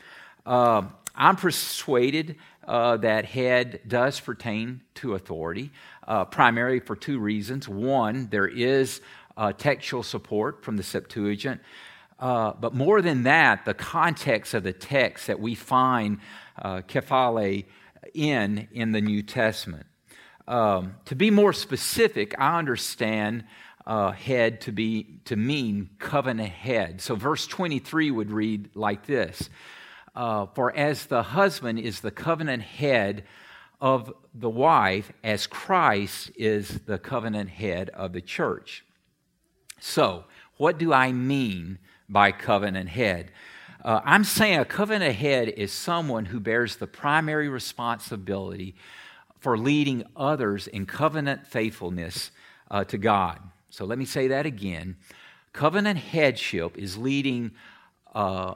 Uh, 0.46 0.84
I'm 1.14 1.36
persuaded 1.36 2.38
uh, 2.66 2.96
that 2.96 3.26
head 3.26 3.82
does 3.86 4.18
pertain 4.18 4.80
to 4.96 5.16
authority, 5.16 5.72
uh, 6.08 6.24
primarily 6.24 6.80
for 6.80 6.96
two 6.96 7.20
reasons. 7.20 7.68
One, 7.68 8.30
there 8.32 8.48
is 8.48 9.02
uh, 9.36 9.52
textual 9.52 10.04
support 10.04 10.64
from 10.64 10.78
the 10.78 10.84
Septuagint. 10.84 11.60
Uh, 12.20 12.54
but 12.60 12.74
more 12.74 13.02
than 13.02 13.24
that, 13.24 13.64
the 13.64 13.74
context 13.74 14.54
of 14.54 14.64
the 14.64 14.74
text 14.74 15.28
that 15.28 15.40
we 15.40 15.56
find 15.56 16.20
uh, 16.62 16.82
kephale 16.82 17.66
in 18.14 18.68
in 18.72 18.92
the 18.92 19.02
New 19.02 19.24
Testament. 19.24 19.86
Um, 20.48 20.96
to 21.06 21.16
be 21.16 21.30
more 21.30 21.54
specific, 21.54 22.36
I 22.38 22.58
understand 22.58 23.46
uh, 23.86 24.12
head 24.12 24.62
to 24.62 24.72
be 24.72 25.20
to 25.26 25.36
mean 25.36 25.92
covenant 26.00 26.50
head. 26.50 27.02
So 27.02 27.16
verse 27.16 27.48
23 27.48 28.12
would 28.12 28.32
read 28.32 28.70
like 28.76 29.06
this: 29.06 29.50
uh, 30.14 30.48
For 30.48 30.76
as 30.76 31.06
the 31.06 31.24
husband 31.24 31.80
is 31.80 32.02
the 32.02 32.12
covenant 32.12 32.64
head 32.64 33.24
of 33.80 34.14
the 34.34 34.50
wife, 34.50 35.14
as 35.24 35.48
Christ 35.48 36.32
is 36.36 36.80
the 36.86 36.98
covenant 36.98 37.50
head 37.50 37.90
of 37.92 38.12
the 38.12 38.22
church. 38.22 38.84
So, 39.80 40.26
what 40.58 40.78
do 40.78 40.92
I 40.92 41.14
mean 41.14 41.80
by 42.10 42.32
covenant 42.32 42.90
head? 42.90 43.32
Uh, 43.84 44.02
I'm 44.04 44.24
saying 44.24 44.60
a 44.60 44.66
covenant 44.66 45.16
head 45.16 45.50
is 45.50 45.72
someone 45.72 46.26
who 46.26 46.40
bears 46.40 46.76
the 46.76 46.88
primary 46.88 47.48
responsibility 47.48 48.76
for 49.40 49.58
leading 49.58 50.04
others 50.16 50.68
in 50.68 50.86
covenant 50.86 51.48
faithfulness 51.48 52.32
uh, 52.70 52.84
to 52.86 52.98
God. 52.98 53.40
So 53.70 53.86
let 53.86 53.98
me 53.98 54.06
say 54.06 54.28
that 54.28 54.46
again. 54.46 54.98
Covenant 55.54 55.98
headship 55.98 56.78
is 56.78 56.98
leading 56.98 57.52
uh, 58.14 58.56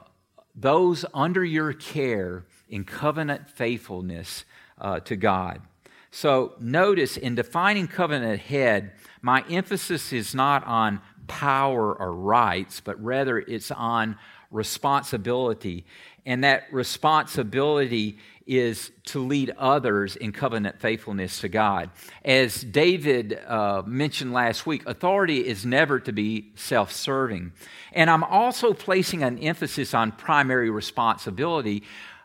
those 0.54 1.04
under 1.14 1.44
your 1.44 1.72
care 1.72 2.44
in 2.68 2.84
covenant 2.84 3.48
faithfulness 3.48 4.44
uh, 4.78 5.00
to 5.00 5.16
God. 5.16 5.62
So 6.10 6.54
notice 6.60 7.16
in 7.16 7.34
defining 7.34 7.88
covenant 7.88 8.40
head, 8.40 8.92
my 9.20 9.44
emphasis 9.50 10.12
is 10.12 10.34
not 10.34 10.64
on 10.64 11.00
power 11.26 11.94
or 11.94 12.12
rights, 12.12 12.80
but 12.80 13.02
rather 13.02 13.38
it's 13.38 13.70
on 13.70 14.16
responsibility. 14.50 15.84
And 16.26 16.44
that 16.44 16.64
responsibility 16.72 18.18
is 18.46 18.90
to 19.04 19.24
lead 19.24 19.50
others 19.58 20.16
in 20.16 20.32
covenant 20.32 20.80
faithfulness 20.80 21.40
to 21.40 21.48
God. 21.48 21.90
As 22.24 22.62
David 22.62 23.38
uh, 23.46 23.82
mentioned 23.86 24.32
last 24.32 24.66
week, 24.66 24.86
authority 24.86 25.46
is 25.46 25.64
never 25.64 25.98
to 26.00 26.12
be 26.12 26.52
self 26.54 26.92
serving. 26.92 27.52
And 27.92 28.10
I'm 28.10 28.24
also 28.24 28.72
placing 28.72 29.22
an 29.22 29.38
emphasis 29.38 29.94
on 29.94 30.12
primary 30.12 30.70
responsibility. 30.70 31.84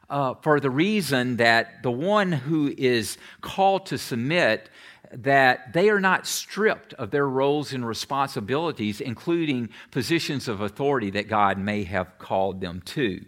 Uh, 0.10 0.34
for 0.42 0.60
the 0.60 0.72
reason 0.72 1.38
that 1.38 1.84
the 1.84 1.92
one 1.92 2.32
who 2.32 2.74
is 2.76 3.16
called 3.42 3.86
to 3.86 3.96
submit 3.96 4.68
that 5.12 5.74
they 5.74 5.90
are 5.90 6.00
not 6.00 6.28
stripped 6.28 6.94
of 6.94 7.12
their 7.12 7.28
roles 7.28 7.74
and 7.74 7.86
responsibilities, 7.86 9.02
including 9.02 9.70
positions 9.92 10.48
of 10.48 10.62
authority 10.62 11.10
that 11.12 11.28
God 11.28 11.58
may 11.58 11.84
have 11.84 12.18
called 12.20 12.62
them 12.62 12.82
to. 12.86 13.24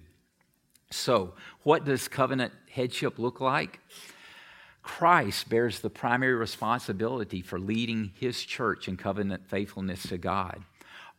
So, 0.92 1.34
what 1.64 1.86
does 1.86 2.08
covenant 2.08 2.54
headship 2.70 3.18
look 3.18 3.40
like? 3.40 3.80
Christ 4.84 5.50
bears 5.50 5.80
the 5.80 5.90
primary 5.90 6.34
responsibility 6.34 7.42
for 7.42 7.60
leading 7.60 8.12
his 8.16 8.44
church 8.44 8.88
in 8.88 8.98
covenant 8.98 9.48
faithfulness 9.48 10.04
to 10.10 10.18
God. 10.18 10.64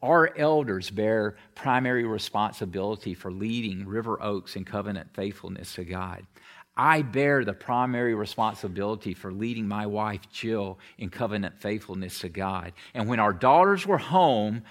Our 0.03 0.37
elders 0.37 0.91
bear 0.91 1.37
primary 1.55 2.05
responsibility 2.05 3.15
for 3.15 3.31
leading 3.31 3.87
River 3.87 4.21
Oaks 4.21 4.57
in 4.57 4.65
covenant 4.65 5.15
faithfulness 5.15 5.75
to 5.75 5.85
God. 5.85 6.27
I 6.77 7.03
bear 7.03 7.45
the 7.45 7.53
primary 7.53 8.15
responsibility 8.15 9.13
for 9.15 9.31
leading 9.31 9.69
my 9.69 9.87
wife 9.87 10.23
Jill 10.33 10.79
in 10.97 11.11
covenant 11.11 11.61
faithfulness 11.61 12.21
to 12.21 12.29
God. 12.29 12.73
And 12.95 13.09
when 13.09 13.21
our 13.21 13.33
daughters 13.33 13.87
were 13.87 13.99
home, 13.99 14.63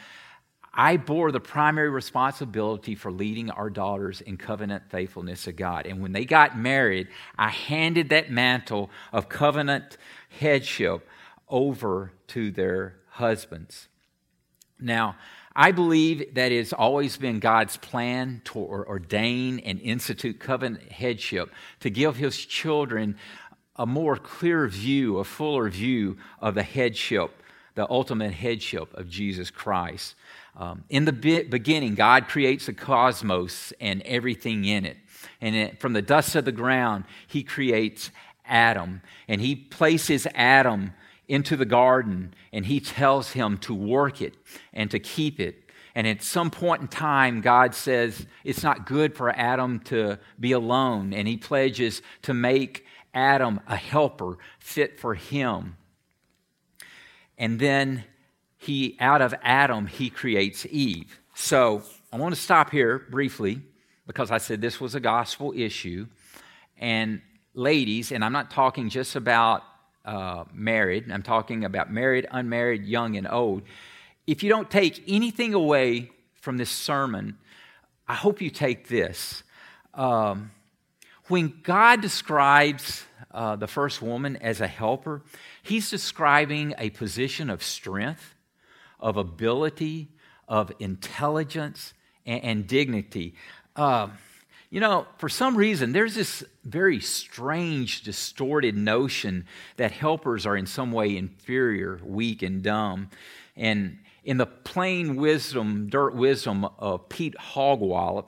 I 0.73 0.97
bore 0.97 1.31
the 1.31 1.39
primary 1.39 1.89
responsibility 1.89 2.95
for 2.95 3.11
leading 3.11 3.51
our 3.51 3.69
daughters 3.69 4.21
in 4.21 4.37
covenant 4.37 4.89
faithfulness 4.89 5.43
to 5.43 5.51
God. 5.51 5.85
And 5.85 6.01
when 6.01 6.13
they 6.13 6.25
got 6.25 6.57
married, 6.57 7.09
I 7.37 7.49
handed 7.49 8.09
that 8.09 8.31
mantle 8.31 8.89
of 9.11 9.27
covenant 9.27 9.97
headship 10.29 11.07
over 11.49 12.13
to 12.27 12.51
their 12.51 12.95
husbands. 13.09 13.89
Now, 14.79 15.17
I 15.55 15.71
believe 15.71 16.33
that 16.35 16.51
it's 16.51 16.73
always 16.73 17.17
been 17.17 17.39
God's 17.39 17.77
plan 17.77 18.41
to 18.45 18.59
ordain 18.59 19.59
and 19.59 19.81
institute 19.81 20.39
covenant 20.39 20.91
headship 20.91 21.51
to 21.81 21.89
give 21.89 22.15
his 22.15 22.37
children 22.37 23.17
a 23.75 23.85
more 23.85 24.15
clear 24.15 24.67
view, 24.67 25.17
a 25.17 25.23
fuller 25.23 25.69
view 25.69 26.17
of 26.39 26.55
the 26.55 26.63
headship, 26.63 27.31
the 27.75 27.89
ultimate 27.89 28.33
headship 28.33 28.93
of 28.93 29.09
Jesus 29.09 29.49
Christ. 29.49 30.15
Um, 30.55 30.83
in 30.89 31.05
the 31.05 31.13
beginning, 31.13 31.95
God 31.95 32.27
creates 32.27 32.65
the 32.65 32.73
cosmos 32.73 33.73
and 33.79 34.01
everything 34.03 34.65
in 34.65 34.85
it. 34.85 34.97
And 35.39 35.55
it, 35.55 35.79
from 35.79 35.93
the 35.93 36.01
dust 36.01 36.35
of 36.35 36.45
the 36.45 36.51
ground, 36.51 37.05
he 37.27 37.43
creates 37.43 38.11
Adam. 38.45 39.01
And 39.27 39.41
he 39.41 39.55
places 39.55 40.27
Adam 40.35 40.93
into 41.31 41.55
the 41.55 41.65
garden 41.65 42.33
and 42.51 42.65
he 42.65 42.81
tells 42.81 43.31
him 43.31 43.57
to 43.57 43.73
work 43.73 44.21
it 44.21 44.33
and 44.73 44.91
to 44.91 44.99
keep 44.99 45.39
it. 45.39 45.63
And 45.95 46.05
at 46.05 46.21
some 46.21 46.51
point 46.51 46.81
in 46.81 46.87
time, 46.89 47.39
God 47.39 47.73
says 47.73 48.27
it's 48.43 48.63
not 48.63 48.85
good 48.85 49.15
for 49.15 49.29
Adam 49.29 49.79
to 49.85 50.19
be 50.39 50.51
alone. 50.51 51.13
And 51.13 51.29
he 51.29 51.37
pledges 51.37 52.01
to 52.23 52.33
make 52.33 52.85
Adam 53.13 53.61
a 53.65 53.77
helper 53.77 54.39
fit 54.59 54.99
for 54.99 55.15
him. 55.15 55.77
And 57.37 57.59
then 57.59 58.03
he, 58.57 58.97
out 58.99 59.21
of 59.21 59.33
Adam, 59.41 59.87
he 59.87 60.09
creates 60.09 60.65
Eve. 60.69 61.21
So 61.33 61.81
I 62.11 62.17
want 62.17 62.35
to 62.35 62.41
stop 62.41 62.71
here 62.71 63.07
briefly 63.09 63.61
because 64.05 64.31
I 64.31 64.37
said 64.37 64.59
this 64.59 64.81
was 64.81 64.95
a 64.95 64.99
gospel 64.99 65.53
issue. 65.55 66.07
And 66.77 67.21
ladies, 67.53 68.11
and 68.11 68.23
I'm 68.23 68.33
not 68.33 68.51
talking 68.51 68.89
just 68.89 69.15
about 69.15 69.63
uh, 70.05 70.45
married, 70.53 71.11
I'm 71.11 71.23
talking 71.23 71.63
about 71.65 71.91
married, 71.91 72.27
unmarried, 72.31 72.85
young, 72.85 73.17
and 73.17 73.27
old. 73.27 73.63
If 74.27 74.43
you 74.43 74.49
don't 74.49 74.69
take 74.69 75.03
anything 75.07 75.53
away 75.53 76.11
from 76.35 76.57
this 76.57 76.69
sermon, 76.69 77.37
I 78.07 78.15
hope 78.15 78.41
you 78.41 78.49
take 78.49 78.87
this. 78.87 79.43
Um, 79.93 80.51
when 81.27 81.53
God 81.63 82.01
describes 82.01 83.03
uh, 83.31 83.55
the 83.55 83.67
first 83.67 84.01
woman 84.01 84.35
as 84.37 84.59
a 84.59 84.67
helper, 84.67 85.21
he's 85.63 85.89
describing 85.89 86.73
a 86.77 86.89
position 86.89 87.49
of 87.49 87.63
strength, 87.63 88.35
of 88.99 89.17
ability, 89.17 90.09
of 90.47 90.71
intelligence, 90.79 91.93
and, 92.25 92.43
and 92.43 92.67
dignity. 92.67 93.35
Uh, 93.75 94.09
you 94.71 94.79
know, 94.79 95.05
for 95.17 95.27
some 95.27 95.57
reason, 95.57 95.91
there's 95.91 96.15
this 96.15 96.45
very 96.63 97.01
strange, 97.01 98.03
distorted 98.03 98.77
notion 98.77 99.45
that 99.75 99.91
helpers 99.91 100.45
are 100.45 100.55
in 100.55 100.65
some 100.65 100.93
way 100.93 101.17
inferior, 101.17 101.99
weak, 102.05 102.41
and 102.41 102.63
dumb. 102.63 103.09
And 103.57 103.99
in 104.23 104.37
the 104.37 104.45
plain 104.45 105.17
wisdom, 105.17 105.89
dirt 105.89 106.15
wisdom 106.15 106.63
of 106.79 107.09
Pete 107.09 107.35
Hogwallop, 107.35 108.27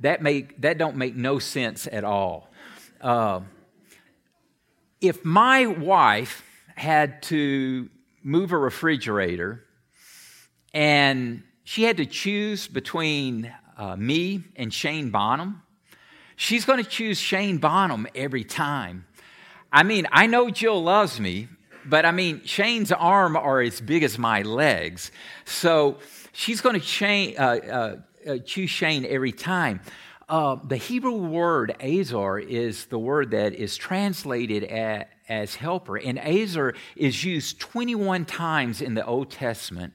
that, 0.00 0.22
make, 0.22 0.58
that 0.62 0.78
don't 0.78 0.96
make 0.96 1.14
no 1.14 1.38
sense 1.38 1.86
at 1.92 2.04
all. 2.04 2.50
Uh, 3.02 3.40
if 5.02 5.26
my 5.26 5.66
wife 5.66 6.42
had 6.74 7.22
to 7.24 7.90
move 8.22 8.52
a 8.52 8.58
refrigerator 8.58 9.62
and 10.72 11.42
she 11.64 11.82
had 11.82 11.98
to 11.98 12.06
choose 12.06 12.66
between 12.66 13.52
uh, 13.76 13.94
me 13.96 14.42
and 14.56 14.72
Shane 14.72 15.10
Bonham, 15.10 15.62
she's 16.36 16.64
going 16.64 16.82
to 16.82 16.88
choose 16.88 17.18
Shane 17.18 17.58
Bonham 17.58 18.06
every 18.14 18.44
time. 18.44 19.06
I 19.72 19.82
mean, 19.82 20.06
I 20.12 20.26
know 20.26 20.50
Jill 20.50 20.82
loves 20.82 21.18
me, 21.18 21.48
but 21.84 22.04
I 22.04 22.12
mean, 22.12 22.42
Shane's 22.44 22.92
arm 22.92 23.36
are 23.36 23.60
as 23.60 23.80
big 23.80 24.02
as 24.02 24.18
my 24.18 24.42
legs. 24.42 25.10
So 25.44 25.98
she's 26.32 26.60
going 26.60 26.80
to 26.80 27.36
uh, 27.36 27.42
uh, 27.42 27.96
uh, 28.26 28.38
choose 28.38 28.70
Shane 28.70 29.04
every 29.04 29.32
time. 29.32 29.80
Uh, 30.28 30.56
the 30.64 30.76
Hebrew 30.76 31.14
word 31.14 31.76
azar 31.80 32.38
is 32.38 32.86
the 32.86 32.98
word 32.98 33.30
that 33.30 33.54
is 33.54 33.76
translated 33.76 34.64
as, 34.64 35.04
as 35.28 35.54
helper, 35.54 35.96
and 35.96 36.18
azar 36.18 36.74
is 36.96 37.22
used 37.22 37.60
21 37.60 38.24
times 38.24 38.82
in 38.82 38.94
the 38.94 39.06
Old 39.06 39.30
Testament 39.30 39.92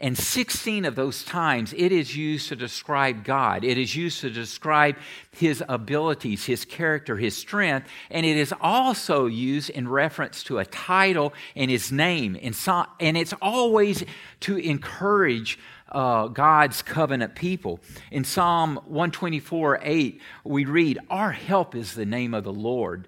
and 0.00 0.16
16 0.16 0.86
of 0.86 0.94
those 0.94 1.22
times, 1.24 1.74
it 1.76 1.92
is 1.92 2.16
used 2.16 2.48
to 2.48 2.56
describe 2.56 3.22
God. 3.22 3.64
It 3.64 3.76
is 3.76 3.94
used 3.94 4.22
to 4.22 4.30
describe 4.30 4.96
his 5.30 5.62
abilities, 5.68 6.46
his 6.46 6.64
character, 6.64 7.18
his 7.18 7.36
strength. 7.36 7.86
And 8.10 8.24
it 8.24 8.38
is 8.38 8.54
also 8.62 9.26
used 9.26 9.68
in 9.68 9.86
reference 9.86 10.42
to 10.44 10.58
a 10.58 10.64
title 10.64 11.34
and 11.54 11.70
his 11.70 11.92
name. 11.92 12.34
And 12.36 13.16
it's 13.16 13.34
always 13.42 14.04
to 14.40 14.56
encourage 14.56 15.58
uh, 15.92 16.28
God's 16.28 16.80
covenant 16.82 17.34
people. 17.34 17.80
In 18.10 18.24
Psalm 18.24 18.76
124 18.86 19.80
8, 19.82 20.20
we 20.44 20.64
read, 20.64 20.98
Our 21.10 21.32
help 21.32 21.74
is 21.74 21.94
the 21.94 22.06
name 22.06 22.32
of 22.32 22.44
the 22.44 22.52
Lord 22.52 23.06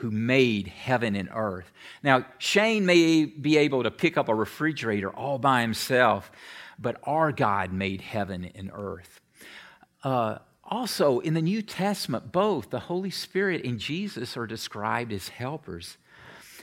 who 0.00 0.10
made 0.10 0.66
heaven 0.66 1.14
and 1.14 1.28
earth. 1.34 1.70
Now, 2.02 2.24
Shane 2.38 2.86
may 2.86 3.26
be 3.26 3.58
able 3.58 3.82
to 3.82 3.90
pick 3.90 4.16
up 4.16 4.28
a 4.28 4.34
refrigerator 4.34 5.10
all 5.10 5.38
by 5.38 5.60
himself, 5.60 6.32
but 6.78 6.96
our 7.04 7.32
God 7.32 7.70
made 7.70 8.00
heaven 8.00 8.50
and 8.54 8.70
earth. 8.72 9.20
Uh, 10.02 10.38
also, 10.64 11.18
in 11.18 11.34
the 11.34 11.42
New 11.42 11.60
Testament, 11.60 12.32
both 12.32 12.70
the 12.70 12.80
Holy 12.80 13.10
Spirit 13.10 13.64
and 13.64 13.78
Jesus 13.78 14.38
are 14.38 14.46
described 14.46 15.12
as 15.12 15.28
helpers. 15.28 15.98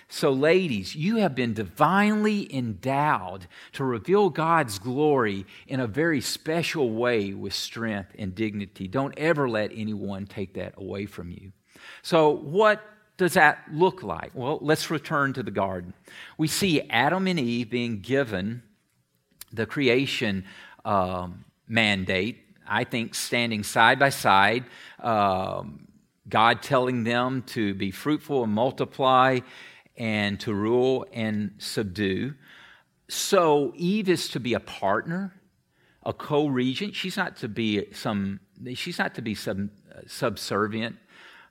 So, 0.10 0.32
ladies, 0.32 0.96
you 0.96 1.18
have 1.18 1.36
been 1.36 1.54
divinely 1.54 2.52
endowed 2.56 3.46
to 3.74 3.84
reveal 3.84 4.32
God's 4.32 4.80
glory 4.80 5.46
in 5.68 5.80
a 5.80 5.86
very 5.86 6.22
special 6.22 6.90
way 6.92 7.34
with 7.34 7.54
strength 7.54 8.16
and 8.18 8.34
dignity. 8.34 8.88
Don't 8.88 9.14
ever 9.18 9.48
let 9.48 9.72
anyone 9.76 10.26
take 10.26 10.56
that 10.56 10.74
away 10.78 11.06
from 11.06 11.30
you. 11.30 11.52
So, 12.02 12.32
what 12.32 12.82
does 13.18 13.34
that 13.34 13.64
look 13.72 14.04
like? 14.04 14.32
Well, 14.36 14.60
let's 14.62 14.92
return 14.92 15.34
to 15.34 15.44
the 15.44 15.52
garden. 15.52 15.94
We 16.38 16.48
see 16.48 16.82
Adam 16.90 17.28
and 17.28 17.40
Eve 17.40 17.70
being 17.70 18.00
given 18.00 18.62
the 19.52 19.66
creation 19.66 20.46
um, 20.86 21.46
mandate, 21.68 22.38
I 22.68 22.84
think, 22.84 23.16
standing 23.16 23.64
side 23.64 23.98
by 23.98 24.10
side. 24.10 24.66
Um, 25.00 25.88
God 26.30 26.62
telling 26.62 27.04
them 27.04 27.42
to 27.48 27.74
be 27.74 27.90
fruitful 27.90 28.44
and 28.44 28.54
multiply 28.54 29.40
and 29.96 30.40
to 30.42 30.54
rule 30.54 31.06
and 31.12 31.54
subdue. 31.58 32.36
So 33.10 33.74
Eve 33.76 34.10
is 34.10 34.28
to 34.30 34.40
be 34.40 34.54
a 34.54 34.60
partner, 34.60 35.34
a 36.04 36.14
co-regent. 36.14 36.94
She's 36.94 37.18
not 37.18 37.38
to 37.38 37.48
be 37.48 37.88
some. 37.94 38.42
She's 38.74 39.00
not 39.00 39.16
to 39.16 39.22
be 39.22 39.34
some 39.34 39.72
subservient 40.06 40.98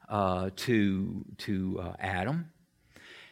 uh, 0.08 0.50
to 0.56 1.24
to 1.38 1.80
uh, 1.80 1.92
Adam. 1.98 2.50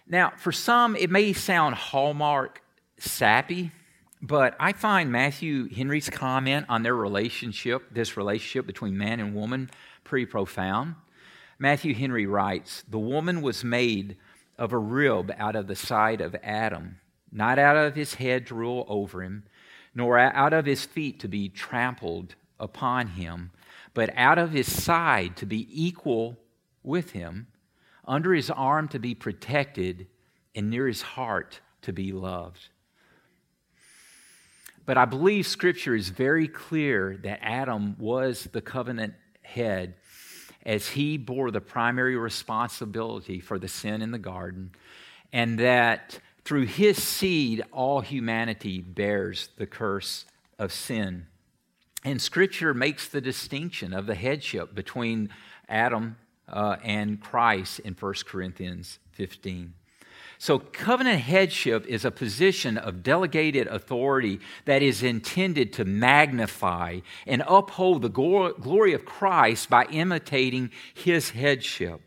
Now, 0.06 0.32
for 0.37 0.52
some, 0.52 0.96
it 0.96 1.10
may 1.10 1.32
sound 1.32 1.74
hallmark 1.74 2.62
sappy, 2.98 3.72
but 4.20 4.54
I 4.60 4.72
find 4.72 5.10
Matthew 5.10 5.68
Henry's 5.68 6.10
comment 6.10 6.66
on 6.68 6.82
their 6.82 6.94
relationship, 6.94 7.92
this 7.92 8.16
relationship 8.16 8.66
between 8.66 8.98
man 8.98 9.20
and 9.20 9.34
woman, 9.34 9.70
pretty 10.04 10.26
profound. 10.26 10.96
Matthew 11.58 11.94
Henry 11.94 12.26
writes 12.26 12.84
The 12.88 12.98
woman 12.98 13.40
was 13.40 13.64
made 13.64 14.16
of 14.58 14.72
a 14.72 14.78
rib 14.78 15.32
out 15.38 15.56
of 15.56 15.66
the 15.66 15.76
side 15.76 16.20
of 16.20 16.37
Adam, 16.42 16.98
not 17.32 17.58
out 17.58 17.76
of 17.76 17.94
his 17.94 18.14
head 18.14 18.46
to 18.48 18.54
rule 18.54 18.84
over 18.88 19.22
him, 19.22 19.44
nor 19.94 20.18
out 20.18 20.52
of 20.52 20.66
his 20.66 20.84
feet 20.84 21.20
to 21.20 21.28
be 21.28 21.48
trampled 21.48 22.34
upon 22.58 23.08
him, 23.08 23.50
but 23.94 24.10
out 24.16 24.38
of 24.38 24.52
his 24.52 24.70
side 24.70 25.37
to 25.37 25.46
be 25.46 25.68
equal 25.70 26.38
with 26.85 27.11
him, 27.11 27.49
under 28.05 28.33
his 28.33 28.51
arm 28.51 28.88
to 28.88 28.99
be 28.99 29.14
protected, 29.14 30.07
and 30.55 30.70
near 30.70 30.87
his 30.87 31.03
heart 31.03 31.61
to 31.83 31.92
be 31.92 32.12
loved. 32.12 32.68
But 34.87 34.99
I 34.99 35.07
believe 35.07 35.47
Scripture 35.47 35.94
is 35.94 36.11
very 36.11 36.47
clear 36.47 37.16
that 37.23 37.40
Adam 37.42 37.97
was 37.99 38.44
the 38.53 38.61
covenant 38.61 39.14
head 39.42 39.94
as 40.64 40.88
he 40.88 41.16
bore 41.16 41.51
the 41.51 41.61
primary 41.61 42.16
responsibility 42.16 43.40
for 43.40 43.59
the 43.59 43.68
sin 43.68 44.03
in 44.03 44.11
the 44.11 44.18
garden, 44.18 44.73
and 45.33 45.59
that 45.59 46.18
through 46.44 46.66
his 46.66 47.03
seed, 47.03 47.62
all 47.73 48.01
humanity 48.01 48.81
bears 48.81 49.49
the 49.57 49.66
curse 49.66 50.27
of 50.59 50.73
sin. 50.73 51.27
And 52.05 52.20
Scripture 52.20 52.75
makes 52.75 53.09
the 53.09 53.23
distinction 53.23 53.94
of 53.94 54.07
the 54.07 54.14
headship 54.14 54.75
between 54.75 55.31
Adam 55.68 56.16
uh, 56.48 56.76
and 56.83 57.20
Christ 57.20 57.80
in 57.80 57.94
1 57.94 58.14
Corinthians 58.26 58.98
15. 59.12 59.74
So, 60.38 60.59
covenant 60.59 61.20
headship 61.20 61.87
is 61.87 62.04
a 62.04 62.11
position 62.11 62.76
of 62.76 63.02
delegated 63.02 63.66
authority 63.68 64.40
that 64.64 64.83
is 64.83 65.02
intended 65.02 65.72
to 65.74 65.85
magnify 65.85 67.00
and 67.26 67.42
uphold 67.46 68.02
the 68.02 68.09
glory 68.09 68.92
of 68.92 69.04
Christ 69.04 69.70
by 69.70 69.85
imitating 69.87 70.70
his 70.92 71.30
headship. 71.30 72.00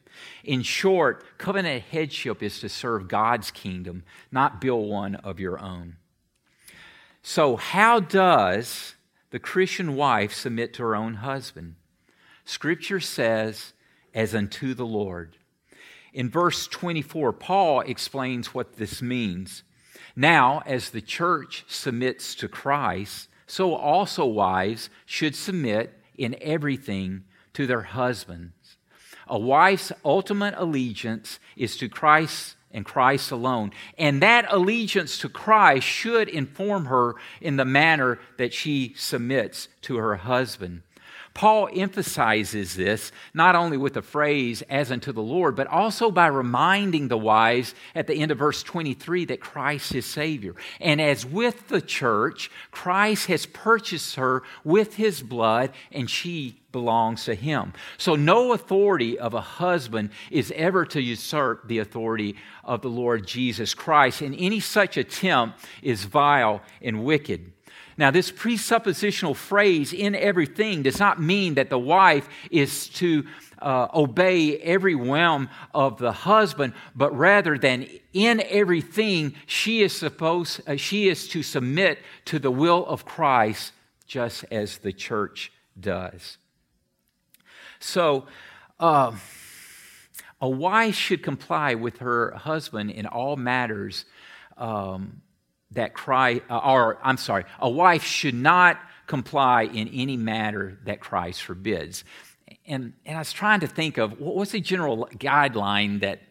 In 0.44 0.62
short, 0.62 1.38
covenant 1.38 1.84
headship 1.84 2.44
is 2.44 2.60
to 2.60 2.70
serve 2.70 3.08
God's 3.08 3.50
kingdom, 3.50 4.04
not 4.32 4.62
build 4.62 4.90
one 4.90 5.16
of 5.16 5.40
your 5.40 5.60
own. 5.60 5.96
So, 7.24 7.56
how 7.56 8.00
does 8.00 8.96
the 9.32 9.40
Christian 9.40 9.96
wife 9.96 10.34
submit 10.34 10.74
to 10.76 10.84
her 10.84 10.96
own 10.96 11.16
husband? 11.16 11.76
Scripture 12.46 13.00
says, 13.00 13.74
as 14.18 14.34
unto 14.34 14.74
the 14.74 14.86
Lord. 14.86 15.38
In 16.12 16.28
verse 16.28 16.68
24, 16.68 17.34
Paul 17.34 17.82
explains 17.82 18.52
what 18.52 18.78
this 18.78 19.00
means. 19.00 19.62
Now, 20.16 20.64
as 20.66 20.90
the 20.90 21.02
church 21.02 21.64
submits 21.68 22.34
to 22.36 22.48
Christ, 22.48 23.30
so 23.46 23.76
also 23.76 24.26
wives 24.26 24.90
should 25.06 25.36
submit 25.36 25.94
in 26.18 26.36
everything 26.42 27.26
to 27.54 27.68
their 27.68 27.84
husbands. 27.84 28.78
A 29.28 29.38
wife's 29.38 29.92
ultimate 30.04 30.56
allegiance 30.58 31.40
is 31.56 31.78
to 31.78 31.88
Christ 31.88 32.56
and 32.72 32.84
Christ 32.84 33.30
alone. 33.30 33.72
And 34.00 34.24
that 34.24 34.48
allegiance 34.50 35.20
to 35.20 35.30
Christ 35.30 35.86
should 35.86 36.28
inform 36.28 36.86
her 36.86 37.14
in 37.40 37.58
the 37.58 37.66
manner 37.66 38.20
that 38.38 38.52
she 38.52 38.96
submits 38.98 39.68
to 39.82 39.98
her 39.98 40.16
husband. 40.16 40.82
Paul 41.38 41.70
emphasizes 41.72 42.76
this 42.76 43.12
not 43.32 43.56
only 43.56 43.78
with 43.78 43.94
the 43.94 44.02
phrase, 44.02 44.64
as 44.72 44.92
unto 44.92 45.12
the 45.12 45.22
Lord, 45.22 45.56
but 45.56 45.68
also 45.68 46.10
by 46.10 46.26
reminding 46.26 47.10
the 47.10 47.18
wives 47.18 47.76
at 47.94 48.08
the 48.08 48.16
end 48.16 48.32
of 48.32 48.40
verse 48.40 48.64
23 48.64 49.26
that 49.26 49.40
Christ 49.40 49.94
is 49.94 50.08
Savior. 50.08 50.56
And 50.82 51.00
as 51.00 51.28
with 51.28 51.68
the 51.68 51.80
church, 51.80 52.50
Christ 52.72 53.28
has 53.28 53.46
purchased 53.46 54.16
her 54.16 54.42
with 54.64 54.96
his 54.96 55.22
blood, 55.22 55.74
and 55.92 56.10
she 56.10 56.60
belongs 56.72 57.26
to 57.26 57.36
him. 57.36 57.74
So, 58.00 58.16
no 58.16 58.54
authority 58.54 59.20
of 59.20 59.36
a 59.36 59.42
husband 59.42 60.10
is 60.32 60.52
ever 60.56 60.86
to 60.88 61.00
usurp 61.00 61.68
the 61.68 61.78
authority 61.78 62.36
of 62.64 62.82
the 62.82 62.90
Lord 62.90 63.28
Jesus 63.28 63.76
Christ, 63.76 64.22
and 64.22 64.36
any 64.40 64.60
such 64.60 64.98
attempt 64.98 65.64
is 65.84 66.04
vile 66.06 66.64
and 66.82 67.06
wicked. 67.06 67.52
Now, 67.98 68.12
this 68.12 68.32
presuppositional 68.32 69.36
phrase, 69.36 69.92
in 69.92 70.14
everything, 70.14 70.84
does 70.84 71.00
not 71.00 71.20
mean 71.20 71.56
that 71.56 71.72
the 71.72 71.80
wife 71.80 72.30
is 72.52 72.90
to 72.90 73.26
uh, 73.60 73.88
obey 73.94 74.58
every 74.60 74.94
whim 74.94 75.50
of 75.74 75.98
the 75.98 76.12
husband, 76.12 76.74
but 76.96 77.16
rather 77.18 77.58
than 77.58 77.88
in 78.14 78.44
everything, 78.50 79.34
she 79.48 79.82
is 79.82 79.98
supposed, 79.98 80.62
uh, 80.68 80.76
she 80.76 81.10
is 81.10 81.28
to 81.30 81.42
submit 81.42 82.00
to 82.26 82.38
the 82.38 82.52
will 82.52 82.86
of 82.86 83.04
Christ, 83.04 83.74
just 84.06 84.46
as 84.52 84.78
the 84.78 84.94
church 84.94 85.52
does. 85.80 86.38
So, 87.80 88.28
uh, 88.80 89.14
a 90.40 90.48
wife 90.48 90.94
should 90.94 91.24
comply 91.24 91.74
with 91.74 91.98
her 91.98 92.32
husband 92.32 92.92
in 92.92 93.08
all 93.08 93.36
matters 93.38 94.06
um, 94.56 95.22
that 95.72 95.94
Christ, 95.94 96.44
uh, 96.50 96.58
or 96.58 97.00
I'm 97.04 97.18
sorry, 97.18 97.46
a 97.60 97.70
wife 97.70 98.04
should 98.04 98.34
not 98.34 98.80
comply 99.06 99.64
in 99.64 99.88
any 99.90 100.18
matter 100.18 100.80
that 100.86 101.00
Christ 101.00 101.44
forbids. 101.44 102.04
And, 102.66 102.94
and 103.06 103.16
I 103.16 103.20
was 103.20 103.34
trying 103.34 103.62
to 103.62 103.68
think 103.68 103.98
of 103.98 104.20
what's 104.20 104.54
a 104.54 104.60
general 104.60 105.08
guideline 105.14 106.02
that 106.02 106.22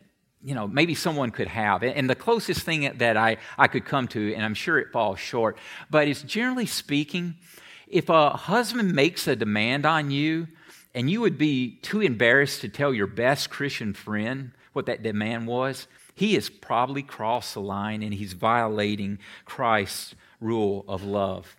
you 0.43 0.55
know 0.55 0.69
maybe 0.69 0.95
someone 0.95 1.31
could 1.31 1.49
have 1.49 1.83
and 1.83 2.09
the 2.09 2.15
closest 2.15 2.61
thing 2.61 2.91
that 2.99 3.17
I, 3.17 3.39
I 3.59 3.69
could 3.69 3.85
come 3.87 4.07
to 4.09 4.35
and 4.35 4.45
i'm 4.45 4.55
sure 4.55 4.79
it 4.79 4.93
falls 4.93 5.19
short 5.19 5.59
but 5.91 6.07
it's 6.07 6.23
generally 6.23 6.67
speaking 6.67 7.37
if 7.89 8.11
a 8.11 8.31
husband 8.31 8.95
makes 8.95 9.27
a 9.27 9.35
demand 9.35 9.87
on 9.87 10.11
you 10.11 10.47
and 10.95 11.11
you 11.11 11.23
would 11.23 11.39
be 11.39 11.79
too 11.83 12.01
embarrassed 12.01 12.61
to 12.61 12.69
tell 12.69 12.93
your 12.93 13.07
best 13.07 13.49
christian 13.51 13.95
friend 13.95 14.53
what 14.73 14.87
that 14.87 15.03
demand 15.03 15.47
was 15.47 15.89
he 16.17 16.35
has 16.35 16.49
probably 16.49 17.03
crossed 17.03 17.53
the 17.55 17.61
line 17.61 18.03
and 18.03 18.13
he's 18.15 18.33
violating 18.33 19.19
Christ's 19.45 20.15
rule 20.41 20.85
of 20.89 21.05
love. 21.05 21.57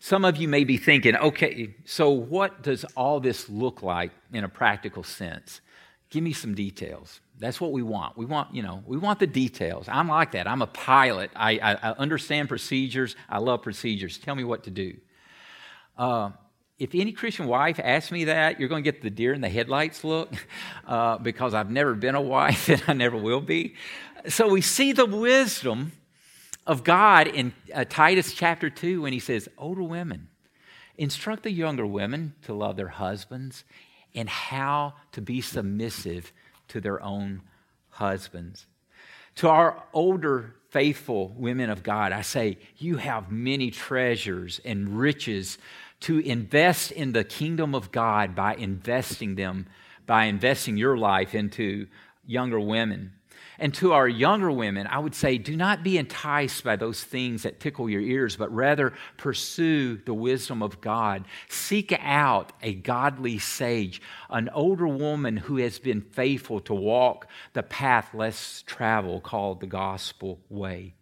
Some 0.00 0.24
of 0.24 0.36
you 0.36 0.48
may 0.48 0.64
be 0.64 0.76
thinking, 0.76 1.14
okay, 1.14 1.76
so 1.84 2.10
what 2.10 2.62
does 2.62 2.84
all 2.96 3.20
this 3.20 3.48
look 3.48 3.82
like 3.82 4.10
in 4.32 4.42
a 4.42 4.48
practical 4.48 5.04
sense? 5.04 5.60
Give 6.10 6.24
me 6.24 6.32
some 6.32 6.56
details. 6.56 7.20
That's 7.38 7.60
what 7.60 7.70
we 7.70 7.82
want. 7.82 8.18
We 8.18 8.24
want, 8.24 8.52
you 8.52 8.62
know, 8.62 8.82
we 8.84 8.96
want 8.96 9.20
the 9.20 9.28
details. 9.28 9.86
I'm 9.88 10.08
like 10.08 10.32
that. 10.32 10.48
I'm 10.48 10.62
a 10.62 10.66
pilot. 10.66 11.30
I, 11.36 11.52
I, 11.52 11.74
I 11.74 11.90
understand 11.92 12.48
procedures. 12.48 13.14
I 13.28 13.38
love 13.38 13.62
procedures. 13.62 14.18
Tell 14.18 14.34
me 14.34 14.42
what 14.42 14.64
to 14.64 14.70
do. 14.70 14.96
Uh, 15.96 16.30
if 16.78 16.94
any 16.94 17.12
Christian 17.12 17.46
wife 17.46 17.80
asks 17.82 18.12
me 18.12 18.24
that, 18.24 18.60
you're 18.60 18.68
going 18.68 18.84
to 18.84 18.90
get 18.90 19.02
the 19.02 19.10
deer 19.10 19.32
in 19.32 19.40
the 19.40 19.48
headlights 19.48 20.04
look 20.04 20.32
uh, 20.86 21.18
because 21.18 21.54
I've 21.54 21.70
never 21.70 21.94
been 21.94 22.14
a 22.14 22.20
wife 22.20 22.68
and 22.68 22.82
I 22.86 22.92
never 22.92 23.16
will 23.16 23.40
be. 23.40 23.74
So 24.28 24.48
we 24.48 24.60
see 24.60 24.92
the 24.92 25.06
wisdom 25.06 25.92
of 26.66 26.84
God 26.84 27.26
in 27.26 27.52
uh, 27.74 27.84
Titus 27.88 28.32
chapter 28.32 28.70
2 28.70 29.02
when 29.02 29.12
he 29.12 29.18
says, 29.18 29.48
Older 29.58 29.82
women, 29.82 30.28
instruct 30.96 31.42
the 31.42 31.50
younger 31.50 31.86
women 31.86 32.34
to 32.42 32.52
love 32.52 32.76
their 32.76 32.88
husbands 32.88 33.64
and 34.14 34.28
how 34.28 34.94
to 35.12 35.20
be 35.20 35.40
submissive 35.40 36.32
to 36.68 36.80
their 36.80 37.02
own 37.02 37.42
husbands. 37.90 38.66
To 39.36 39.48
our 39.48 39.82
older 39.92 40.54
faithful 40.70 41.34
women 41.36 41.70
of 41.70 41.82
God, 41.82 42.12
I 42.12 42.22
say, 42.22 42.58
you 42.76 42.96
have 42.96 43.32
many 43.32 43.70
treasures 43.70 44.60
and 44.64 44.98
riches 44.98 45.58
to 46.00 46.18
invest 46.20 46.92
in 46.92 47.12
the 47.12 47.24
kingdom 47.24 47.74
of 47.74 47.90
God 47.92 48.34
by 48.34 48.54
investing 48.54 49.34
them, 49.34 49.66
by 50.06 50.24
investing 50.24 50.76
your 50.76 50.96
life 50.96 51.34
into 51.34 51.86
younger 52.26 52.60
women. 52.60 53.12
And 53.60 53.74
to 53.74 53.92
our 53.92 54.06
younger 54.08 54.52
women, 54.52 54.86
I 54.86 55.00
would 55.00 55.16
say 55.16 55.36
do 55.36 55.56
not 55.56 55.82
be 55.82 55.98
enticed 55.98 56.62
by 56.62 56.76
those 56.76 57.02
things 57.02 57.42
that 57.42 57.58
tickle 57.58 57.90
your 57.90 58.00
ears, 58.00 58.36
but 58.36 58.54
rather 58.54 58.92
pursue 59.16 59.96
the 59.96 60.14
wisdom 60.14 60.62
of 60.62 60.80
God. 60.80 61.24
Seek 61.48 61.92
out 61.98 62.52
a 62.62 62.74
godly 62.74 63.38
sage, 63.38 64.00
an 64.30 64.48
older 64.50 64.86
woman 64.86 65.36
who 65.36 65.56
has 65.56 65.80
been 65.80 66.02
faithful 66.02 66.60
to 66.60 66.74
walk 66.74 67.26
the 67.52 67.64
path 67.64 68.14
less 68.14 68.62
traveled 68.64 69.24
called 69.24 69.60
the 69.60 69.66
gospel 69.66 70.38
way. 70.48 70.94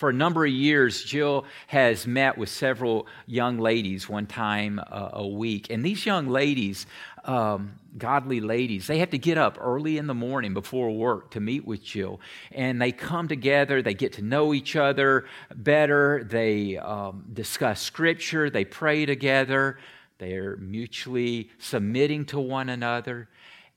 For 0.00 0.08
a 0.08 0.14
number 0.14 0.46
of 0.46 0.50
years, 0.50 1.04
Jill 1.04 1.44
has 1.66 2.06
met 2.06 2.38
with 2.38 2.48
several 2.48 3.06
young 3.26 3.58
ladies 3.58 4.08
one 4.08 4.26
time 4.26 4.78
a, 4.78 5.10
a 5.12 5.28
week. 5.28 5.66
And 5.68 5.84
these 5.84 6.06
young 6.06 6.26
ladies, 6.26 6.86
um, 7.26 7.72
godly 7.98 8.40
ladies, 8.40 8.86
they 8.86 9.00
have 9.00 9.10
to 9.10 9.18
get 9.18 9.36
up 9.36 9.58
early 9.60 9.98
in 9.98 10.06
the 10.06 10.14
morning 10.14 10.54
before 10.54 10.90
work 10.90 11.32
to 11.32 11.40
meet 11.40 11.66
with 11.66 11.84
Jill. 11.84 12.18
And 12.50 12.80
they 12.80 12.92
come 12.92 13.28
together, 13.28 13.82
they 13.82 13.92
get 13.92 14.14
to 14.14 14.22
know 14.22 14.54
each 14.54 14.74
other 14.74 15.26
better, 15.54 16.24
they 16.24 16.78
um, 16.78 17.26
discuss 17.34 17.82
scripture, 17.82 18.48
they 18.48 18.64
pray 18.64 19.04
together, 19.04 19.76
they're 20.16 20.56
mutually 20.56 21.50
submitting 21.58 22.24
to 22.26 22.40
one 22.40 22.70
another. 22.70 23.28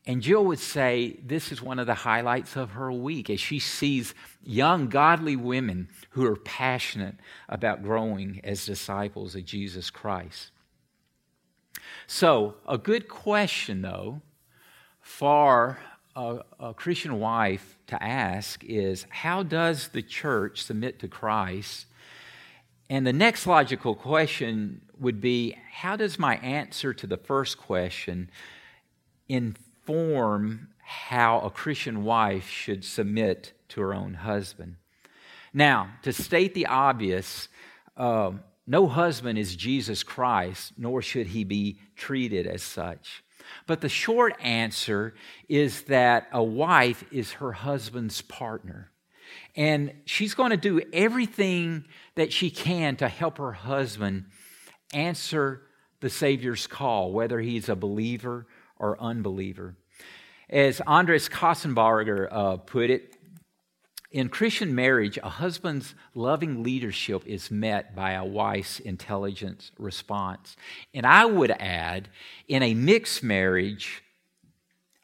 And 0.06 0.22
Jill 0.22 0.44
would 0.46 0.60
say 0.60 1.18
this 1.24 1.52
is 1.52 1.62
one 1.62 1.80
of 1.80 1.88
the 1.88 1.94
highlights 1.94 2.58
of 2.58 2.72
her 2.72 2.92
week 2.92 3.30
as 3.30 3.40
she 3.40 3.60
sees 3.60 4.14
young, 4.44 4.90
godly 4.90 5.38
women 5.38 5.88
who 6.12 6.26
are 6.26 6.36
passionate 6.36 7.16
about 7.48 7.84
growing 7.84 8.42
as 8.44 8.66
disciples 8.66 9.34
of 9.36 9.46
Jesus 9.46 9.90
Christ. 9.90 10.52
So, 12.06 12.56
a 12.68 12.78
good 12.78 13.08
question, 13.08 13.82
though, 13.82 14.22
for 15.00 15.80
a, 16.16 16.40
a 16.60 16.74
Christian 16.74 17.20
wife 17.20 17.78
to 17.88 18.02
ask 18.02 18.64
is 18.64 19.06
how 19.10 19.42
does 19.44 19.90
the 19.90 20.02
church 20.02 20.64
submit 20.64 21.00
to 21.00 21.08
Christ? 21.08 21.86
And 22.90 23.08
the 23.08 23.14
next 23.14 23.48
logical 23.48 23.96
question 23.96 24.82
would 25.00 25.22
be 25.22 25.58
how 25.72 25.96
does 25.96 26.20
my 26.20 26.36
answer 26.38 26.94
to 26.94 27.08
the 27.08 27.18
first 27.18 27.58
question 27.58 28.30
in 29.28 29.56
inform 29.86 30.70
how 30.80 31.40
a 31.42 31.50
Christian 31.50 32.04
wife 32.04 32.48
should 32.48 32.84
submit 32.84 33.54
to 33.70 33.82
her 33.82 33.94
own 33.94 34.14
husband. 34.14 34.76
Now, 35.54 35.92
to 36.04 36.14
state 36.14 36.54
the 36.54 36.68
obvious, 36.68 37.48
uh, 37.98 38.32
no 38.66 38.88
husband 38.88 39.38
is 39.38 39.56
Jesus 39.56 40.04
Christ, 40.04 40.74
nor 40.78 41.02
should 41.02 41.28
he 41.28 41.44
be 41.44 41.80
treated 41.96 42.48
as 42.48 42.64
such. 42.64 43.24
But 43.68 43.82
the 43.82 43.90
short 43.90 44.36
answer 44.42 45.14
is 45.50 45.84
that 45.84 46.28
a 46.32 46.44
wife 46.44 47.04
is 47.12 47.34
her 47.34 47.52
husband's 47.52 48.22
partner. 48.22 48.90
And 49.56 49.94
she's 50.06 50.34
going 50.34 50.52
to 50.52 50.58
do 50.58 50.82
everything 50.92 51.86
that 52.16 52.32
she 52.32 52.50
can 52.50 52.96
to 52.98 53.08
help 53.08 53.38
her 53.38 53.52
husband 53.52 54.26
answer 54.94 55.62
the 56.00 56.10
Savior's 56.10 56.68
call, 56.68 57.12
whether 57.12 57.40
he's 57.40 57.70
a 57.70 57.76
believer 57.76 58.48
or 58.84 59.02
unbeliever. 59.02 59.76
As 60.50 60.82
Andreas 60.82 61.30
Köstenberger 61.30 62.28
uh, 62.30 62.58
put 62.58 62.90
it, 62.90 63.16
in 64.12 64.30
Christian 64.30 64.76
marriage, 64.76 65.18
a 65.24 65.30
husband's 65.30 65.96
loving 66.14 66.62
leadership 66.62 67.26
is 67.26 67.50
met 67.50 67.96
by 67.96 68.12
a 68.12 68.26
wife's 68.26 68.80
intelligent 68.80 69.72
response. 69.80 70.56
And 70.94 71.06
I 71.06 71.26
would 71.26 71.50
add, 71.50 72.10
in 72.48 72.62
a 72.62 72.76
mixed 72.76 73.24
marriage, 73.24 74.04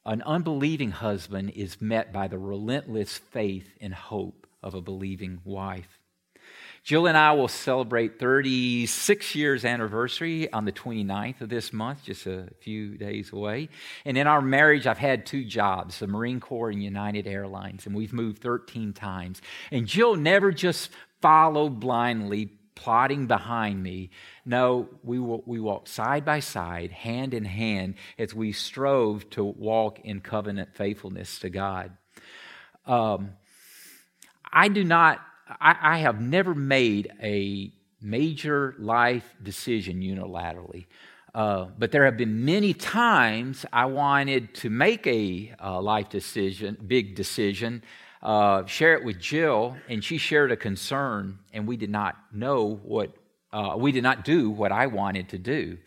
an 0.05 0.21
unbelieving 0.23 0.91
husband 0.91 1.51
is 1.55 1.81
met 1.81 2.13
by 2.13 2.27
the 2.27 2.37
relentless 2.37 3.17
faith 3.17 3.69
and 3.81 3.93
hope 3.93 4.45
of 4.61 4.75
a 4.75 4.81
believing 4.81 5.39
wife. 5.43 5.98
Jill 6.83 7.07
and 7.07 7.17
I 7.17 7.33
will 7.33 7.47
celebrate 7.47 8.19
36 8.19 9.35
years 9.35 9.65
anniversary 9.65 10.51
on 10.51 10.65
the 10.65 10.71
29th 10.71 11.41
of 11.41 11.49
this 11.49 11.73
month, 11.73 12.03
just 12.03 12.25
a 12.25 12.47
few 12.61 12.97
days 12.97 13.31
away. 13.33 13.69
And 14.05 14.17
in 14.17 14.27
our 14.27 14.41
marriage, 14.41 14.87
I've 14.87 14.97
had 14.97 15.25
two 15.25 15.43
jobs, 15.43 15.99
the 15.99 16.07
Marine 16.07 16.39
Corps 16.39 16.69
and 16.69 16.81
United 16.81 17.27
Airlines, 17.27 17.85
and 17.85 17.95
we've 17.95 18.13
moved 18.13 18.41
13 18.41 18.93
times. 18.93 19.41
And 19.71 19.87
Jill 19.87 20.15
never 20.15 20.51
just 20.51 20.91
followed 21.21 21.79
blindly, 21.79 22.51
plodding 22.75 23.27
behind 23.27 23.83
me. 23.83 24.09
No, 24.45 24.87
we, 25.03 25.19
we 25.19 25.59
walked 25.59 25.89
side 25.89 26.23
by 26.23 26.39
side, 26.39 26.91
hand 26.91 27.33
in 27.33 27.45
hand, 27.45 27.95
as 28.17 28.33
we 28.33 28.53
strove 28.53 29.29
to 29.31 29.43
walk 29.43 29.99
in 29.99 30.21
covenant 30.21 30.75
faithfulness 30.75 31.39
to 31.39 31.49
God. 31.49 31.91
Um, 32.85 33.31
I 34.51 34.69
do 34.69 34.83
not 34.83 35.19
I, 35.59 35.75
I 35.81 35.97
have 35.99 36.21
never 36.21 36.53
made 36.53 37.11
a 37.21 37.71
major 38.01 38.75
life 38.77 39.35
decision 39.43 40.01
unilaterally. 40.01 40.85
Uh, 41.33 41.65
but 41.77 41.91
there 41.91 42.05
have 42.05 42.17
been 42.17 42.43
many 42.43 42.73
times 42.73 43.65
I 43.71 43.85
wanted 43.85 44.53
to 44.55 44.69
make 44.69 45.05
a 45.05 45.53
uh, 45.63 45.79
life 45.81 46.09
decision, 46.09 46.77
big 46.87 47.15
decision, 47.15 47.83
uh, 48.23 48.65
share 48.65 48.95
it 48.95 49.03
with 49.03 49.19
Jill, 49.19 49.77
and 49.87 50.03
she 50.03 50.17
shared 50.17 50.51
a 50.51 50.57
concern, 50.57 51.39
and 51.53 51.67
we 51.67 51.77
did 51.77 51.89
not 51.89 52.17
know 52.33 52.79
what, 52.83 53.11
uh, 53.53 53.75
we 53.77 53.91
did 53.91 54.03
not 54.03 54.25
do 54.25 54.49
what 54.49 54.71
I 54.71 54.87
wanted 54.87 55.29
to 55.29 55.37
do. 55.37 55.77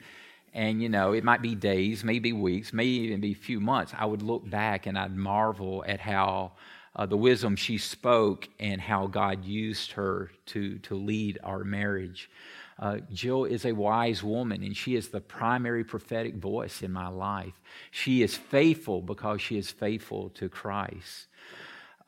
And, 0.54 0.82
you 0.82 0.88
know, 0.88 1.12
it 1.12 1.24
might 1.24 1.42
be 1.42 1.54
days, 1.54 2.04
maybe 2.04 2.32
weeks, 2.32 2.72
maybe 2.72 2.90
even 2.90 3.20
be 3.20 3.32
a 3.32 3.34
few 3.34 3.58
months. 3.58 3.92
I 3.96 4.04
would 4.04 4.22
look 4.22 4.48
back 4.48 4.86
and 4.86 4.98
I'd 4.98 5.16
marvel 5.16 5.82
at 5.86 5.98
how 5.98 6.52
uh, 6.94 7.06
the 7.06 7.16
wisdom 7.16 7.56
she 7.56 7.78
spoke 7.78 8.48
and 8.60 8.80
how 8.80 9.06
God 9.06 9.44
used 9.44 9.92
her 9.92 10.30
to, 10.46 10.78
to 10.80 10.94
lead 10.94 11.38
our 11.42 11.64
marriage. 11.64 12.30
Uh, 12.78 12.98
Jill 13.12 13.44
is 13.44 13.64
a 13.64 13.72
wise 13.72 14.22
woman, 14.22 14.62
and 14.62 14.76
she 14.76 14.96
is 14.96 15.08
the 15.08 15.20
primary 15.20 15.84
prophetic 15.84 16.36
voice 16.36 16.82
in 16.82 16.92
my 16.92 17.08
life. 17.08 17.54
She 17.90 18.22
is 18.22 18.36
faithful 18.36 19.00
because 19.00 19.40
she 19.40 19.56
is 19.56 19.70
faithful 19.70 20.30
to 20.30 20.48
Christ. 20.48 21.26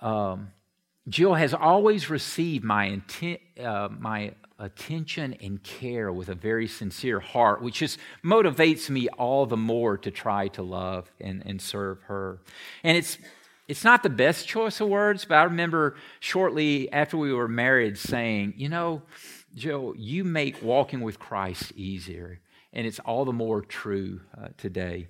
Um, 0.01 0.51
Jill 1.09 1.35
has 1.35 1.55
always 1.55 2.09
received 2.09 2.64
my, 2.64 2.87
intent, 2.87 3.41
uh, 3.62 3.89
my 3.99 4.32
attention 4.59 5.35
and 5.35 5.62
care 5.62 6.12
with 6.12 6.28
a 6.28 6.35
very 6.35 6.66
sincere 6.66 7.20
heart, 7.20 7.62
which 7.62 7.76
just 7.76 7.99
motivates 8.24 8.89
me 8.89 9.09
all 9.09 9.47
the 9.47 9.57
more 9.57 9.99
to 9.99 10.11
try 10.11 10.49
to 10.49 10.62
love 10.62 11.11
and, 11.20 11.43
and 11.45 11.61
serve 11.61 12.03
her. 12.03 12.41
And 12.82 12.97
it's 12.97 13.18
it's 13.66 13.84
not 13.84 14.02
the 14.02 14.10
best 14.10 14.46
choice 14.46 14.80
of 14.80 14.88
words, 14.88 15.24
but 15.24 15.36
I 15.36 15.44
remember 15.44 15.96
shortly 16.20 16.92
after 16.92 17.16
we 17.16 17.32
were 17.32 17.48
married 17.48 17.96
saying, 17.98 18.54
You 18.56 18.68
know, 18.68 19.02
Joe, 19.54 19.94
you 19.96 20.24
make 20.24 20.62
walking 20.62 21.00
with 21.00 21.18
Christ 21.18 21.72
easier. 21.74 22.40
And 22.72 22.86
it's 22.86 22.98
all 22.98 23.24
the 23.24 23.32
more 23.32 23.60
true 23.60 24.20
uh, 24.36 24.48
today 24.58 25.08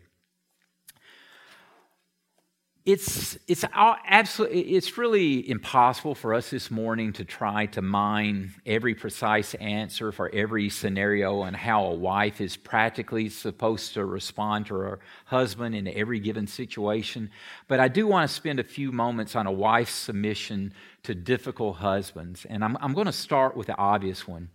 it's 2.85 3.39
it's 3.49 3.65
absolutely 3.73 4.61
it's 4.61 4.99
really 4.99 5.49
impossible 5.49 6.15
for 6.15 6.35
us 6.35 6.51
this 6.51 6.71
morning 6.71 7.15
to 7.15 7.25
try 7.25 7.65
to 7.65 7.81
mine 7.81 8.53
every 8.67 8.95
precise 8.95 9.55
answer 9.55 10.13
for 10.13 10.29
every 10.35 10.69
scenario 10.69 11.45
and 11.45 11.57
how 11.57 11.87
a 11.87 11.95
wife 11.95 12.43
is 12.43 12.59
practically 12.59 13.31
supposed 13.31 13.95
to 13.95 14.05
respond 14.05 14.67
to 14.67 14.75
her 14.75 15.01
husband 15.25 15.75
in 15.75 15.89
every 15.89 16.21
given 16.21 16.47
situation. 16.47 17.31
But 17.69 17.81
i 17.81 17.89
do 17.89 18.07
want 18.07 18.29
to 18.29 18.35
spend 18.35 18.61
a 18.61 18.65
few 18.65 18.93
moments 18.93 19.35
on 19.35 19.47
a 19.47 19.53
wife's 19.53 19.95
submission 19.95 20.75
to 21.05 21.15
difficult 21.15 21.77
husbands. 21.77 22.45
And 22.45 22.63
i'm, 22.63 22.77
I'm 22.83 22.93
going 22.93 23.07
to 23.07 23.13
start 23.13 23.57
with 23.57 23.69
the 23.69 23.79
obvious 23.79 24.29
one. 24.29 24.51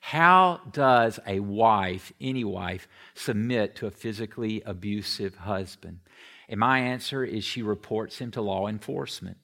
How 0.00 0.62
does 0.72 1.20
a 1.28 1.38
wife 1.38 2.12
any 2.20 2.42
wife 2.42 2.88
submit 3.14 3.76
to 3.76 3.86
a 3.86 3.92
physically 3.92 4.62
abusive 4.66 5.36
husband 5.36 6.00
and 6.48 6.58
my 6.58 6.78
answer 6.78 7.24
is 7.24 7.44
she 7.44 7.62
reports 7.62 8.18
him 8.18 8.30
to 8.30 8.40
law 8.40 8.66
enforcement. 8.66 9.36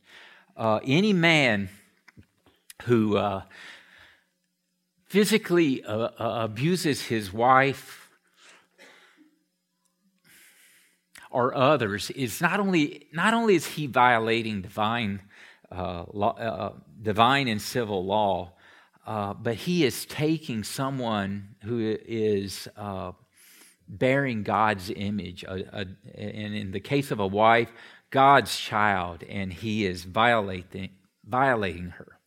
Uh, 0.57 0.81
any 0.85 1.13
man 1.13 1.69
who 2.85 3.17
uh, 3.17 3.43
physically 5.05 5.85
uh, 5.85 6.09
uh 6.19 6.45
abuses 6.45 7.03
his 7.03 7.33
wife 7.33 8.09
or 11.31 11.55
others 11.55 12.11
is 12.11 12.41
not 12.41 12.59
only 12.59 13.07
not 13.13 13.35
only 13.35 13.55
is 13.55 13.67
he 13.67 13.87
violating 13.87 14.63
divine 14.63 15.21
uh, 15.71 16.05
law, 16.13 16.37
uh, 16.37 16.73
divine 17.03 17.49
and 17.49 17.61
civil 17.61 18.05
law, 18.05 18.53
but 19.07 19.57
he 19.57 19.85
is 19.85 20.07
taking 20.07 20.65
someone 20.65 21.57
who 21.65 21.99
is 22.07 22.69
bearing 23.89 24.43
God's 24.43 24.91
image. 24.95 25.45
and 25.45 25.97
in 26.15 26.71
the 26.73 26.81
case 26.81 27.11
of 27.11 27.21
a 27.21 27.27
wife, 27.27 27.71
God's 28.11 28.57
child, 28.57 29.25
and 29.29 29.53
he 29.53 29.85
is 29.85 30.05
violating, 30.05 30.91
violating 31.27 31.89
her. 31.91 32.19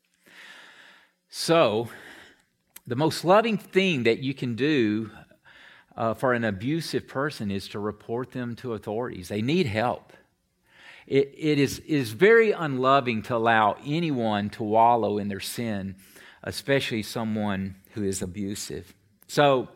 So, 1.30 1.90
the 2.86 2.96
most 2.96 3.24
loving 3.24 3.58
thing 3.58 4.04
that 4.04 4.20
you 4.20 4.34
can 4.34 4.56
do 4.56 5.12
uh, 5.96 6.14
for 6.14 6.34
an 6.34 6.44
abusive 6.44 7.08
person 7.08 7.52
is 7.52 7.68
to 7.70 7.80
report 7.80 8.32
them 8.32 8.56
to 8.58 8.74
authorities. 8.74 9.30
They 9.30 9.42
need 9.42 9.66
help. 9.66 10.14
it, 11.06 11.34
it 11.38 11.58
is, 11.58 11.80
is 11.80 12.12
very 12.12 12.52
unloving 12.52 13.22
to 13.24 13.36
allow 13.36 13.78
anyone 13.86 14.50
to 14.52 14.64
wallow 14.64 15.18
in 15.18 15.28
their 15.30 15.40
sin, 15.40 15.96
especially 16.44 17.02
someone 17.02 17.76
who 17.92 18.04
is 18.04 18.22
abusive. 18.22 18.94
So, 19.28 19.70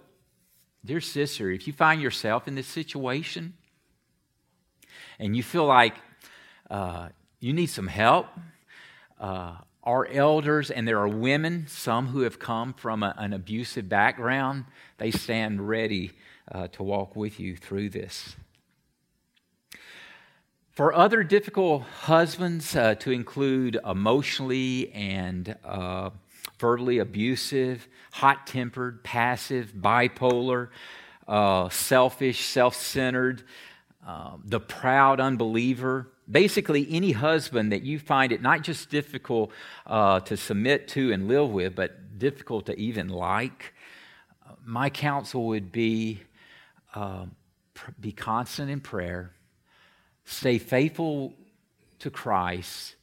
dear 0.84 1.02
sister, 1.02 1.52
if 1.52 1.68
you 1.68 1.74
find 1.74 2.02
yourself 2.02 2.48
in 2.48 2.56
this 2.56 2.68
situation 2.68 3.54
and 5.20 5.36
you 5.36 5.44
feel 5.44 5.66
like 5.66 5.96
uh, 6.70 7.10
you 7.40 7.54
need 7.54 7.68
some 7.68 7.88
help, 7.88 8.28
uh, 9.20 9.56
our 9.84 10.08
elders, 10.08 10.70
and 10.70 10.88
there 10.88 11.00
are 11.00 11.08
women, 11.08 11.66
some 11.68 12.08
who 12.08 12.22
have 12.22 12.38
come 12.38 12.74
from 12.74 13.02
a, 13.02 13.16
an 13.18 13.34
abusive 13.34 13.90
background, 13.90 14.66
they 14.98 15.10
stand 15.10 15.68
ready 15.68 16.12
uh, 16.52 16.68
to 16.68 16.84
walk 16.84 17.16
with 17.16 17.40
you 17.40 17.56
through 17.56 17.90
this. 17.90 18.36
For 20.72 20.94
other 20.94 21.24
difficult 21.24 21.82
husbands, 21.82 22.76
uh, 22.76 22.96
to 22.96 23.12
include 23.12 23.78
emotionally 23.86 24.92
and 24.94 25.56
uh, 25.66 26.12
verbally 26.62 27.00
abusive, 27.00 27.88
hot 28.14 28.46
tempered, 28.46 29.04
passive, 29.04 29.74
bipolar, 29.76 30.70
uh, 31.28 31.68
selfish, 31.70 32.46
self 32.46 32.76
centered, 32.76 33.44
uh, 34.08 34.38
the 34.46 34.60
proud 34.60 35.20
unbeliever, 35.20 36.08
basically 36.30 36.88
any 36.92 37.12
husband 37.12 37.72
that 37.72 37.82
you 37.82 38.00
find 38.00 38.32
it 38.32 38.42
not 38.42 38.62
just 38.62 38.90
difficult 38.90 39.52
uh, 39.88 40.20
to 40.22 40.38
submit 40.38 40.88
to 40.88 41.12
and 41.12 41.28
live 41.28 41.50
with, 41.50 41.76
but 41.76 42.20
difficult 42.20 42.68
to 42.68 42.80
even 42.80 43.10
like, 43.10 43.74
my 44.64 44.90
counsel 44.90 45.48
would 45.48 45.72
be 45.72 46.22
uh, 46.94 47.26
be 48.00 48.12
constant 48.12 48.70
in 48.70 48.80
prayer, 48.80 49.32
stay 50.26 50.58
faithful 50.58 51.34
to 52.00 52.12
Christ, 52.12 52.96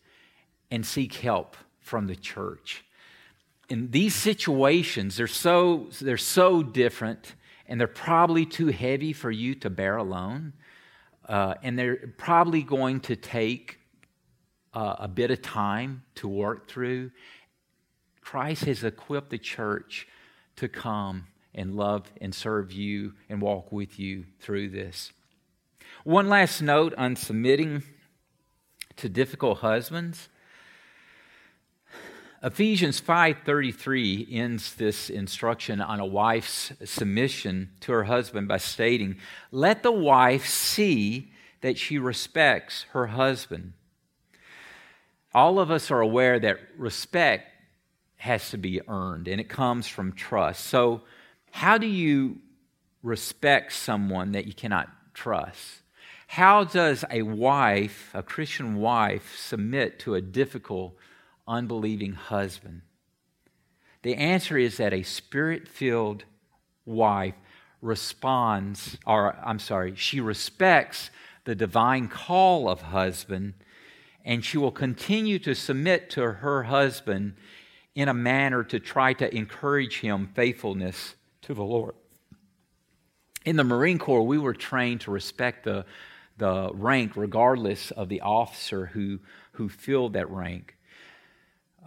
and 0.71 0.87
seek 0.87 1.15
help 1.15 1.57
from 1.81 2.07
the 2.07 2.17
church. 2.17 2.85
In 3.69 3.91
these 3.91 4.14
situations, 4.14 5.16
they're 5.16 5.27
so, 5.27 5.89
they're 6.01 6.16
so 6.16 6.62
different, 6.62 7.35
and 7.66 7.79
they're 7.79 7.87
probably 7.87 8.47
too 8.47 8.69
heavy 8.69 9.12
for 9.12 9.31
you 9.31 9.55
to 9.57 9.71
bear 9.71 9.97
alone. 9.97 10.55
Uh, 11.29 11.55
and 11.62 11.79
they're 11.79 12.14
probably 12.16 12.62
going 12.62 13.01
to 13.01 13.14
take 13.14 13.79
uh, 14.73 14.97
a 15.01 15.09
bit 15.09 15.31
of 15.31 15.43
time 15.43 16.03
to 16.14 16.27
work 16.27 16.69
through. 16.69 17.11
Christ 18.23 18.64
has 18.64 18.85
equipped 18.85 19.31
the 19.31 19.39
church 19.39 20.09
to 20.57 20.69
come 20.69 21.27
and 21.55 21.75
love 21.75 22.11
and 22.21 22.35
serve 22.35 22.73
you 22.73 23.12
and 23.29 23.43
walk 23.43 23.73
with 23.73 23.99
you 23.99 24.25
through 24.41 24.71
this. 24.71 25.12
One 26.05 26.29
last 26.29 26.62
note 26.62 26.95
on 26.97 27.16
submitting 27.16 27.83
to 28.97 29.09
difficult 29.09 29.59
husbands. 29.59 30.29
Ephesians 32.41 33.01
5:33 33.01 34.28
ends 34.30 34.74
this 34.74 35.11
instruction 35.11 35.80
on 35.80 35.99
a 35.99 36.07
wife's 36.07 36.72
submission 36.84 37.70
to 37.80 37.91
her 37.91 38.05
husband 38.05 38.47
by 38.47 38.59
stating, 38.59 39.18
"Let 39.51 39.82
the 39.82 39.91
wife 39.91 40.47
see 40.47 41.32
that 41.62 41.76
she 41.78 41.99
respects 41.99 42.84
her 42.91 43.09
husband." 43.09 43.72
All 45.34 45.59
of 45.59 45.72
us 45.72 45.91
are 45.91 46.01
aware 46.01 46.39
that 46.39 46.61
respect 46.76 47.53
has 48.18 48.51
to 48.51 48.59
be 48.59 48.80
earned 48.86 49.26
and 49.26 49.41
it 49.41 49.49
comes 49.49 49.89
from 49.89 50.12
trust. 50.12 50.64
So, 50.64 51.03
how 51.51 51.76
do 51.76 51.89
you 51.89 52.41
respect 53.03 53.72
someone 53.72 54.30
that 54.32 54.47
you 54.47 54.53
cannot 54.53 54.89
trust? 55.12 55.82
How 56.28 56.62
does 56.62 57.05
a 57.11 57.22
wife, 57.22 58.11
a 58.14 58.22
Christian 58.22 58.76
wife, 58.76 59.36
submit 59.36 59.99
to 60.01 60.14
a 60.14 60.20
difficult 60.20 60.97
unbelieving 61.49 62.12
husband? 62.12 62.82
The 64.03 64.14
answer 64.14 64.57
is 64.57 64.76
that 64.76 64.92
a 64.92 65.03
spirit 65.03 65.66
filled 65.66 66.24
wife 66.84 67.34
responds, 67.82 68.96
or 69.07 69.36
I'm 69.44 69.59
sorry, 69.59 69.94
she 69.96 70.20
respects 70.20 71.11
the 71.44 71.55
divine 71.55 72.09
call 72.09 72.68
of 72.68 72.82
husband, 72.82 73.55
and 74.24 74.44
she 74.44 74.59
will 74.59 74.70
continue 74.70 75.38
to 75.40 75.55
submit 75.55 76.11
to 76.11 76.32
her 76.32 76.64
husband 76.64 77.34
in 77.94 78.09
a 78.09 78.14
manner 78.14 78.62
to 78.62 78.78
try 78.78 79.12
to 79.14 79.34
encourage 79.34 80.01
him 80.01 80.30
faithfulness 80.34 81.14
to 81.42 81.55
the 81.55 81.64
Lord. 81.64 81.94
In 83.44 83.57
the 83.57 83.64
Marine 83.64 83.99
Corps, 83.99 84.26
we 84.26 84.38
were 84.38 84.55
trained 84.55 85.01
to 85.03 85.11
respect 85.11 85.64
the, 85.64 85.84
the 86.36 86.70
rank 86.74 87.16
regardless 87.16 87.90
of 87.90 88.09
the 88.09 88.20
officer 88.20 88.86
who, 88.86 89.20
who 89.53 89.68
filled 89.68 90.12
that 90.12 90.30
rank. 90.30 90.76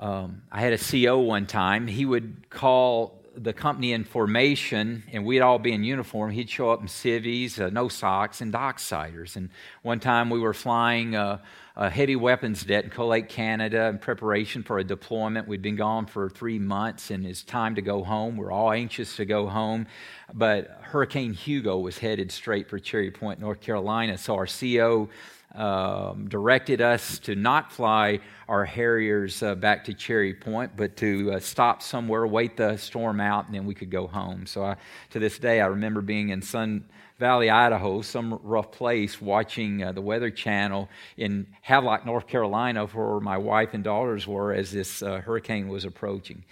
Um, 0.02 0.42
I 0.52 0.62
had 0.62 0.74
a 0.74 0.80
CO 0.80 1.20
one 1.20 1.46
time. 1.46 1.86
He 1.86 2.06
would 2.06 2.50
call 2.50 3.22
the 3.36 3.54
company 3.54 3.94
in 3.94 4.04
formation, 4.04 5.04
and 5.14 5.24
we'd 5.24 5.42
all 5.42 5.60
be 5.60 5.72
in 5.72 5.84
uniform. 5.84 6.32
He'd 6.32 6.50
show 6.50 6.72
up 6.72 6.82
in 6.82 6.88
civvies, 6.88 7.60
uh, 7.60 7.70
no 7.70 7.88
socks, 7.88 8.42
and 8.42 8.52
docksiders. 8.52 9.36
And 9.36 9.50
one 9.84 10.00
time 10.00 10.32
we 10.32 10.40
were 10.40 10.56
flying 10.56 11.16
a 11.16 11.40
heavy 11.78 12.16
weapons 12.16 12.64
det 12.64 12.84
in 12.84 12.90
Cold 12.90 13.12
Lake, 13.12 13.30
Canada, 13.30 13.88
in 13.88 14.00
preparation 14.00 14.64
for 14.64 14.80
a 14.80 14.84
deployment. 14.84 15.48
We'd 15.48 15.62
been 15.62 15.76
gone 15.76 16.08
for 16.08 16.30
three 16.30 16.60
months, 16.60 17.12
and 17.12 17.26
it's 17.26 17.44
time 17.44 17.76
to 17.76 17.82
go 17.82 18.04
home. 18.04 18.38
We're 18.38 18.52
all 18.52 18.72
anxious 18.72 19.16
to 19.18 19.26
go 19.26 19.48
home, 19.48 19.86
but 20.34 20.80
Hurricane 20.82 21.34
Hugo 21.34 21.78
was 21.78 22.00
headed 22.00 22.32
straight 22.32 22.70
for 22.70 22.80
Cherry 22.80 23.12
Point, 23.12 23.40
North 23.40 23.62
Carolina. 23.62 24.18
So 24.18 24.36
our 24.36 24.48
CO 24.48 25.10
um, 25.56 26.28
directed 26.30 26.82
us 26.82 27.20
to 27.20 27.36
not 27.36 27.72
fly 27.72 28.20
our 28.48 28.66
Harriers 28.66 29.44
uh, 29.44 29.56
back 29.56 29.84
to 29.86 29.94
Cherry 29.94 30.34
Point, 30.34 30.76
but 30.76 30.98
to 30.98 31.34
uh, 31.34 31.40
stop 31.40 31.82
somewhere, 31.82 32.26
wait 32.26 32.58
the 32.58 32.78
storm 32.78 33.20
out, 33.20 33.46
and 33.46 33.56
then 33.56 33.66
we 33.66 33.74
could 33.74 33.90
go 33.90 34.08
home. 34.08 34.46
So 34.46 34.64
I, 34.64 34.76
to 35.12 35.20
this 35.20 35.40
day, 35.40 35.62
I 35.62 35.68
remember 35.68 36.02
being 36.02 36.30
in 36.30 36.42
Sun 36.42 36.86
Valley, 37.20 37.50
Idaho, 37.50 38.02
some 38.02 38.40
rough 38.42 38.72
place, 38.72 39.22
watching 39.22 39.84
uh, 39.84 39.92
the 39.92 40.02
Weather 40.02 40.32
Channel 40.32 40.90
in 41.18 41.46
Havelock, 41.62 42.04
North 42.04 42.28
Carolina, 42.28 42.88
where 42.88 43.20
my 43.20 43.38
wife 43.38 43.74
and 43.74 43.84
daughters 43.84 44.26
were 44.26 44.54
as 44.54 44.72
this 44.72 45.04
uh, 45.04 45.22
hurricane 45.22 45.68
was 45.68 45.86
approaching. 45.86 46.44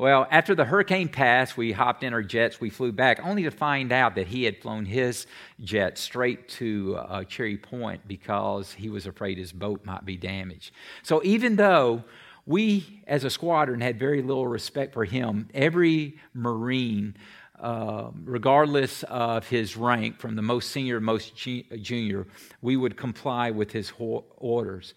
Well, 0.00 0.26
after 0.30 0.54
the 0.54 0.64
hurricane 0.64 1.10
passed, 1.10 1.58
we 1.58 1.72
hopped 1.72 2.04
in 2.04 2.14
our 2.14 2.22
jets, 2.22 2.58
we 2.58 2.70
flew 2.70 2.90
back, 2.90 3.20
only 3.22 3.42
to 3.42 3.50
find 3.50 3.92
out 3.92 4.14
that 4.14 4.28
he 4.28 4.44
had 4.44 4.56
flown 4.56 4.86
his 4.86 5.26
jet 5.62 5.98
straight 5.98 6.48
to 6.48 6.96
uh, 6.96 7.24
Cherry 7.24 7.58
Point 7.58 8.08
because 8.08 8.72
he 8.72 8.88
was 8.88 9.04
afraid 9.04 9.36
his 9.36 9.52
boat 9.52 9.84
might 9.84 10.06
be 10.06 10.16
damaged. 10.16 10.72
So 11.02 11.22
even 11.22 11.56
though 11.56 12.02
we 12.46 13.02
as 13.06 13.24
a 13.24 13.28
squadron 13.28 13.82
had 13.82 13.98
very 13.98 14.22
little 14.22 14.46
respect 14.46 14.94
for 14.94 15.04
him, 15.04 15.50
every 15.52 16.16
Marine, 16.32 17.14
uh, 17.60 18.08
regardless 18.24 19.02
of 19.02 19.48
his 19.48 19.76
rank, 19.76 20.18
from 20.18 20.34
the 20.34 20.40
most 20.40 20.70
senior 20.70 20.98
most 20.98 21.36
junior, 21.36 22.26
we 22.62 22.74
would 22.74 22.96
comply 22.96 23.50
with 23.50 23.70
his 23.70 23.92
orders. 23.98 24.94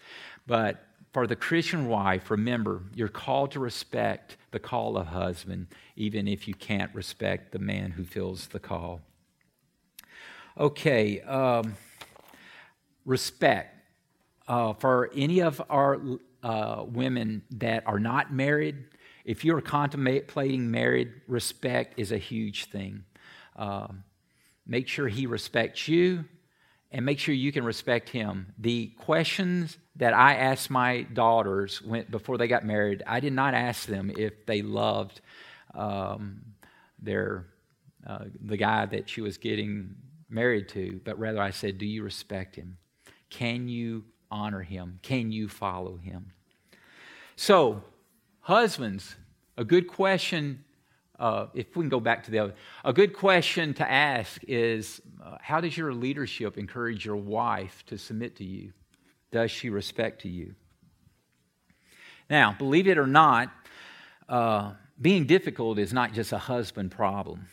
But 0.47 0.82
for 1.14 1.28
the 1.28 1.36
Christian 1.36 1.88
wife, 1.88 2.32
remember, 2.32 2.82
you're 2.95 3.07
called 3.07 3.51
to 3.51 3.59
respect 3.59 4.36
the 4.49 4.57
call 4.59 4.97
of 4.97 5.07
husband, 5.07 5.68
even 5.95 6.28
if 6.28 6.47
you 6.47 6.55
can't 6.55 6.93
respect 6.95 7.51
the 7.51 7.59
man 7.59 7.91
who 7.91 8.03
fills 8.03 8.47
the 8.47 8.59
call. 8.59 8.99
Okay, 10.57 11.22
um, 11.22 11.76
respect. 13.05 13.70
Uh, 14.47 14.74
for 14.74 15.09
any 15.16 15.39
of 15.39 15.61
our 15.70 16.01
uh, 16.41 16.84
women 16.86 17.43
that 17.51 17.84
are 17.86 17.99
not 17.99 18.34
married, 18.34 18.76
if 19.24 19.45
you're 19.45 19.61
contemplating 19.61 20.70
married, 20.70 21.14
respect 21.28 21.93
is 21.97 22.11
a 22.11 22.18
huge 22.18 22.66
thing. 22.66 23.05
Um, 23.55 24.03
make 24.66 24.88
sure 24.88 25.07
he 25.07 25.28
respects 25.28 25.88
you 25.88 26.26
and 26.94 27.04
make 27.04 27.18
sure 27.18 27.34
you 27.34 27.52
can 27.52 27.66
respect 27.66 28.08
him. 28.08 28.54
The 28.60 28.88
questions 29.00 29.80
that 29.96 30.14
I 30.14 30.36
asked 30.36 30.70
my 30.70 31.02
daughters 31.02 31.82
when, 31.82 32.06
before 32.10 32.38
they 32.38 32.48
got 32.48 32.64
married, 32.64 33.02
I 33.08 33.20
did 33.20 33.34
not 33.34 33.56
ask 33.56 33.88
them 33.88 34.12
if 34.16 34.46
they 34.46 34.62
loved 34.62 35.20
um, 35.74 36.41
their 37.02 37.48
uh, 38.06 38.26
the 38.41 38.58
guy 38.58 38.86
that 38.86 39.10
she 39.10 39.22
was 39.22 39.38
getting 39.38 39.96
married 40.30 40.68
to, 40.70 41.00
but 41.04 41.18
rather 41.18 41.41
I 41.41 41.52
said, 41.52 41.78
"Do 41.78 41.86
you 41.86 42.04
respect 42.04 42.56
him? 42.56 42.78
Can 43.30 43.68
you 43.68 44.04
honor 44.30 44.62
him? 44.62 45.00
Can 45.02 45.32
you 45.32 45.48
follow 45.48 45.98
him?" 45.98 46.34
So, 47.36 47.82
husbands, 48.41 49.16
a 49.58 49.64
good 49.64 49.88
question 49.88 50.64
uh, 51.24 51.48
if 51.54 51.74
we 51.78 51.84
can 51.84 51.90
go 51.90 52.02
back 52.02 52.26
to 52.26 52.32
the 52.32 52.40
other, 52.40 52.54
a 52.84 52.92
good 52.92 53.14
question 53.14 53.74
to 53.76 53.90
ask 53.90 54.42
is 54.46 55.02
uh, 55.24 55.38
how 55.40 55.62
does 55.62 55.78
your 55.78 55.94
leadership 55.94 56.58
encourage 56.58 57.06
your 57.06 57.16
wife 57.16 57.82
to 57.86 57.98
submit 57.98 58.36
to 58.36 58.44
you? 58.44 58.74
Does 59.32 59.50
she 59.50 59.70
respect 59.70 60.24
to 60.24 60.30
you? 60.30 60.54
Now, 62.30 62.54
believe 62.58 62.90
it 62.90 62.98
or 62.98 63.08
not, 63.08 63.50
uh, 64.28 64.74
being 65.02 65.26
difficult 65.26 65.80
is 65.80 65.94
not 65.94 66.12
just 66.12 66.34
a 66.34 66.38
husband 66.38 66.92
problem. 66.92 67.48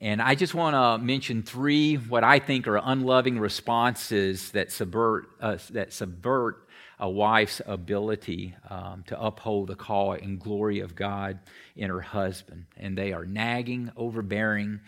And 0.00 0.22
I 0.22 0.34
just 0.34 0.54
want 0.54 0.74
to 0.74 1.04
mention 1.04 1.42
three 1.42 1.96
what 1.96 2.24
I 2.24 2.38
think 2.38 2.66
are 2.66 2.80
unloving 2.82 3.38
responses 3.38 4.50
that 4.52 4.72
subvert, 4.72 5.26
uh, 5.42 5.58
that 5.72 5.92
subvert 5.92 6.63
a 7.04 7.08
wife's 7.08 7.60
ability 7.66 8.54
um, 8.70 9.04
to 9.06 9.20
uphold 9.20 9.66
the 9.66 9.76
call 9.76 10.12
and 10.12 10.40
glory 10.40 10.80
of 10.80 10.96
God 10.96 11.38
in 11.76 11.90
her 11.90 12.00
husband. 12.00 12.64
And 12.78 12.96
they 12.96 13.12
are 13.12 13.26
nagging, 13.26 13.92
overbearing, 13.94 14.80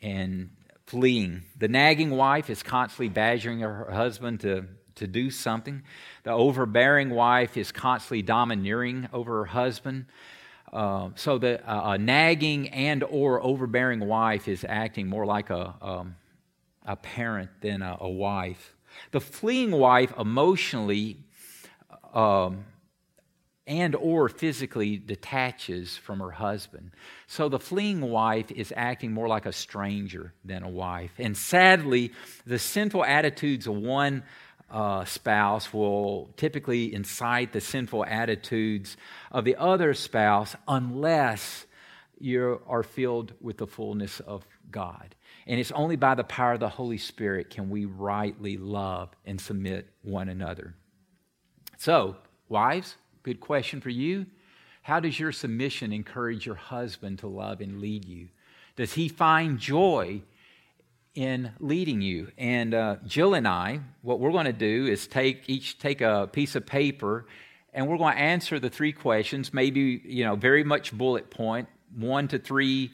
and 0.00 0.48
fleeing. 0.86 1.42
The 1.58 1.68
nagging 1.68 2.10
wife 2.10 2.48
is 2.48 2.62
constantly 2.62 3.10
badgering 3.10 3.60
her 3.60 3.90
husband 3.90 4.40
to, 4.40 4.64
to 4.94 5.06
do 5.06 5.30
something. 5.30 5.82
The 6.22 6.30
overbearing 6.30 7.10
wife 7.10 7.58
is 7.58 7.70
constantly 7.70 8.22
domineering 8.22 9.10
over 9.12 9.40
her 9.40 9.44
husband. 9.44 10.06
Uh, 10.72 11.10
so 11.16 11.36
the 11.36 11.60
uh, 11.70 11.92
a 11.92 11.98
nagging 11.98 12.70
and 12.70 13.04
or 13.04 13.42
overbearing 13.42 14.00
wife 14.00 14.48
is 14.48 14.64
acting 14.66 15.06
more 15.06 15.26
like 15.26 15.50
a, 15.50 15.74
um, 15.82 16.16
a 16.86 16.96
parent 16.96 17.50
than 17.60 17.82
a, 17.82 17.98
a, 18.00 18.08
wife. 18.08 18.74
The 19.10 19.20
fleeing 19.20 19.70
wife 19.70 20.14
emotionally 20.18 21.18
um, 22.14 22.64
and 23.66 23.94
or 23.94 24.30
physically 24.30 24.96
detaches 24.96 25.96
from 25.96 26.20
her 26.20 26.30
husband. 26.30 26.90
So 27.26 27.50
the 27.50 27.58
fleeing 27.58 28.00
wife 28.00 28.50
is 28.50 28.72
acting 28.74 29.12
more 29.12 29.28
like 29.28 29.44
a 29.44 29.52
stranger 29.52 30.32
than 30.42 30.62
a 30.62 30.68
wife. 30.68 31.12
And 31.18 31.36
sadly, 31.36 32.12
the 32.46 32.58
sinful 32.58 33.04
attitudes 33.04 33.66
of 33.66 33.74
one 33.74 34.22
uh, 34.70 35.04
spouse 35.04 35.72
will 35.72 36.30
typically 36.36 36.94
incite 36.94 37.52
the 37.52 37.60
sinful 37.60 38.06
attitudes 38.06 38.96
of 39.30 39.44
the 39.44 39.56
other 39.56 39.92
spouse 39.92 40.56
unless 40.66 41.66
you 42.18 42.60
are 42.66 42.82
filled 42.82 43.34
with 43.40 43.58
the 43.58 43.66
fullness 43.66 44.20
of 44.20 44.46
God. 44.70 45.14
And 45.46 45.60
it's 45.60 45.72
only 45.72 45.96
by 45.96 46.14
the 46.14 46.24
power 46.24 46.54
of 46.54 46.60
the 46.60 46.68
Holy 46.68 46.98
Spirit 46.98 47.50
can 47.50 47.70
we 47.70 47.84
rightly 47.84 48.56
love 48.56 49.10
and 49.24 49.40
submit 49.40 49.88
one 50.02 50.28
another. 50.28 50.74
So, 51.80 52.16
wives, 52.48 52.96
good 53.22 53.38
question 53.38 53.80
for 53.80 53.88
you. 53.88 54.26
How 54.82 54.98
does 54.98 55.20
your 55.20 55.30
submission 55.30 55.92
encourage 55.92 56.44
your 56.44 56.56
husband 56.56 57.20
to 57.20 57.28
love 57.28 57.60
and 57.60 57.80
lead 57.80 58.04
you? 58.04 58.30
Does 58.74 58.94
he 58.94 59.08
find 59.08 59.60
joy 59.60 60.22
in 61.14 61.52
leading 61.60 62.02
you? 62.02 62.32
And 62.36 62.74
uh, 62.74 62.96
Jill 63.06 63.34
and 63.34 63.46
I, 63.46 63.78
what 64.02 64.18
we're 64.18 64.32
going 64.32 64.46
to 64.46 64.52
do 64.52 64.86
is 64.86 65.06
take 65.06 65.48
each 65.48 65.78
take 65.78 66.00
a 66.00 66.28
piece 66.32 66.56
of 66.56 66.66
paper, 66.66 67.26
and 67.72 67.86
we're 67.86 67.98
going 67.98 68.16
to 68.16 68.20
answer 68.20 68.58
the 68.58 68.70
three 68.70 68.92
questions. 68.92 69.54
Maybe 69.54 70.02
you 70.04 70.24
know 70.24 70.34
very 70.34 70.64
much 70.64 70.92
bullet 70.92 71.30
point, 71.30 71.68
one 71.96 72.26
to 72.28 72.40
three 72.40 72.90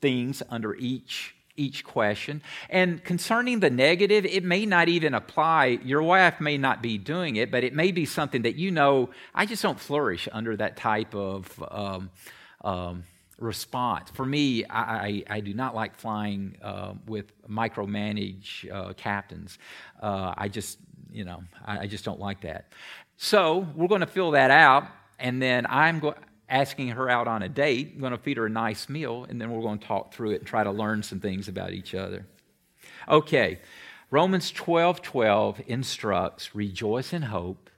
things 0.00 0.42
under 0.48 0.74
each 0.74 1.34
each 1.58 1.84
question. 1.84 2.42
And 2.70 3.02
concerning 3.04 3.60
the 3.60 3.70
negative, 3.70 4.24
it 4.24 4.44
may 4.44 4.64
not 4.64 4.88
even 4.88 5.14
apply. 5.14 5.78
Your 5.84 6.02
wife 6.02 6.40
may 6.40 6.56
not 6.56 6.82
be 6.82 6.98
doing 6.98 7.36
it, 7.36 7.50
but 7.50 7.64
it 7.64 7.74
may 7.74 7.92
be 7.92 8.04
something 8.04 8.42
that 8.42 8.54
you 8.54 8.70
know, 8.70 9.10
I 9.34 9.46
just 9.46 9.62
don't 9.62 9.78
flourish 9.78 10.28
under 10.32 10.56
that 10.56 10.76
type 10.76 11.14
of 11.14 11.62
um, 11.70 12.10
um, 12.62 13.04
response. 13.38 14.10
For 14.10 14.26
me, 14.26 14.64
I, 14.64 14.80
I, 14.80 15.24
I, 15.30 15.40
do 15.40 15.54
not 15.54 15.74
like 15.74 15.96
flying 15.96 16.56
uh, 16.62 16.94
with 17.06 17.26
micromanage 17.48 18.70
uh, 18.70 18.92
captains. 18.94 19.58
Uh, 20.00 20.34
I 20.36 20.48
just, 20.48 20.78
you 21.12 21.24
know, 21.24 21.44
I, 21.64 21.80
I 21.80 21.86
just 21.86 22.04
don't 22.04 22.20
like 22.20 22.40
that. 22.42 22.72
So 23.16 23.66
we're 23.74 23.88
going 23.88 24.00
to 24.00 24.06
fill 24.06 24.32
that 24.32 24.50
out, 24.50 24.88
and 25.18 25.40
then 25.40 25.66
I'm 25.66 26.00
going 26.00 26.14
asking 26.48 26.88
her 26.88 27.08
out 27.08 27.28
on 27.28 27.42
a 27.42 27.48
date. 27.48 27.92
I'm 27.94 28.00
going 28.00 28.12
to 28.12 28.18
feed 28.18 28.36
her 28.36 28.46
a 28.46 28.50
nice 28.50 28.88
meal, 28.88 29.26
and 29.28 29.40
then 29.40 29.50
we're 29.50 29.62
going 29.62 29.78
to 29.78 29.86
talk 29.86 30.12
through 30.12 30.32
it 30.32 30.40
and 30.40 30.46
try 30.46 30.64
to 30.64 30.70
learn 30.70 31.02
some 31.02 31.20
things 31.20 31.48
about 31.48 31.72
each 31.72 31.94
other. 31.94 32.26
Okay, 33.08 33.60
Romans 34.10 34.50
12 34.50 35.02
12 35.02 35.60
instructs 35.66 36.54
rejoice 36.54 37.12
in 37.12 37.22
hope, 37.22 37.70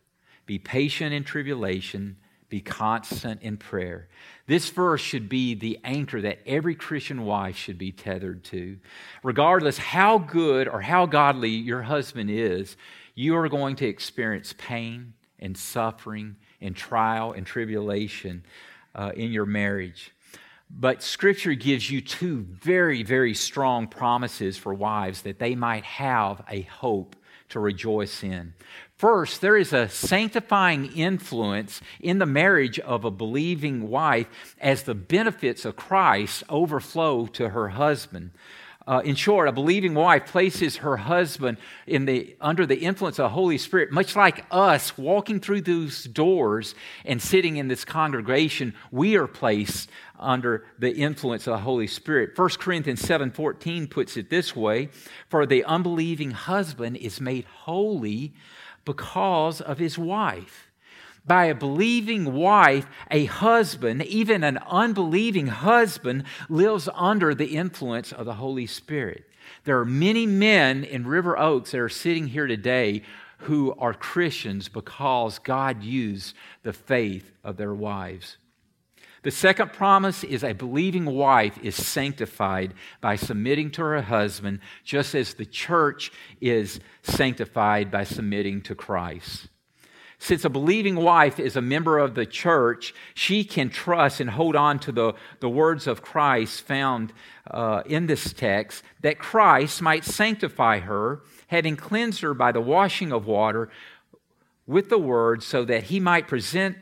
be 0.46 0.58
patient 0.58 1.12
in 1.12 1.24
tribulation, 1.24 2.16
be 2.48 2.60
constant 2.60 3.42
in 3.42 3.56
prayer. 3.56 4.08
This 4.46 4.68
verse 4.70 5.00
should 5.00 5.28
be 5.28 5.54
the 5.54 5.78
anchor 5.84 6.20
that 6.20 6.40
every 6.46 6.74
Christian 6.74 7.24
wife 7.24 7.56
should 7.56 7.78
be 7.78 7.92
tethered 7.92 8.42
to. 8.44 8.78
Regardless 9.22 9.78
how 9.78 10.18
good 10.18 10.66
or 10.68 10.80
how 10.80 11.06
godly 11.06 11.50
your 11.50 11.82
husband 11.82 12.28
is, 12.30 12.76
you 13.14 13.36
are 13.36 13.48
going 13.48 13.76
to 13.76 13.86
experience 13.86 14.54
pain 14.58 15.14
and 15.38 15.56
suffering 15.56 16.36
and 16.60 16.76
trial 16.76 17.32
and 17.32 17.46
tribulation 17.46 18.44
uh, 18.94 19.12
in 19.14 19.32
your 19.32 19.46
marriage. 19.46 20.12
But 20.70 21.02
Scripture 21.02 21.54
gives 21.54 21.90
you 21.90 22.00
two 22.00 22.42
very, 22.42 23.02
very 23.02 23.34
strong 23.34 23.88
promises 23.88 24.56
for 24.56 24.72
wives 24.72 25.22
that 25.22 25.38
they 25.38 25.54
might 25.54 25.84
have 25.84 26.44
a 26.48 26.62
hope 26.62 27.16
to 27.48 27.58
rejoice 27.58 28.22
in. 28.22 28.54
First, 28.96 29.40
there 29.40 29.56
is 29.56 29.72
a 29.72 29.88
sanctifying 29.88 30.92
influence 30.92 31.80
in 32.00 32.18
the 32.18 32.26
marriage 32.26 32.78
of 32.78 33.04
a 33.04 33.10
believing 33.10 33.88
wife 33.88 34.54
as 34.60 34.82
the 34.82 34.94
benefits 34.94 35.64
of 35.64 35.74
Christ 35.74 36.44
overflow 36.48 37.26
to 37.26 37.48
her 37.48 37.70
husband. 37.70 38.30
Uh, 38.90 38.98
in 39.04 39.14
short, 39.14 39.46
a 39.46 39.52
believing 39.52 39.94
wife 39.94 40.26
places 40.26 40.78
her 40.78 40.96
husband 40.96 41.56
in 41.86 42.06
the, 42.06 42.34
under 42.40 42.66
the 42.66 42.78
influence 42.78 43.20
of 43.20 43.22
the 43.22 43.28
Holy 43.28 43.56
Spirit, 43.56 43.92
much 43.92 44.16
like 44.16 44.44
us 44.50 44.98
walking 44.98 45.38
through 45.38 45.60
those 45.60 46.02
doors 46.06 46.74
and 47.04 47.22
sitting 47.22 47.56
in 47.56 47.68
this 47.68 47.84
congregation, 47.84 48.74
we 48.90 49.14
are 49.14 49.28
placed 49.28 49.88
under 50.18 50.64
the 50.80 50.92
influence 50.92 51.46
of 51.46 51.52
the 51.52 51.62
Holy 51.62 51.86
Spirit. 51.86 52.36
1 52.36 52.58
Corinthians 52.58 53.00
7:14 53.00 53.86
puts 53.86 54.16
it 54.16 54.28
this 54.28 54.56
way, 54.56 54.88
for 55.28 55.46
the 55.46 55.62
unbelieving 55.62 56.32
husband 56.32 56.96
is 56.96 57.20
made 57.20 57.44
holy 57.44 58.34
because 58.84 59.60
of 59.60 59.78
his 59.78 59.98
wife 59.98 60.69
by 61.30 61.44
a 61.44 61.54
believing 61.54 62.34
wife, 62.34 62.88
a 63.08 63.24
husband, 63.26 64.02
even 64.02 64.42
an 64.42 64.58
unbelieving 64.66 65.46
husband, 65.46 66.24
lives 66.48 66.88
under 66.92 67.36
the 67.36 67.54
influence 67.54 68.10
of 68.10 68.26
the 68.26 68.34
Holy 68.34 68.66
Spirit. 68.66 69.22
There 69.62 69.78
are 69.78 69.84
many 69.84 70.26
men 70.26 70.82
in 70.82 71.06
River 71.06 71.38
Oaks 71.38 71.70
that 71.70 71.78
are 71.78 71.88
sitting 71.88 72.26
here 72.26 72.48
today 72.48 73.02
who 73.38 73.72
are 73.78 73.94
Christians 73.94 74.68
because 74.68 75.38
God 75.38 75.84
used 75.84 76.34
the 76.64 76.72
faith 76.72 77.30
of 77.44 77.56
their 77.56 77.74
wives. 77.74 78.36
The 79.22 79.30
second 79.30 79.72
promise 79.72 80.24
is 80.24 80.42
a 80.42 80.52
believing 80.52 81.06
wife 81.06 81.56
is 81.62 81.76
sanctified 81.76 82.74
by 83.00 83.14
submitting 83.14 83.70
to 83.72 83.82
her 83.82 84.02
husband, 84.02 84.58
just 84.82 85.14
as 85.14 85.34
the 85.34 85.46
church 85.46 86.10
is 86.40 86.80
sanctified 87.04 87.88
by 87.88 88.02
submitting 88.02 88.62
to 88.62 88.74
Christ. 88.74 89.46
Since 90.22 90.44
a 90.44 90.50
believing 90.50 90.96
wife 90.96 91.40
is 91.40 91.56
a 91.56 91.62
member 91.62 91.98
of 91.98 92.14
the 92.14 92.26
church, 92.26 92.92
she 93.14 93.42
can 93.42 93.70
trust 93.70 94.20
and 94.20 94.28
hold 94.28 94.54
on 94.54 94.78
to 94.80 94.92
the, 94.92 95.14
the 95.40 95.48
words 95.48 95.86
of 95.86 96.02
Christ 96.02 96.60
found 96.60 97.14
uh, 97.50 97.82
in 97.86 98.06
this 98.06 98.34
text 98.34 98.84
that 99.00 99.18
Christ 99.18 99.80
might 99.80 100.04
sanctify 100.04 100.80
her, 100.80 101.22
having 101.46 101.74
cleansed 101.74 102.20
her 102.20 102.34
by 102.34 102.52
the 102.52 102.60
washing 102.60 103.12
of 103.12 103.26
water 103.26 103.70
with 104.66 104.90
the 104.90 104.98
word, 104.98 105.42
so 105.42 105.64
that 105.64 105.84
he 105.84 105.98
might 105.98 106.28
present 106.28 106.76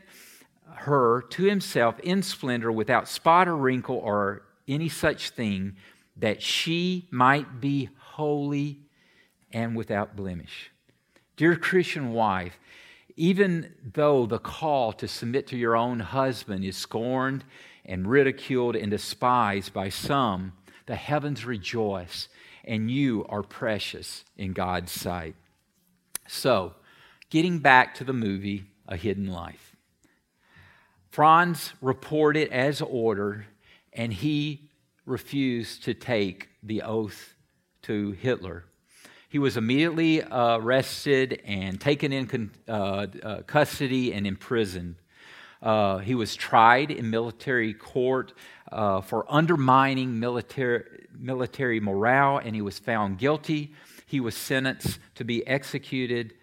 her 0.75 1.21
to 1.29 1.43
himself 1.43 1.97
in 2.01 2.21
splendor 2.21 2.73
without 2.73 3.07
spot 3.07 3.47
or 3.47 3.55
wrinkle 3.55 3.95
or 3.95 4.43
any 4.67 4.89
such 4.89 5.29
thing, 5.29 5.77
that 6.17 6.41
she 6.41 7.07
might 7.09 7.61
be 7.61 7.89
holy 7.99 8.81
and 9.53 9.77
without 9.77 10.17
blemish. 10.17 10.71
Dear 11.37 11.55
Christian 11.55 12.11
wife, 12.11 12.59
even 13.19 13.73
though 13.95 14.25
the 14.25 14.39
call 14.39 14.93
to 14.93 15.05
submit 15.05 15.45
to 15.45 15.57
your 15.57 15.75
own 15.75 15.99
husband 15.99 16.63
is 16.63 16.77
scorned 16.77 17.43
and 17.83 18.09
ridiculed 18.09 18.77
and 18.77 18.89
despised 18.89 19.73
by 19.73 19.89
some, 19.89 20.53
the 20.85 20.95
heavens 20.95 21.43
rejoice, 21.43 22.29
and 22.63 22.89
you 22.89 23.25
are 23.27 23.43
precious 23.43 24.23
in 24.37 24.53
God's 24.53 24.93
sight. 24.93 25.35
So, 26.29 26.75
getting 27.29 27.59
back 27.59 27.93
to 27.95 28.05
the 28.05 28.13
movie, 28.13 28.63
A 28.87 28.95
Hidden 28.95 29.27
Life. 29.27 29.75
Franz 31.09 31.73
reported 31.81 32.49
as 32.53 32.81
ordered, 32.81 33.47
and 33.91 34.13
he 34.13 34.69
refused 35.05 35.83
to 35.83 35.93
take 35.93 36.47
the 36.63 36.83
oath 36.83 37.35
to 37.81 38.11
Hitler. 38.11 38.63
He 39.29 39.37
was 39.37 39.57
immediately 39.57 40.23
uh, 40.23 40.57
arrested 40.57 41.43
and 41.45 41.79
taken 41.79 42.11
in 42.11 42.49
uh, 42.67 42.71
uh, 42.71 43.41
custody 43.43 44.11
and 44.11 44.25
imprisoned. 44.25 44.95
Uh, 45.61 45.99
he 45.99 46.15
was 46.15 46.35
tried 46.35 46.89
in 46.89 47.11
military 47.11 47.75
court 47.75 48.33
for 48.71 49.25
undermining 49.29 50.19
military, 50.19 51.05
military 51.15 51.79
morale, 51.79 52.39
and 52.39 52.55
he 52.55 52.63
was 52.63 52.79
found 52.79 53.19
guilty. 53.19 53.75
He 54.07 54.19
was 54.19 54.35
sentenced 54.35 54.97
to 55.15 55.23
be 55.23 55.45
executed 55.45 56.33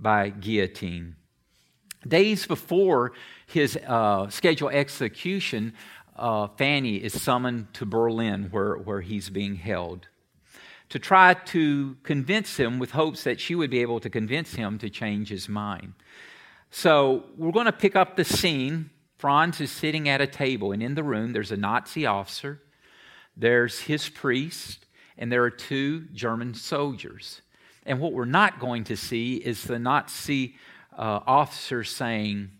by 0.00 0.30
guillotine. 0.30 1.16
Days 2.08 2.46
before 2.46 3.12
his 3.46 3.78
scheduled 4.30 4.72
execution, 4.72 5.74
Fanny 6.56 6.96
is 6.96 7.20
summoned 7.20 7.74
to 7.74 7.84
Berlin, 7.84 8.48
where, 8.50 8.76
where 8.76 9.02
he's 9.02 9.28
being 9.28 9.56
held, 9.56 10.08
to 10.92 10.98
try 10.98 11.32
to 11.32 11.96
convince 12.02 12.58
him 12.58 12.78
with 12.78 12.90
hopes 12.90 13.24
that 13.24 13.40
she 13.40 13.54
would 13.54 13.70
be 13.70 13.80
able 13.80 13.98
to 13.98 14.10
convince 14.10 14.52
him 14.52 14.76
to 14.76 14.90
change 14.90 15.30
his 15.30 15.48
mind. 15.48 15.94
So 16.70 17.24
we're 17.38 17.50
going 17.50 17.64
to 17.64 17.72
pick 17.72 17.96
up 17.96 18.14
the 18.14 18.26
scene. 18.26 18.90
Franz 19.16 19.58
is 19.62 19.70
sitting 19.70 20.06
at 20.06 20.20
a 20.20 20.26
table, 20.26 20.70
and 20.70 20.82
in 20.82 20.94
the 20.94 21.02
room 21.02 21.32
there's 21.32 21.50
a 21.50 21.56
Nazi 21.56 22.04
officer, 22.04 22.60
there's 23.34 23.80
his 23.80 24.10
priest, 24.10 24.84
and 25.16 25.32
there 25.32 25.42
are 25.44 25.50
two 25.50 26.08
German 26.12 26.52
soldiers. 26.52 27.40
And 27.86 27.98
what 27.98 28.12
we're 28.12 28.26
not 28.26 28.60
going 28.60 28.84
to 28.84 28.96
see 28.96 29.36
is 29.36 29.64
the 29.64 29.78
Nazi 29.78 30.56
uh, 30.94 31.20
officer 31.26 31.84
saying, 31.84 32.50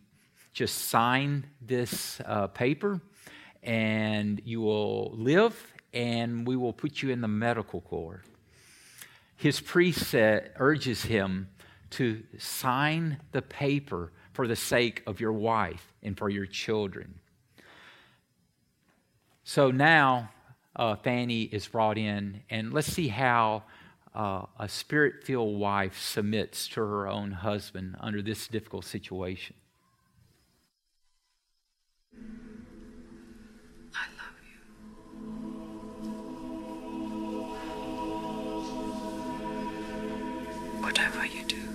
just 0.54 0.88
sign 0.88 1.48
this 1.60 2.18
uh, 2.24 2.46
paper 2.46 3.02
and 3.62 4.40
you 4.42 4.62
will 4.62 5.10
live 5.16 5.54
and 5.92 6.46
we 6.46 6.56
will 6.56 6.72
put 6.72 7.02
you 7.02 7.10
in 7.10 7.20
the 7.20 7.28
medical 7.28 7.80
corps. 7.80 8.22
His 9.36 9.60
priest 9.60 10.14
urges 10.14 11.02
him 11.02 11.48
to 11.90 12.22
sign 12.38 13.18
the 13.32 13.42
paper 13.42 14.12
for 14.32 14.46
the 14.46 14.56
sake 14.56 15.02
of 15.06 15.20
your 15.20 15.32
wife 15.32 15.92
and 16.02 16.16
for 16.16 16.30
your 16.30 16.46
children. 16.46 17.18
So 19.44 19.70
now 19.70 20.30
uh, 20.76 20.96
Fanny 20.96 21.42
is 21.42 21.66
brought 21.66 21.98
in, 21.98 22.42
and 22.48 22.72
let's 22.72 22.90
see 22.90 23.08
how 23.08 23.64
uh, 24.14 24.46
a 24.58 24.68
spirit 24.68 25.24
filled 25.24 25.58
wife 25.58 25.98
submits 26.00 26.68
to 26.68 26.80
her 26.80 27.08
own 27.08 27.32
husband 27.32 27.96
under 28.00 28.22
this 28.22 28.46
difficult 28.48 28.84
situation. 28.84 29.56
Whatever 41.02 41.26
you 41.26 41.42
do. 41.42 41.71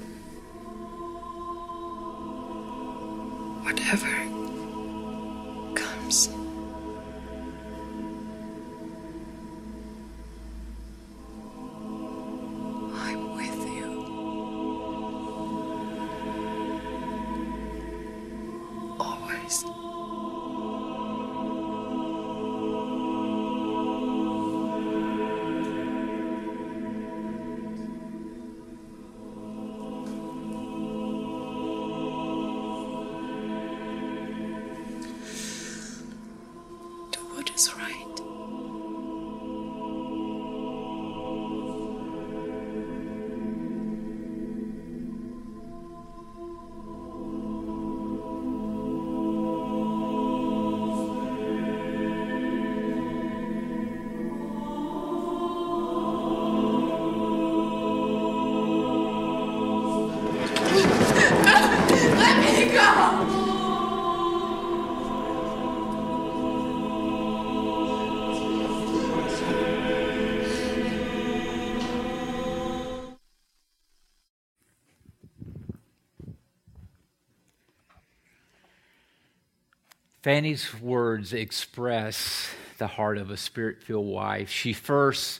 Fanny's 80.27 80.77
words 80.81 81.31
express 81.31 82.49
the 82.79 82.87
heart 82.87 83.17
of 83.17 83.31
a 83.31 83.37
spirit 83.37 83.81
filled 83.81 84.07
wife. 84.07 84.49
She 84.49 84.73
first 84.73 85.39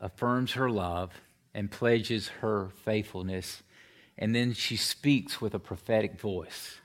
affirms 0.00 0.52
her 0.52 0.70
love 0.70 1.12
and 1.52 1.70
pledges 1.70 2.28
her 2.40 2.70
faithfulness, 2.86 3.62
and 4.16 4.34
then 4.34 4.54
she 4.54 4.76
speaks 4.76 5.42
with 5.42 5.52
a 5.52 5.58
prophetic 5.58 6.18
voice. 6.18 6.78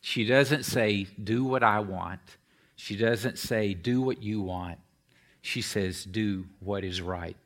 She 0.00 0.24
doesn't 0.24 0.64
say, 0.64 1.06
Do 1.22 1.44
what 1.44 1.62
I 1.62 1.80
want. 1.80 2.22
She 2.76 2.96
doesn't 2.96 3.38
say, 3.38 3.74
Do 3.74 4.00
what 4.00 4.22
you 4.22 4.40
want. 4.40 4.78
She 5.42 5.60
says, 5.60 6.02
Do 6.02 6.46
what 6.60 6.82
is 6.82 7.02
right. 7.02 7.36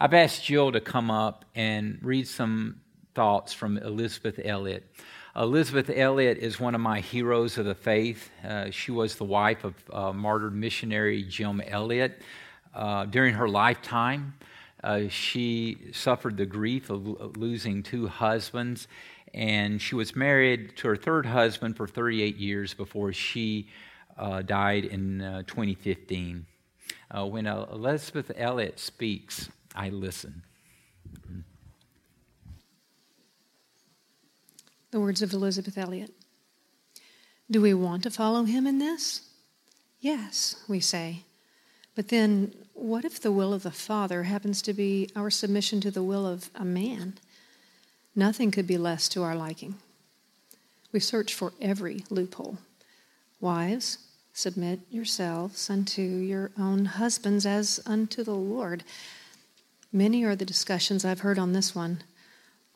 I've 0.00 0.14
asked 0.14 0.42
Jill 0.42 0.72
to 0.72 0.80
come 0.80 1.10
up 1.10 1.44
and 1.54 1.98
read 2.00 2.26
some 2.26 2.80
thoughts 3.14 3.52
from 3.52 3.76
Elisabeth 3.76 4.40
Elliot. 4.42 4.90
Elisabeth 5.38 5.88
Elliot 5.88 6.38
is 6.38 6.58
one 6.58 6.74
of 6.74 6.80
my 6.80 6.98
heroes 6.98 7.58
of 7.58 7.64
the 7.64 7.74
faith. 7.74 8.28
Uh, 8.44 8.70
she 8.70 8.90
was 8.90 9.14
the 9.14 9.24
wife 9.24 9.62
of 9.62 9.74
uh, 9.92 10.12
martyred 10.12 10.52
missionary 10.52 11.22
Jim 11.22 11.60
Elliot. 11.60 12.22
Uh, 12.74 13.04
during 13.04 13.34
her 13.34 13.48
lifetime, 13.48 14.34
uh, 14.82 15.02
she 15.08 15.78
suffered 15.92 16.36
the 16.36 16.44
grief 16.44 16.90
of 16.90 17.06
lo- 17.06 17.32
losing 17.36 17.84
two 17.84 18.08
husbands, 18.08 18.88
and 19.32 19.80
she 19.80 19.94
was 19.94 20.16
married 20.16 20.76
to 20.78 20.88
her 20.88 20.96
third 20.96 21.24
husband 21.24 21.76
for 21.76 21.86
38 21.86 22.36
years 22.36 22.74
before 22.74 23.12
she 23.12 23.68
uh, 24.16 24.42
died 24.42 24.86
in 24.86 25.22
uh, 25.22 25.42
2015. 25.46 26.46
when 27.14 27.46
Elisabeth 27.46 28.32
Elliot 28.36 28.80
speaks, 28.80 29.50
I 29.72 29.90
listen. 29.90 30.42
The 34.90 35.00
words 35.00 35.20
of 35.20 35.32
Elisabeth 35.32 35.76
Elliot. 35.76 36.12
Do 37.50 37.60
we 37.60 37.74
want 37.74 38.02
to 38.04 38.10
follow 38.10 38.44
him 38.44 38.66
in 38.66 38.78
this? 38.78 39.22
Yes, 40.00 40.56
we 40.68 40.80
say. 40.80 41.24
But 41.94 42.08
then, 42.08 42.54
what 42.74 43.04
if 43.04 43.20
the 43.20 43.32
will 43.32 43.52
of 43.52 43.64
the 43.64 43.70
Father 43.70 44.22
happens 44.22 44.62
to 44.62 44.72
be 44.72 45.10
our 45.16 45.30
submission 45.30 45.80
to 45.82 45.90
the 45.90 46.02
will 46.02 46.26
of 46.26 46.48
a 46.54 46.64
man? 46.64 47.14
Nothing 48.14 48.50
could 48.50 48.66
be 48.66 48.78
less 48.78 49.08
to 49.10 49.22
our 49.22 49.34
liking. 49.34 49.74
We 50.92 51.00
search 51.00 51.34
for 51.34 51.52
every 51.60 52.04
loophole. 52.08 52.58
Wives, 53.40 53.98
submit 54.32 54.80
yourselves 54.90 55.68
unto 55.68 56.02
your 56.02 56.50
own 56.58 56.84
husbands 56.86 57.44
as 57.44 57.80
unto 57.84 58.24
the 58.24 58.34
Lord. 58.34 58.84
Many 59.92 60.24
are 60.24 60.36
the 60.36 60.44
discussions 60.44 61.04
I've 61.04 61.20
heard 61.20 61.38
on 61.38 61.52
this 61.52 61.74
one 61.74 62.02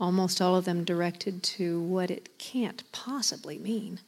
almost 0.02 0.42
all 0.42 0.56
of 0.56 0.64
them 0.64 0.82
directed 0.82 1.44
to 1.44 1.80
what 1.80 2.10
it 2.10 2.36
can't 2.36 2.82
possibly 2.90 3.56
mean, 3.56 4.00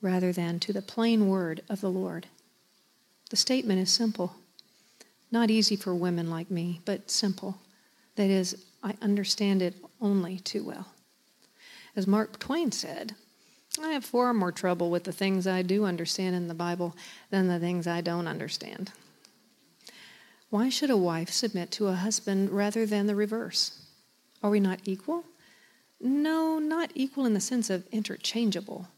rather 0.00 0.32
than 0.32 0.58
to 0.58 0.72
the 0.72 0.80
plain 0.80 1.28
word 1.28 1.60
of 1.68 1.82
the 1.82 1.90
Lord. 1.90 2.26
The 3.28 3.36
statement 3.36 3.78
is 3.78 3.92
simple, 3.92 4.36
not 5.30 5.50
easy 5.50 5.76
for 5.76 5.94
women 5.94 6.30
like 6.30 6.50
me, 6.50 6.80
but 6.86 7.10
simple. 7.10 7.58
That 8.16 8.30
is, 8.30 8.64
I 8.82 8.94
understand 9.02 9.60
it 9.60 9.74
only 10.00 10.38
too 10.38 10.64
well. 10.64 10.88
As 11.94 12.06
Mark 12.06 12.38
Twain 12.38 12.72
said, 12.72 13.14
I 13.82 13.90
have 13.90 14.06
far 14.06 14.32
more 14.32 14.50
trouble 14.50 14.90
with 14.90 15.04
the 15.04 15.12
things 15.12 15.46
I 15.46 15.60
do 15.60 15.84
understand 15.84 16.36
in 16.36 16.48
the 16.48 16.54
Bible 16.54 16.96
than 17.28 17.48
the 17.48 17.60
things 17.60 17.86
I 17.86 18.00
don't 18.00 18.26
understand. 18.26 18.92
Why 20.48 20.70
should 20.70 20.88
a 20.88 20.96
wife 20.96 21.28
submit 21.28 21.70
to 21.72 21.88
a 21.88 21.94
husband 21.94 22.48
rather 22.48 22.86
than 22.86 23.06
the 23.06 23.14
reverse? 23.14 23.77
Are 24.42 24.50
we 24.50 24.60
not 24.60 24.80
equal? 24.84 25.24
No, 26.00 26.58
not 26.58 26.90
equal 26.94 27.26
in 27.26 27.34
the 27.34 27.40
sense 27.40 27.70
of 27.70 27.86
interchangeable. 27.90 28.88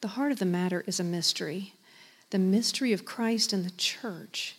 The 0.00 0.08
heart 0.08 0.30
of 0.30 0.38
the 0.38 0.46
matter 0.46 0.84
is 0.86 1.00
a 1.00 1.04
mystery 1.04 1.72
the 2.30 2.38
mystery 2.38 2.92
of 2.92 3.04
Christ 3.04 3.52
and 3.52 3.64
the 3.64 3.70
church. 3.70 4.56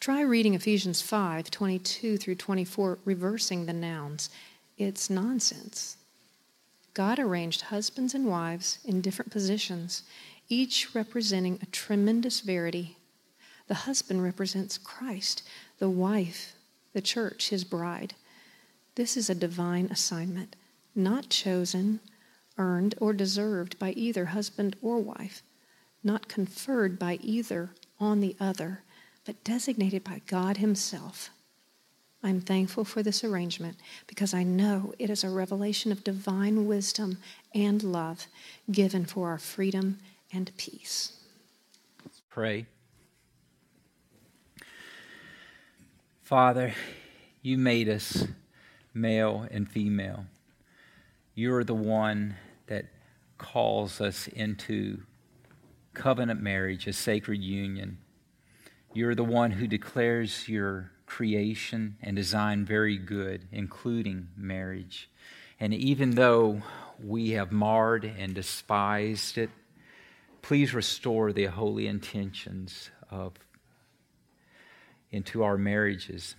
Try 0.00 0.20
reading 0.20 0.54
Ephesians 0.54 1.00
5 1.00 1.50
22 1.50 2.18
through 2.18 2.34
24, 2.34 2.98
reversing 3.04 3.64
the 3.64 3.72
nouns. 3.72 4.28
It's 4.76 5.08
nonsense. 5.08 5.96
God 6.92 7.18
arranged 7.18 7.62
husbands 7.62 8.14
and 8.14 8.26
wives 8.26 8.78
in 8.84 9.00
different 9.00 9.32
positions, 9.32 10.02
each 10.48 10.94
representing 10.94 11.58
a 11.62 11.66
tremendous 11.66 12.40
verity. 12.40 12.96
The 13.68 13.74
husband 13.74 14.22
represents 14.22 14.78
Christ, 14.78 15.42
the 15.78 15.90
wife, 15.90 16.54
the 16.92 17.00
church, 17.00 17.48
his 17.48 17.64
bride. 17.64 18.14
This 18.96 19.16
is 19.16 19.30
a 19.30 19.34
divine 19.34 19.86
assignment, 19.92 20.56
not 20.94 21.28
chosen, 21.28 22.00
earned, 22.58 22.94
or 23.00 23.12
deserved 23.12 23.78
by 23.78 23.92
either 23.92 24.26
husband 24.26 24.74
or 24.82 24.98
wife. 24.98 25.42
not 26.06 26.28
conferred 26.28 26.98
by 26.98 27.18
either 27.20 27.70
on 27.98 28.20
the 28.20 28.36
other, 28.38 28.82
but 29.24 29.42
designated 29.42 30.04
by 30.04 30.22
God 30.26 30.58
Himself. 30.58 31.30
I'm 32.22 32.40
thankful 32.40 32.84
for 32.84 33.02
this 33.02 33.24
arrangement 33.24 33.76
because 34.06 34.32
I 34.32 34.42
know 34.44 34.94
it 34.98 35.10
is 35.10 35.24
a 35.24 35.30
revelation 35.30 35.92
of 35.92 36.04
divine 36.04 36.66
wisdom 36.66 37.18
and 37.54 37.82
love 37.82 38.26
given 38.70 39.04
for 39.04 39.28
our 39.28 39.38
freedom 39.38 39.98
and 40.32 40.50
peace. 40.56 41.12
Pray. 42.30 42.66
Father, 46.22 46.72
you 47.42 47.58
made 47.58 47.88
us 47.88 48.26
male 48.96 49.46
and 49.50 49.68
female. 49.68 50.26
You're 51.34 51.64
the 51.64 51.74
one 51.74 52.36
that 52.66 52.86
calls 53.38 54.00
us 54.00 54.26
into 54.28 55.02
covenant 55.92 56.40
marriage, 56.40 56.86
a 56.86 56.92
sacred 56.92 57.42
union. 57.42 57.98
You're 58.94 59.14
the 59.14 59.24
one 59.24 59.52
who 59.52 59.66
declares 59.66 60.48
your 60.48 60.90
creation 61.04 61.96
and 62.02 62.16
design 62.16 62.64
very 62.64 62.96
good, 62.96 63.46
including 63.52 64.28
marriage. 64.36 65.10
And 65.60 65.72
even 65.74 66.10
though 66.12 66.62
we 67.02 67.30
have 67.30 67.52
marred 67.52 68.04
and 68.04 68.34
despised 68.34 69.38
it, 69.38 69.50
please 70.42 70.74
restore 70.74 71.32
the 71.32 71.46
holy 71.46 71.86
intentions 71.86 72.90
of 73.10 73.34
into 75.10 75.42
our 75.42 75.56
marriages. 75.56 76.34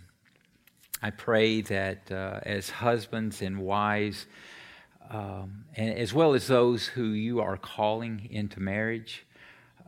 I 1.02 1.12
pray 1.12 1.62
that 1.62 2.12
uh, 2.12 2.40
as 2.44 2.70
husbands 2.70 3.42
and 3.42 3.60
wives, 3.60 4.26
um, 5.10 5.66
and 5.76 5.98
as 5.98 6.14
well 6.14 6.34
as 6.34 6.48
those 6.48 6.88
who 6.88 7.06
you 7.10 7.40
are 7.40 7.58
calling 7.58 8.28
into 8.32 8.60
marriage, 8.60 9.26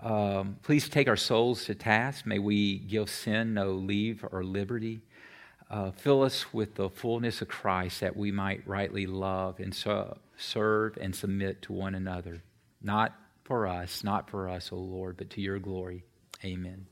um, 0.01 0.57
please 0.64 0.88
take 0.88 1.07
our 1.07 1.18
souls 1.18 1.66
to 1.66 1.76
task. 1.76 2.26
May 2.26 2.39
we 2.39 2.78
give 2.78 3.10
sin 3.10 3.53
no 3.53 3.72
leave 3.72 4.24
or 4.32 4.43
liberty. 4.43 5.01
Uh, 5.70 5.91
fill 5.91 6.24
us 6.24 6.53
with 6.53 6.76
the 6.76 6.89
fullness 6.89 7.41
of 7.41 7.47
Christ 7.47 7.99
that 7.99 8.16
we 8.16 8.32
might 8.32 8.68
rightly 8.68 9.05
love 9.05 9.60
and 9.60 9.74
so, 9.74 10.18
serve 10.38 10.97
and 10.99 11.16
submit 11.16 11.62
to 11.64 11.74
one 11.74 11.95
another. 11.95 12.41
Not 12.82 13.14
for 13.43 13.68
us, 13.68 14.03
not 14.03 14.30
for 14.30 14.47
us, 14.47 14.72
O 14.72 14.78
Lord, 14.78 15.18
but 15.18 15.30
to 15.32 15.41
your 15.41 15.60
glory. 15.60 16.03
Amen. 16.43 16.86